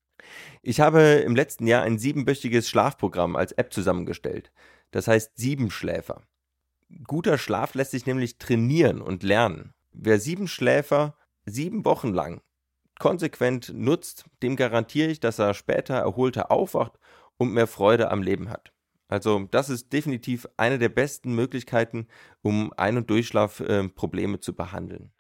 Ich 0.63 0.81
habe 0.81 1.01
im 1.01 1.35
letzten 1.35 1.67
Jahr 1.67 1.83
ein 1.83 1.99
siebenwöchiges 1.99 2.69
Schlafprogramm 2.69 3.37
als 3.37 3.53
App 3.53 3.73
zusammengestellt. 3.73 4.53
Das 4.91 5.09
heißt 5.09 5.33
Siebenschläfer. 5.37 6.23
Guter 7.05 7.39
Schlaf 7.39 7.75
lässt 7.75 7.93
sich 7.93 8.07
nämlich 8.07 8.39
trainieren 8.39 9.01
und 9.01 9.23
lernen. 9.23 9.73
Wer 9.93 10.21
sieben 10.21 10.49
Schläfer 10.49 11.17
sieben 11.47 11.85
Wochen 11.85 12.13
lang 12.13 12.41
konsequent 13.03 13.73
nutzt, 13.75 14.27
dem 14.45 14.55
garantiere 14.55 15.11
ich, 15.11 15.19
dass 15.19 15.41
er 15.41 15.55
später 15.55 15.95
erholter 15.95 16.53
aufwacht 16.53 17.01
und 17.37 17.53
mehr 17.53 17.67
Freude 17.67 18.13
am 18.13 18.23
Leben 18.23 18.49
hat. 18.49 18.73
Also 19.09 19.49
das 19.51 19.71
ist 19.71 19.93
definitiv 19.93 20.47
eine 20.57 20.79
der 20.79 20.89
besten 20.89 21.35
Möglichkeiten, 21.35 22.07
um 22.43 22.73
Ein- 22.77 22.99
und 22.99 23.11
Durchschlafprobleme 23.11 24.37
äh, 24.37 24.41
zu 24.41 24.55
behandeln. 24.55 25.11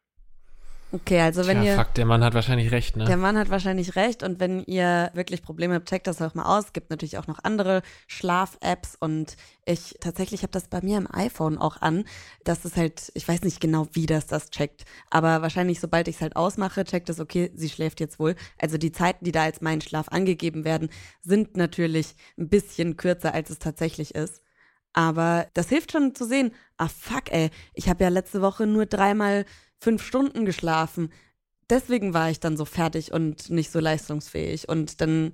Okay, 0.94 1.20
also 1.20 1.46
wenn 1.46 1.62
Tja, 1.62 1.72
ihr. 1.72 1.76
Fuck, 1.76 1.94
der 1.94 2.04
Mann 2.04 2.22
hat 2.22 2.34
wahrscheinlich 2.34 2.70
recht, 2.70 2.96
ne? 2.98 3.04
Der 3.06 3.16
Mann 3.16 3.38
hat 3.38 3.48
wahrscheinlich 3.48 3.96
recht 3.96 4.22
und 4.22 4.40
wenn 4.40 4.62
ihr 4.64 5.10
wirklich 5.14 5.42
Probleme 5.42 5.74
habt, 5.74 5.88
checkt 5.88 6.06
das 6.06 6.20
auch 6.20 6.34
mal 6.34 6.44
aus. 6.44 6.66
Es 6.66 6.72
gibt 6.74 6.90
natürlich 6.90 7.16
auch 7.16 7.26
noch 7.26 7.38
andere 7.42 7.80
Schlaf-Apps 8.08 8.96
und 9.00 9.36
ich 9.64 9.96
tatsächlich 10.00 10.42
habe 10.42 10.52
das 10.52 10.68
bei 10.68 10.82
mir 10.82 10.98
im 10.98 11.08
iPhone 11.10 11.56
auch 11.56 11.80
an. 11.80 12.04
Das 12.44 12.66
ist 12.66 12.76
halt, 12.76 13.10
ich 13.14 13.26
weiß 13.26 13.40
nicht 13.42 13.58
genau, 13.58 13.88
wie 13.92 14.04
das 14.04 14.26
das 14.26 14.50
checkt, 14.50 14.84
aber 15.08 15.40
wahrscheinlich 15.40 15.80
sobald 15.80 16.08
ich 16.08 16.16
es 16.16 16.20
halt 16.20 16.36
ausmache, 16.36 16.84
checkt 16.84 17.08
es, 17.08 17.20
okay, 17.20 17.50
sie 17.54 17.70
schläft 17.70 17.98
jetzt 17.98 18.18
wohl. 18.18 18.34
Also 18.60 18.76
die 18.76 18.92
Zeiten, 18.92 19.24
die 19.24 19.32
da 19.32 19.44
als 19.44 19.62
mein 19.62 19.80
Schlaf 19.80 20.08
angegeben 20.08 20.66
werden, 20.66 20.90
sind 21.22 21.56
natürlich 21.56 22.14
ein 22.38 22.50
bisschen 22.50 22.98
kürzer, 22.98 23.32
als 23.32 23.48
es 23.48 23.58
tatsächlich 23.58 24.14
ist. 24.14 24.42
Aber 24.92 25.46
das 25.54 25.68
hilft 25.68 25.92
schon 25.92 26.14
zu 26.14 26.26
sehen, 26.26 26.52
ah 26.76 26.88
fuck, 26.88 27.32
ey, 27.32 27.50
ich 27.74 27.88
habe 27.88 28.04
ja 28.04 28.10
letzte 28.10 28.42
Woche 28.42 28.66
nur 28.66 28.86
dreimal 28.86 29.44
fünf 29.80 30.04
Stunden 30.04 30.44
geschlafen. 30.44 31.10
Deswegen 31.70 32.12
war 32.12 32.30
ich 32.30 32.40
dann 32.40 32.56
so 32.56 32.64
fertig 32.64 33.12
und 33.12 33.50
nicht 33.50 33.70
so 33.70 33.80
leistungsfähig. 33.80 34.68
Und 34.68 35.00
dann 35.00 35.32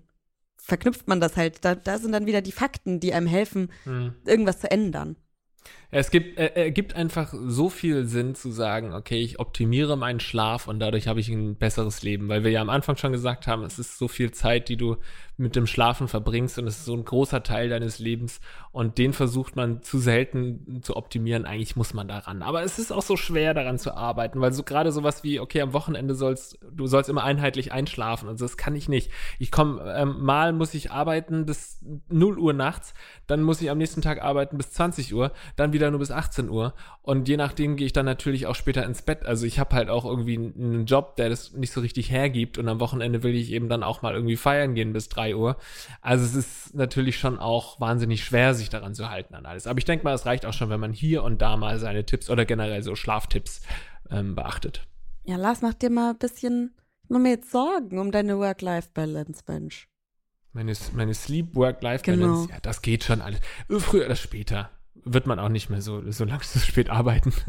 verknüpft 0.57 1.09
man 1.09 1.21
das 1.21 1.37
halt. 1.37 1.65
Da, 1.65 1.75
da 1.75 1.99
sind 1.99 2.13
dann 2.13 2.27
wieder 2.27 2.43
die 2.43 2.53
Fakten, 2.53 3.01
die 3.01 3.13
einem 3.13 3.27
helfen, 3.27 3.73
Hm. 3.85 4.15
irgendwas 4.25 4.61
zu 4.61 4.71
ändern. 4.71 5.17
Es 5.91 6.11
gibt, 6.11 6.39
äh, 6.39 6.67
äh, 6.67 6.71
gibt 6.71 6.95
einfach 6.95 7.35
so 7.35 7.71
viel 7.71 8.05
Sinn 8.07 8.35
zu 8.35 8.51
sagen, 8.51 8.93
okay, 8.93 9.21
ich 9.21 9.39
optimiere 9.39 9.97
meinen 9.97 10.21
Schlaf 10.21 10.69
und 10.69 10.81
dadurch 10.81 11.09
habe 11.09 11.21
ich 11.21 11.29
ein 11.31 11.57
besseres 11.57 12.03
Leben, 12.03 12.29
weil 12.29 12.45
wir 12.45 12.51
ja 12.51 12.61
am 12.61 12.71
Anfang 12.71 12.97
schon 12.97 13.13
gesagt 13.13 13.47
haben, 13.47 13.65
es 13.65 13.79
ist 13.79 13.99
so 13.99 14.07
viel 14.09 14.31
Zeit, 14.31 14.69
die 14.69 14.77
du 14.77 14.97
mit 15.39 15.55
dem 15.55 15.67
Schlafen 15.67 16.09
verbringst 16.09 16.59
und 16.59 16.67
es 16.67 16.79
ist 16.79 16.85
so 16.85 16.95
ein 16.95 17.05
großer 17.05 17.45
Teil 17.45 17.69
deines 17.69 18.01
Lebens 18.01 18.41
und 18.73 18.99
den 18.99 19.13
versucht 19.13 19.55
man 19.55 19.83
zu 19.83 19.99
selten 19.99 20.83
zu 20.83 20.97
optimieren. 20.97 21.45
Eigentlich 21.45 21.77
muss 21.77 21.95
man 21.95 22.09
daran. 22.09 22.43
Aber 22.43 22.65
es 22.65 22.79
ist 22.79 22.93
auch 22.93 23.03
so 23.03 23.17
schwer 23.17 23.55
daran 23.55 23.79
zu 23.79 23.95
arbeiten, 23.95 24.41
weil 24.41 24.53
so 24.53 24.65
gerade 24.65 24.91
sowas 24.91 25.23
wie, 25.23 25.39
okay, 25.39 25.61
am 25.61 25.73
Wochenende 25.73 26.17
sollst 26.17 26.59
du 26.71 26.87
sollst 26.87 27.09
immer 27.09 27.23
einheitlich 27.23 27.73
einschlafen. 27.73 28.29
Also 28.29 28.45
das 28.45 28.57
kann 28.57 28.75
ich 28.75 28.89
nicht. 28.89 29.13
Ich 29.39 29.53
komme, 29.53 29.95
ähm, 29.97 30.17
mal 30.21 30.53
muss 30.53 30.75
ich 30.75 30.91
arbeiten 30.91 31.47
bis 31.47 31.81
0 32.09 32.39
Uhr 32.39 32.53
nachts, 32.53 32.93
dann 33.29 33.43
muss 33.43 33.63
ich 33.63 33.71
am 33.71 33.79
nächsten 33.79 34.03
Tag 34.03 34.21
arbeiten 34.23 34.57
bis 34.57 34.73
20 34.73 35.15
Uhr, 35.15 35.33
dann 35.55 35.73
wieder 35.73 35.91
nur 35.91 36.01
bis 36.01 36.11
18 36.11 36.51
Uhr 36.51 36.75
und 37.03 37.29
je 37.29 37.37
nachdem 37.37 37.77
gehe 37.77 37.87
ich 37.87 37.93
dann 37.93 38.07
natürlich 38.07 38.47
auch 38.47 38.57
später 38.57 38.85
ins 38.85 39.03
Bett. 39.03 39.25
Also 39.25 39.47
ich 39.47 39.61
habe 39.61 39.75
halt 39.77 39.89
auch 39.89 40.05
irgendwie 40.05 40.37
einen 40.37 40.87
Job, 40.87 41.17
der 41.17 41.29
das 41.29 41.53
nicht 41.53 41.73
so 41.73 41.81
richtig 41.81 42.11
hergibt 42.11 42.59
und 42.59 42.69
am 42.69 42.81
Wochenende 42.81 43.23
will 43.23 43.35
ich 43.35 43.53
eben 43.53 43.69
dann 43.69 43.85
auch 43.85 44.03
mal 44.03 44.15
irgendwie 44.15 44.37
feiern 44.37 44.75
gehen 44.75 44.93
bis 44.93 45.09
3 45.09 45.28
Uhr. 45.37 45.57
Also 46.01 46.25
es 46.25 46.35
ist 46.35 46.75
natürlich 46.75 47.19
schon 47.19 47.39
auch 47.39 47.81
wahnsinnig 47.81 48.25
schwer, 48.25 48.55
sich 48.55 48.71
daran 48.71 48.95
zu 48.95 49.11
halten 49.11 49.35
an 49.35 49.47
alles. 49.47 49.67
Aber 49.67 49.79
ich 49.79 49.85
denke 49.85 50.05
mal, 50.05 50.15
es 50.15 50.27
reicht 50.27 50.47
auch 50.47 50.53
schon, 50.53 50.71
wenn 50.71 50.81
man 50.81 50.93
hier 50.93 51.23
und 51.25 51.43
da 51.43 51.57
mal 51.57 51.79
seine 51.79 52.05
Tipps 52.07 52.31
oder 52.31 52.45
generell 52.45 52.83
so 52.83 52.95
Schlaftipps 52.95 53.63
ähm, 54.11 54.35
beachtet. 54.35 54.87
Ja, 55.25 55.37
Lars, 55.37 55.61
mach 55.63 55.75
dir 55.75 55.91
mal 55.91 56.11
ein 56.11 56.19
bisschen, 56.19 56.75
mach 57.09 57.19
mir 57.19 57.31
jetzt 57.31 57.51
Sorgen 57.51 57.99
um 57.99 58.11
deine 58.13 58.39
Work-Life-Balance, 58.39 59.43
Mensch. 59.47 59.89
Meine, 60.53 60.73
meine 60.95 61.15
Sleep-Work-Life-Balance, 61.15 62.47
Genau. 62.47 62.55
ja, 62.55 62.61
das 62.63 62.83
geht 62.83 63.05
schon 63.05 63.21
alles. 63.21 63.41
Früher 63.69 64.07
oder 64.07 64.17
später 64.17 64.71
wird 65.05 65.27
man 65.27 65.39
auch 65.39 65.51
nicht 65.51 65.71
mehr 65.71 65.83
so, 65.83 66.11
so 66.11 66.25
lang 66.25 66.43
so 66.43 66.59
spät 66.59 66.91
arbeiten. 66.91 67.33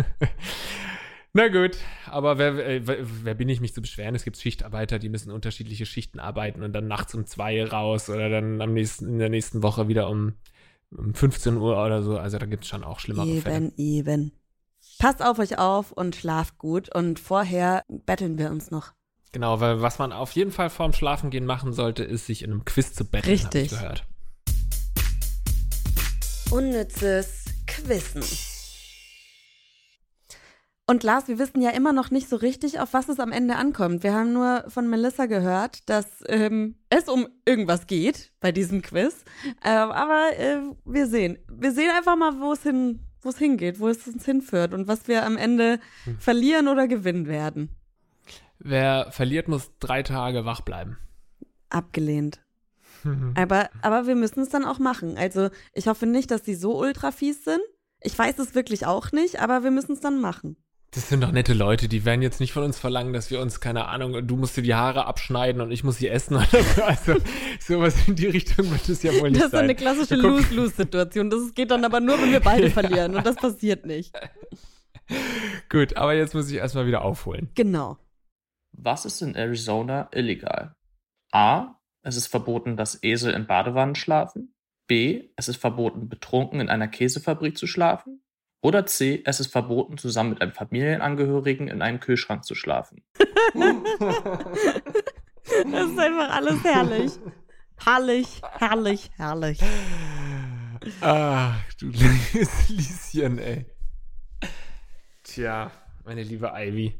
Na 1.34 1.48
gut, 1.48 1.78
aber 2.08 2.40
wer, 2.40 2.58
äh, 2.68 2.88
wer, 2.88 2.98
wer 3.24 3.34
bin 3.36 3.50
ich, 3.50 3.62
mich 3.62 3.74
zu 3.74 3.82
beschweren? 3.82 4.16
Es 4.16 4.24
gibt 4.24 4.38
Schichtarbeiter, 4.38 4.98
die 4.98 5.10
müssen 5.10 5.32
unterschiedliche 5.32 5.86
Schichten 5.86 6.20
arbeiten 6.20 6.64
und 6.64 6.74
dann 6.74 6.88
nachts 6.88 7.14
um 7.14 7.28
zwei 7.28 7.64
raus 7.64 8.10
oder 8.10 8.30
dann 8.30 8.62
am 8.62 8.74
nächsten, 8.74 9.08
in 9.08 9.20
der 9.20 9.30
nächsten 9.30 9.62
Woche 9.62 9.88
wieder 9.88 10.10
um, 10.10 10.34
um 10.90 11.14
15 11.14 11.58
Uhr 11.58 11.84
oder 11.84 12.02
so. 12.02 12.18
Also 12.18 12.40
da 12.40 12.48
gibt 12.48 12.64
es 12.64 12.70
schon 12.70 12.84
auch 12.84 13.00
schlimmere 13.00 13.42
Fälle. 13.42 13.58
Eben, 13.58 13.74
eben. 13.78 14.32
Passt 14.98 15.22
auf 15.22 15.38
euch 15.38 15.60
auf 15.60 15.92
und 15.92 16.16
schlaft 16.16 16.58
gut 16.58 16.94
und 16.94 17.20
vorher 17.20 17.86
betteln 17.88 18.40
wir 18.40 18.50
uns 18.50 18.72
noch. 18.72 18.94
Genau, 19.32 19.60
weil 19.60 19.82
was 19.84 20.00
man 20.00 20.12
auf 20.12 20.32
jeden 20.32 20.52
Fall 20.52 20.72
vorm 20.72 20.94
Schlafengehen 20.94 21.46
machen 21.46 21.74
sollte, 21.74 22.04
ist 22.04 22.26
sich 22.26 22.42
in 22.42 22.52
einem 22.52 22.66
Quiz 22.66 22.94
zu 22.94 23.06
betteln, 23.06 23.38
hab 23.44 23.54
ich 23.54 23.62
Richtig. 23.62 23.80
gehört. 23.80 24.04
Unnützes 26.50 27.46
Quissen. 27.68 28.24
Und 30.90 31.04
Lars, 31.04 31.28
wir 31.28 31.38
wissen 31.38 31.62
ja 31.62 31.70
immer 31.70 31.94
noch 31.94 32.10
nicht 32.10 32.28
so 32.28 32.36
richtig, 32.36 32.80
auf 32.80 32.94
was 32.94 33.10
es 33.10 33.20
am 33.20 33.32
Ende 33.32 33.58
ankommt. 33.58 34.02
Wir 34.02 34.12
haben 34.12 34.34
nur 34.34 34.66
von 34.70 34.90
Melissa 34.90 35.28
gehört, 35.28 35.88
dass 35.88 36.24
ähm, 36.26 36.78
es 36.90 37.08
um 37.08 37.28
irgendwas 37.46 37.86
geht 37.86 38.32
bei 38.40 38.52
diesem 38.52 38.82
Quiz. 38.82 39.24
Ähm, 39.64 39.92
aber 39.92 40.36
äh, 40.36 40.58
wir 40.86 41.06
sehen. 41.06 41.38
Wir 41.48 41.74
sehen 41.74 41.92
einfach 41.96 42.16
mal, 42.16 42.40
wo 42.40 42.54
es 42.54 42.64
hin, 42.64 43.02
wo 43.22 43.30
es 43.30 43.38
hingeht, 43.38 43.80
wo 43.80 43.88
es 43.88 44.08
uns 44.08 44.26
hinführt 44.26 44.74
und 44.74 44.88
was 44.88 45.08
wir 45.08 45.28
am 45.28 45.38
Ende 45.38 45.80
verlieren 46.18 46.68
oder 46.68 46.88
gewinnen 46.88 47.28
werden. 47.28 47.70
Wer 48.58 49.12
verliert, 49.12 49.48
muss 49.48 49.70
drei 49.80 50.02
Tage 50.02 50.44
wach 50.44 50.62
bleiben. 50.62 50.98
Abgelehnt. 51.70 52.42
Aber, 53.36 53.70
aber 53.84 54.08
wir 54.08 54.16
müssen 54.16 54.40
es 54.40 54.50
dann 54.50 54.66
auch 54.66 54.80
machen. 54.80 55.20
Also 55.20 55.52
ich 55.72 55.88
hoffe 55.88 56.08
nicht, 56.08 56.32
dass 56.32 56.42
die 56.42 56.56
so 56.56 56.80
ultra 56.80 57.12
fies 57.12 57.44
sind. 57.44 57.62
Ich 58.02 58.18
weiß 58.18 58.40
es 58.40 58.56
wirklich 58.56 58.88
auch 58.88 59.12
nicht, 59.12 59.40
aber 59.40 59.64
wir 59.64 59.70
müssen 59.70 59.92
es 59.92 60.00
dann 60.00 60.20
machen. 60.20 60.58
Das 60.92 61.08
sind 61.08 61.22
doch 61.22 61.32
nette 61.32 61.54
Leute, 61.54 61.88
die 61.88 62.04
werden 62.04 62.24
jetzt 62.24 62.40
nicht 62.40 62.52
von 62.52 62.64
uns 62.64 62.80
verlangen, 62.80 63.14
dass 63.14 63.30
wir 63.30 63.40
uns, 63.42 63.60
keine 63.60 63.88
Ahnung, 63.90 64.26
du 64.26 64.36
musst 64.36 64.58
dir 64.58 64.64
die 64.64 64.74
Haare 64.74 65.06
abschneiden 65.06 65.62
und 65.62 65.72
ich 65.72 65.84
muss 65.84 65.98
sie 65.98 66.08
essen 66.08 66.36
oder 66.38 66.48
so. 66.64 66.82
Also 66.84 67.16
sowas 67.60 68.08
in 68.08 68.16
die 68.16 68.26
Richtung 68.26 68.72
wird 68.72 68.90
es 68.90 69.04
ja 69.04 69.14
wohl 69.20 69.30
nicht 69.30 69.40
Das 69.40 69.46
ist 69.48 69.52
sein. 69.52 69.66
eine 69.66 69.76
klassische 69.76 70.16
Lose-Lose-Situation. 70.16 71.30
Das 71.30 71.54
geht 71.54 71.70
dann 71.70 71.86
aber 71.86 72.00
nur, 72.00 72.20
wenn 72.20 72.32
wir 72.32 72.40
beide 72.40 72.64
Ja. 72.68 72.70
verlieren. 72.72 73.16
Und 73.16 73.24
das 73.26 73.36
passiert 73.36 73.86
nicht. 73.86 74.14
Gut, 75.70 75.96
aber 75.96 76.14
jetzt 76.16 76.34
muss 76.34 76.50
ich 76.50 76.58
erstmal 76.58 76.88
wieder 76.88 77.04
aufholen. 77.04 77.50
Genau. 77.54 77.98
Was 78.72 79.06
ist 79.06 79.22
in 79.22 79.36
Arizona 79.36 80.10
illegal? 80.12 80.76
A. 81.32 81.76
Es 82.02 82.16
ist 82.16 82.28
verboten, 82.28 82.78
dass 82.78 83.04
Esel 83.04 83.34
in 83.34 83.46
Badewannen 83.46 83.94
schlafen. 83.96 84.54
B. 84.88 85.30
Es 85.36 85.48
ist 85.50 85.58
verboten, 85.58 86.10
betrunken 86.10 86.60
in 86.62 86.70
einer 86.70 86.88
Käsefabrik 86.88 87.58
zu 87.58 87.68
schlafen. 87.68 88.24
Oder 88.62 88.86
C. 88.86 89.22
Es 89.26 89.40
ist 89.40 89.52
verboten, 89.52 89.98
zusammen 89.98 90.32
mit 90.32 90.42
einem 90.42 90.54
Familienangehörigen 90.54 91.68
in 91.68 91.82
einem 91.82 92.00
Kühlschrank 92.00 92.44
zu 92.44 92.56
schlafen. 92.56 93.04
Das 95.72 95.90
ist 95.90 96.00
einfach 96.00 96.30
alles 96.30 96.64
herrlich. 96.64 97.12
Herrlich, 97.84 98.42
herrlich, 98.60 99.10
herrlich. 99.18 99.60
Ach, 101.02 101.74
du 101.80 101.88
liebes 101.88 102.70
Lieschen, 102.70 103.40
ey. 103.40 103.66
Tja, 105.24 105.72
meine 106.06 106.24
liebe 106.24 106.52
Ivy. 106.56 106.94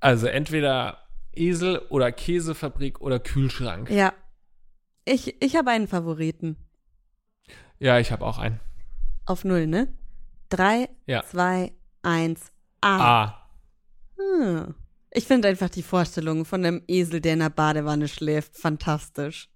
Also 0.00 0.26
entweder 0.26 1.08
Esel 1.32 1.78
oder 1.88 2.12
Käsefabrik 2.12 3.00
oder 3.00 3.18
Kühlschrank. 3.18 3.90
Ja. 3.90 4.12
Ich, 5.04 5.40
ich 5.42 5.56
habe 5.56 5.70
einen 5.70 5.88
Favoriten. 5.88 6.56
Ja, 7.78 7.98
ich 7.98 8.12
habe 8.12 8.24
auch 8.24 8.38
einen. 8.38 8.60
Auf 9.24 9.44
Null, 9.44 9.66
ne? 9.66 9.88
Drei, 10.48 10.88
Ja. 11.06 11.24
zwei, 11.24 11.72
eins, 12.02 12.52
A. 12.80 13.24
Ah. 13.24 13.48
Hm. 14.18 14.74
Ich 15.10 15.24
finde 15.24 15.48
einfach 15.48 15.70
die 15.70 15.82
Vorstellung 15.82 16.44
von 16.44 16.64
einem 16.64 16.82
Esel, 16.88 17.20
der 17.20 17.34
in 17.34 17.38
der 17.40 17.50
Badewanne 17.50 18.06
schläft, 18.08 18.56
fantastisch. 18.56 19.48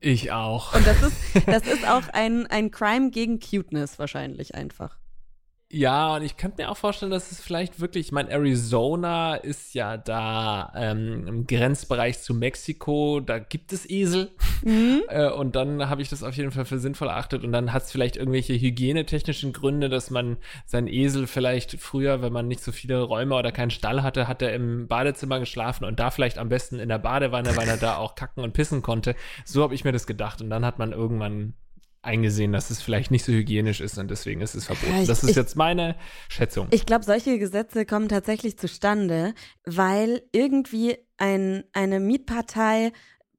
Ich 0.00 0.32
auch. 0.32 0.74
Und 0.74 0.86
das 0.86 1.02
ist, 1.02 1.16
das 1.46 1.66
ist 1.66 1.88
auch 1.88 2.08
ein, 2.12 2.46
ein 2.46 2.70
Crime 2.70 3.10
gegen 3.10 3.40
Cuteness 3.40 3.98
wahrscheinlich 3.98 4.54
einfach. 4.54 4.98
Ja, 5.74 6.14
und 6.14 6.22
ich 6.22 6.36
könnte 6.36 6.62
mir 6.62 6.70
auch 6.70 6.76
vorstellen, 6.76 7.10
dass 7.10 7.32
es 7.32 7.40
vielleicht 7.40 7.80
wirklich, 7.80 8.06
ich 8.06 8.12
meine, 8.12 8.30
Arizona 8.30 9.34
ist 9.34 9.74
ja 9.74 9.96
da 9.96 10.72
ähm, 10.76 11.26
im 11.26 11.46
Grenzbereich 11.48 12.20
zu 12.20 12.32
Mexiko, 12.32 13.18
da 13.18 13.40
gibt 13.40 13.72
es 13.72 13.88
Esel. 13.90 14.30
Mhm. 14.62 15.02
Äh, 15.14 15.30
und 15.30 15.54
dann 15.54 15.90
habe 15.90 16.00
ich 16.02 16.08
das 16.08 16.22
auf 16.22 16.34
jeden 16.34 16.50
Fall 16.50 16.64
für 16.64 16.78
sinnvoll 16.78 17.08
erachtet. 17.08 17.44
Und 17.44 17.52
dann 17.52 17.72
hat 17.72 17.82
es 17.82 17.92
vielleicht 17.92 18.16
irgendwelche 18.16 18.54
hygienetechnischen 18.54 19.52
Gründe, 19.52 19.88
dass 19.88 20.10
man 20.10 20.38
seinen 20.64 20.88
Esel 20.88 21.26
vielleicht 21.26 21.72
früher, 21.78 22.22
wenn 22.22 22.32
man 22.32 22.48
nicht 22.48 22.62
so 22.62 22.72
viele 22.72 23.02
Räume 23.02 23.34
oder 23.34 23.52
keinen 23.52 23.70
Stall 23.70 24.02
hatte, 24.02 24.28
hat 24.28 24.40
er 24.40 24.54
im 24.54 24.88
Badezimmer 24.88 25.40
geschlafen 25.40 25.84
und 25.84 26.00
da 26.00 26.10
vielleicht 26.10 26.38
am 26.38 26.48
besten 26.48 26.78
in 26.78 26.88
der 26.88 26.98
Badewanne, 26.98 27.56
weil 27.56 27.68
er 27.68 27.76
da 27.76 27.96
auch 27.96 28.14
kacken 28.14 28.42
und 28.42 28.54
pissen 28.54 28.82
konnte. 28.82 29.14
So 29.44 29.62
habe 29.62 29.74
ich 29.74 29.84
mir 29.84 29.92
das 29.92 30.06
gedacht. 30.06 30.40
Und 30.40 30.50
dann 30.50 30.64
hat 30.64 30.78
man 30.78 30.92
irgendwann 30.92 31.54
eingesehen, 32.04 32.52
dass 32.52 32.70
es 32.70 32.80
vielleicht 32.82 33.10
nicht 33.10 33.24
so 33.24 33.32
hygienisch 33.32 33.80
ist 33.80 33.98
und 33.98 34.10
deswegen 34.10 34.40
ist 34.40 34.54
es 34.54 34.66
verboten. 34.66 35.00
Ich- 35.02 35.06
das 35.08 35.22
ist 35.22 35.30
ich- 35.30 35.36
jetzt 35.36 35.56
meine 35.56 35.96
Schätzung. 36.28 36.68
Ich 36.70 36.86
glaube, 36.86 37.04
solche 37.04 37.38
Gesetze 37.38 37.86
kommen 37.86 38.08
tatsächlich 38.08 38.58
zustande, 38.58 39.34
weil 39.64 40.22
irgendwie 40.32 40.96
ein, 41.16 41.64
eine 41.72 42.00
Mietpartei 42.00 42.92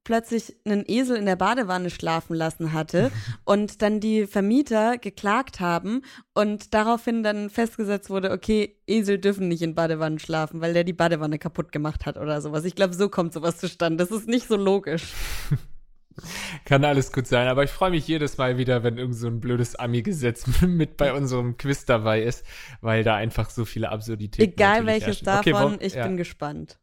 plötzlich 0.04 0.54
einen 0.64 0.84
Esel 0.86 1.16
in 1.16 1.26
der 1.26 1.34
Badewanne 1.34 1.90
schlafen 1.90 2.34
lassen 2.36 2.72
hatte 2.72 3.10
und 3.44 3.82
dann 3.82 3.98
die 3.98 4.28
Vermieter 4.28 4.98
geklagt 4.98 5.58
haben 5.58 6.02
und 6.32 6.74
daraufhin 6.74 7.24
dann 7.24 7.50
festgesetzt 7.50 8.08
wurde, 8.08 8.30
okay, 8.30 8.76
Esel 8.86 9.18
dürfen 9.18 9.48
nicht 9.48 9.62
in 9.62 9.74
Badewannen 9.74 10.20
schlafen, 10.20 10.60
weil 10.60 10.74
der 10.74 10.84
die 10.84 10.92
Badewanne 10.92 11.40
kaputt 11.40 11.72
gemacht 11.72 12.06
hat 12.06 12.18
oder 12.18 12.40
sowas. 12.40 12.64
Ich 12.64 12.76
glaube, 12.76 12.94
so 12.94 13.08
kommt 13.08 13.32
sowas 13.32 13.58
zustande. 13.58 13.96
Das 14.04 14.16
ist 14.16 14.28
nicht 14.28 14.46
so 14.46 14.54
logisch. 14.56 15.12
Kann 16.64 16.84
alles 16.84 17.12
gut 17.12 17.26
sein, 17.26 17.48
aber 17.48 17.64
ich 17.64 17.70
freue 17.70 17.90
mich 17.90 18.06
jedes 18.08 18.38
Mal 18.38 18.56
wieder, 18.58 18.82
wenn 18.82 18.96
irgend 18.98 19.14
so 19.16 19.26
ein 19.28 19.40
blödes 19.40 19.76
Ami-Gesetz 19.76 20.46
mit 20.62 20.96
bei 20.96 21.12
unserem 21.12 21.56
Quiz 21.56 21.84
dabei 21.84 22.22
ist, 22.22 22.44
weil 22.80 23.04
da 23.04 23.14
einfach 23.16 23.50
so 23.50 23.64
viele 23.64 23.90
Absurditäten 23.90 24.50
Egal 24.52 24.86
welches 24.86 25.22
herrschen. 25.22 25.24
davon, 25.26 25.52
Okay, 25.54 25.80
wo- 25.80 25.84
ich 25.84 25.94
ja, 25.94 26.06
bin 26.06 26.16
gespannt. 26.16 26.78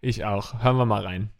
Ich 0.00 0.24
auch. 0.24 0.62
Hören 0.62 0.76
wir 0.76 0.86
mal 0.86 1.04
rein. 1.04 1.30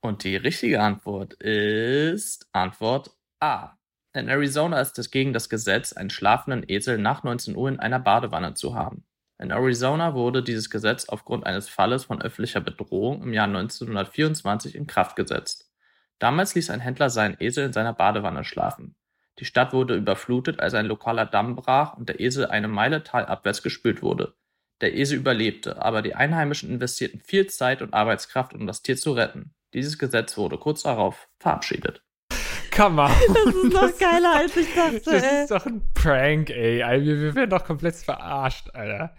Und 0.00 0.22
die 0.24 0.36
richtige 0.36 0.80
Antwort 0.80 1.34
ist 1.34 2.46
Antwort 2.52 3.10
A. 3.40 3.72
In 4.12 4.28
Arizona 4.28 4.80
ist 4.80 4.98
es 4.98 5.10
gegen 5.10 5.32
das 5.32 5.48
Gesetz, 5.48 5.92
einen 5.92 6.10
schlafenden 6.10 6.64
Esel 6.68 6.98
nach 6.98 7.24
19 7.24 7.56
Uhr 7.56 7.68
in 7.68 7.80
einer 7.80 7.98
Badewanne 7.98 8.54
zu 8.54 8.74
haben. 8.76 9.04
In 9.38 9.50
Arizona 9.50 10.14
wurde 10.14 10.42
dieses 10.42 10.70
Gesetz 10.70 11.08
aufgrund 11.08 11.44
eines 11.44 11.68
Falles 11.68 12.04
von 12.04 12.22
öffentlicher 12.22 12.60
Bedrohung 12.60 13.22
im 13.22 13.32
Jahr 13.32 13.46
1924 13.46 14.74
in 14.74 14.86
Kraft 14.86 15.16
gesetzt. 15.16 15.70
Damals 16.18 16.54
ließ 16.54 16.70
ein 16.70 16.80
Händler 16.80 17.10
seinen 17.10 17.36
Esel 17.40 17.66
in 17.66 17.72
seiner 17.72 17.92
Badewanne 17.92 18.44
schlafen. 18.44 18.94
Die 19.40 19.44
Stadt 19.44 19.72
wurde 19.72 19.96
überflutet, 19.96 20.60
als 20.60 20.74
ein 20.74 20.86
lokaler 20.86 21.26
Damm 21.26 21.56
brach 21.56 21.96
und 21.96 22.08
der 22.08 22.20
Esel 22.20 22.46
eine 22.46 22.68
Meile 22.68 23.02
talabwärts 23.02 23.62
gespült 23.62 24.00
wurde. 24.00 24.34
Der 24.80 24.94
Esel 24.94 25.18
überlebte, 25.18 25.82
aber 25.82 26.02
die 26.02 26.14
Einheimischen 26.14 26.70
investierten 26.70 27.20
viel 27.20 27.46
Zeit 27.48 27.82
und 27.82 27.94
Arbeitskraft, 27.94 28.54
um 28.54 28.66
das 28.66 28.82
Tier 28.82 28.96
zu 28.96 29.12
retten. 29.12 29.54
Dieses 29.72 29.98
Gesetz 29.98 30.36
wurde 30.36 30.56
kurz 30.56 30.82
darauf 30.82 31.28
verabschiedet. 31.40 32.04
Come 32.74 33.02
on. 33.02 33.12
Das 33.28 33.54
ist 33.54 33.72
noch 33.72 33.98
geiler, 33.98 34.36
als 34.36 34.56
ich 34.56 34.74
dachte. 34.74 35.00
Das 35.04 35.22
ey. 35.22 35.42
ist 35.42 35.50
doch 35.50 35.66
ein 35.66 35.82
Prank, 35.94 36.50
ey. 36.50 36.78
Wir, 37.04 37.20
wir 37.20 37.34
werden 37.34 37.50
doch 37.50 37.64
komplett 37.64 37.94
verarscht, 37.94 38.70
Alter. 38.72 39.14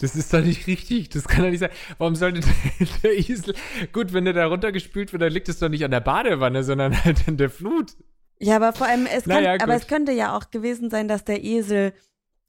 Das 0.00 0.16
ist 0.16 0.32
doch 0.32 0.40
nicht 0.40 0.66
richtig. 0.66 1.10
Das 1.10 1.28
kann 1.28 1.44
doch 1.44 1.50
nicht 1.50 1.60
sein. 1.60 1.70
Warum 1.98 2.14
sollte 2.14 2.40
der, 2.40 2.86
der 3.02 3.18
Esel. 3.18 3.54
Gut, 3.92 4.12
wenn 4.14 4.24
der 4.24 4.32
da 4.32 4.46
runtergespült 4.46 5.12
wird, 5.12 5.22
dann 5.22 5.32
liegt 5.32 5.48
es 5.48 5.58
doch 5.58 5.68
nicht 5.68 5.84
an 5.84 5.90
der 5.90 6.00
Badewanne, 6.00 6.64
sondern 6.64 7.04
halt 7.04 7.28
in 7.28 7.36
der 7.36 7.50
Flut. 7.50 7.92
Ja, 8.38 8.56
aber 8.56 8.72
vor 8.72 8.86
allem, 8.86 9.06
es, 9.06 9.24
kann, 9.24 9.42
Naja, 9.44 9.62
aber 9.62 9.74
es 9.74 9.86
könnte 9.86 10.12
ja 10.12 10.36
auch 10.36 10.50
gewesen 10.50 10.88
sein, 10.90 11.06
dass 11.06 11.24
der 11.24 11.44
Esel 11.44 11.92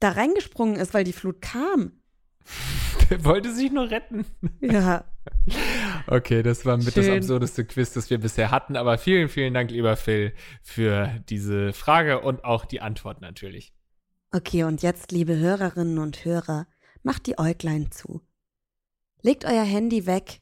da 0.00 0.12
reingesprungen 0.12 0.76
ist, 0.76 0.94
weil 0.94 1.04
die 1.04 1.12
Flut 1.12 1.42
kam. 1.42 1.92
Der 3.10 3.24
wollte 3.24 3.52
sich 3.52 3.70
nur 3.70 3.90
retten. 3.90 4.24
Ja. 4.60 5.04
Okay, 6.06 6.42
das 6.42 6.64
war 6.64 6.76
mit 6.76 6.96
das 6.96 7.04
Schön. 7.04 7.18
absurdeste 7.18 7.64
Quiz, 7.64 7.92
das 7.92 8.08
wir 8.10 8.18
bisher 8.18 8.50
hatten. 8.50 8.76
Aber 8.76 8.96
vielen, 8.96 9.28
vielen 9.28 9.52
Dank, 9.52 9.70
lieber 9.70 9.96
Phil, 9.96 10.32
für 10.62 11.10
diese 11.28 11.72
Frage 11.72 12.20
und 12.20 12.44
auch 12.44 12.64
die 12.64 12.80
Antwort 12.80 13.20
natürlich. 13.20 13.74
Okay, 14.32 14.64
und 14.64 14.82
jetzt, 14.82 15.12
liebe 15.12 15.36
Hörerinnen 15.36 15.98
und 15.98 16.24
Hörer, 16.24 16.66
macht 17.02 17.26
die 17.26 17.38
Äuglein 17.38 17.90
zu. 17.90 18.20
Legt 19.20 19.44
euer 19.44 19.64
Handy 19.64 20.06
weg. 20.06 20.40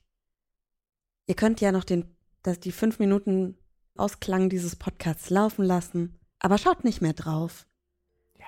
Ihr 1.27 1.35
könnt 1.35 1.61
ja 1.61 1.73
noch 1.73 1.85
den, 1.85 2.17
das, 2.43 2.61
die 2.61 2.73
fünf 2.73 2.99
Minuten 2.99 3.57
Ausklang 3.97 4.49
dieses 4.49 4.77
Podcasts 4.77 5.31
laufen 5.31 5.65
lassen, 5.65 6.19
aber 6.39 6.57
schaut 6.59 6.85
nicht 6.85 7.03
mehr 7.03 7.13
drauf. 7.13 7.67
Ja. 8.39 8.47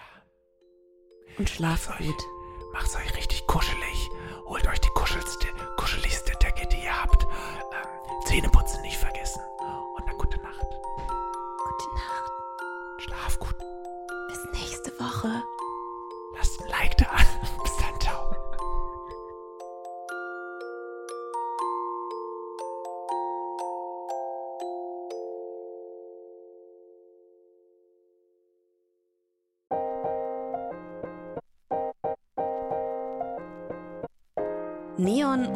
Und 1.38 1.50
schlaft 1.50 1.88
Macht's 1.88 2.00
euch. 2.00 2.06
gut. 2.06 2.24
Macht's 2.72 2.96
euch 2.96 3.16
richtig 3.16 3.46
kuschelig. 3.46 4.08
Holt 4.46 4.66
euch 4.66 4.80
die 4.80 4.88
kuschelste, 4.94 5.46
kuscheligste 5.76 6.32
Decke, 6.42 6.66
die 6.68 6.82
ihr 6.82 7.02
habt. 7.02 7.24
Ähm, 7.24 8.24
Zähneputzen 8.26 8.61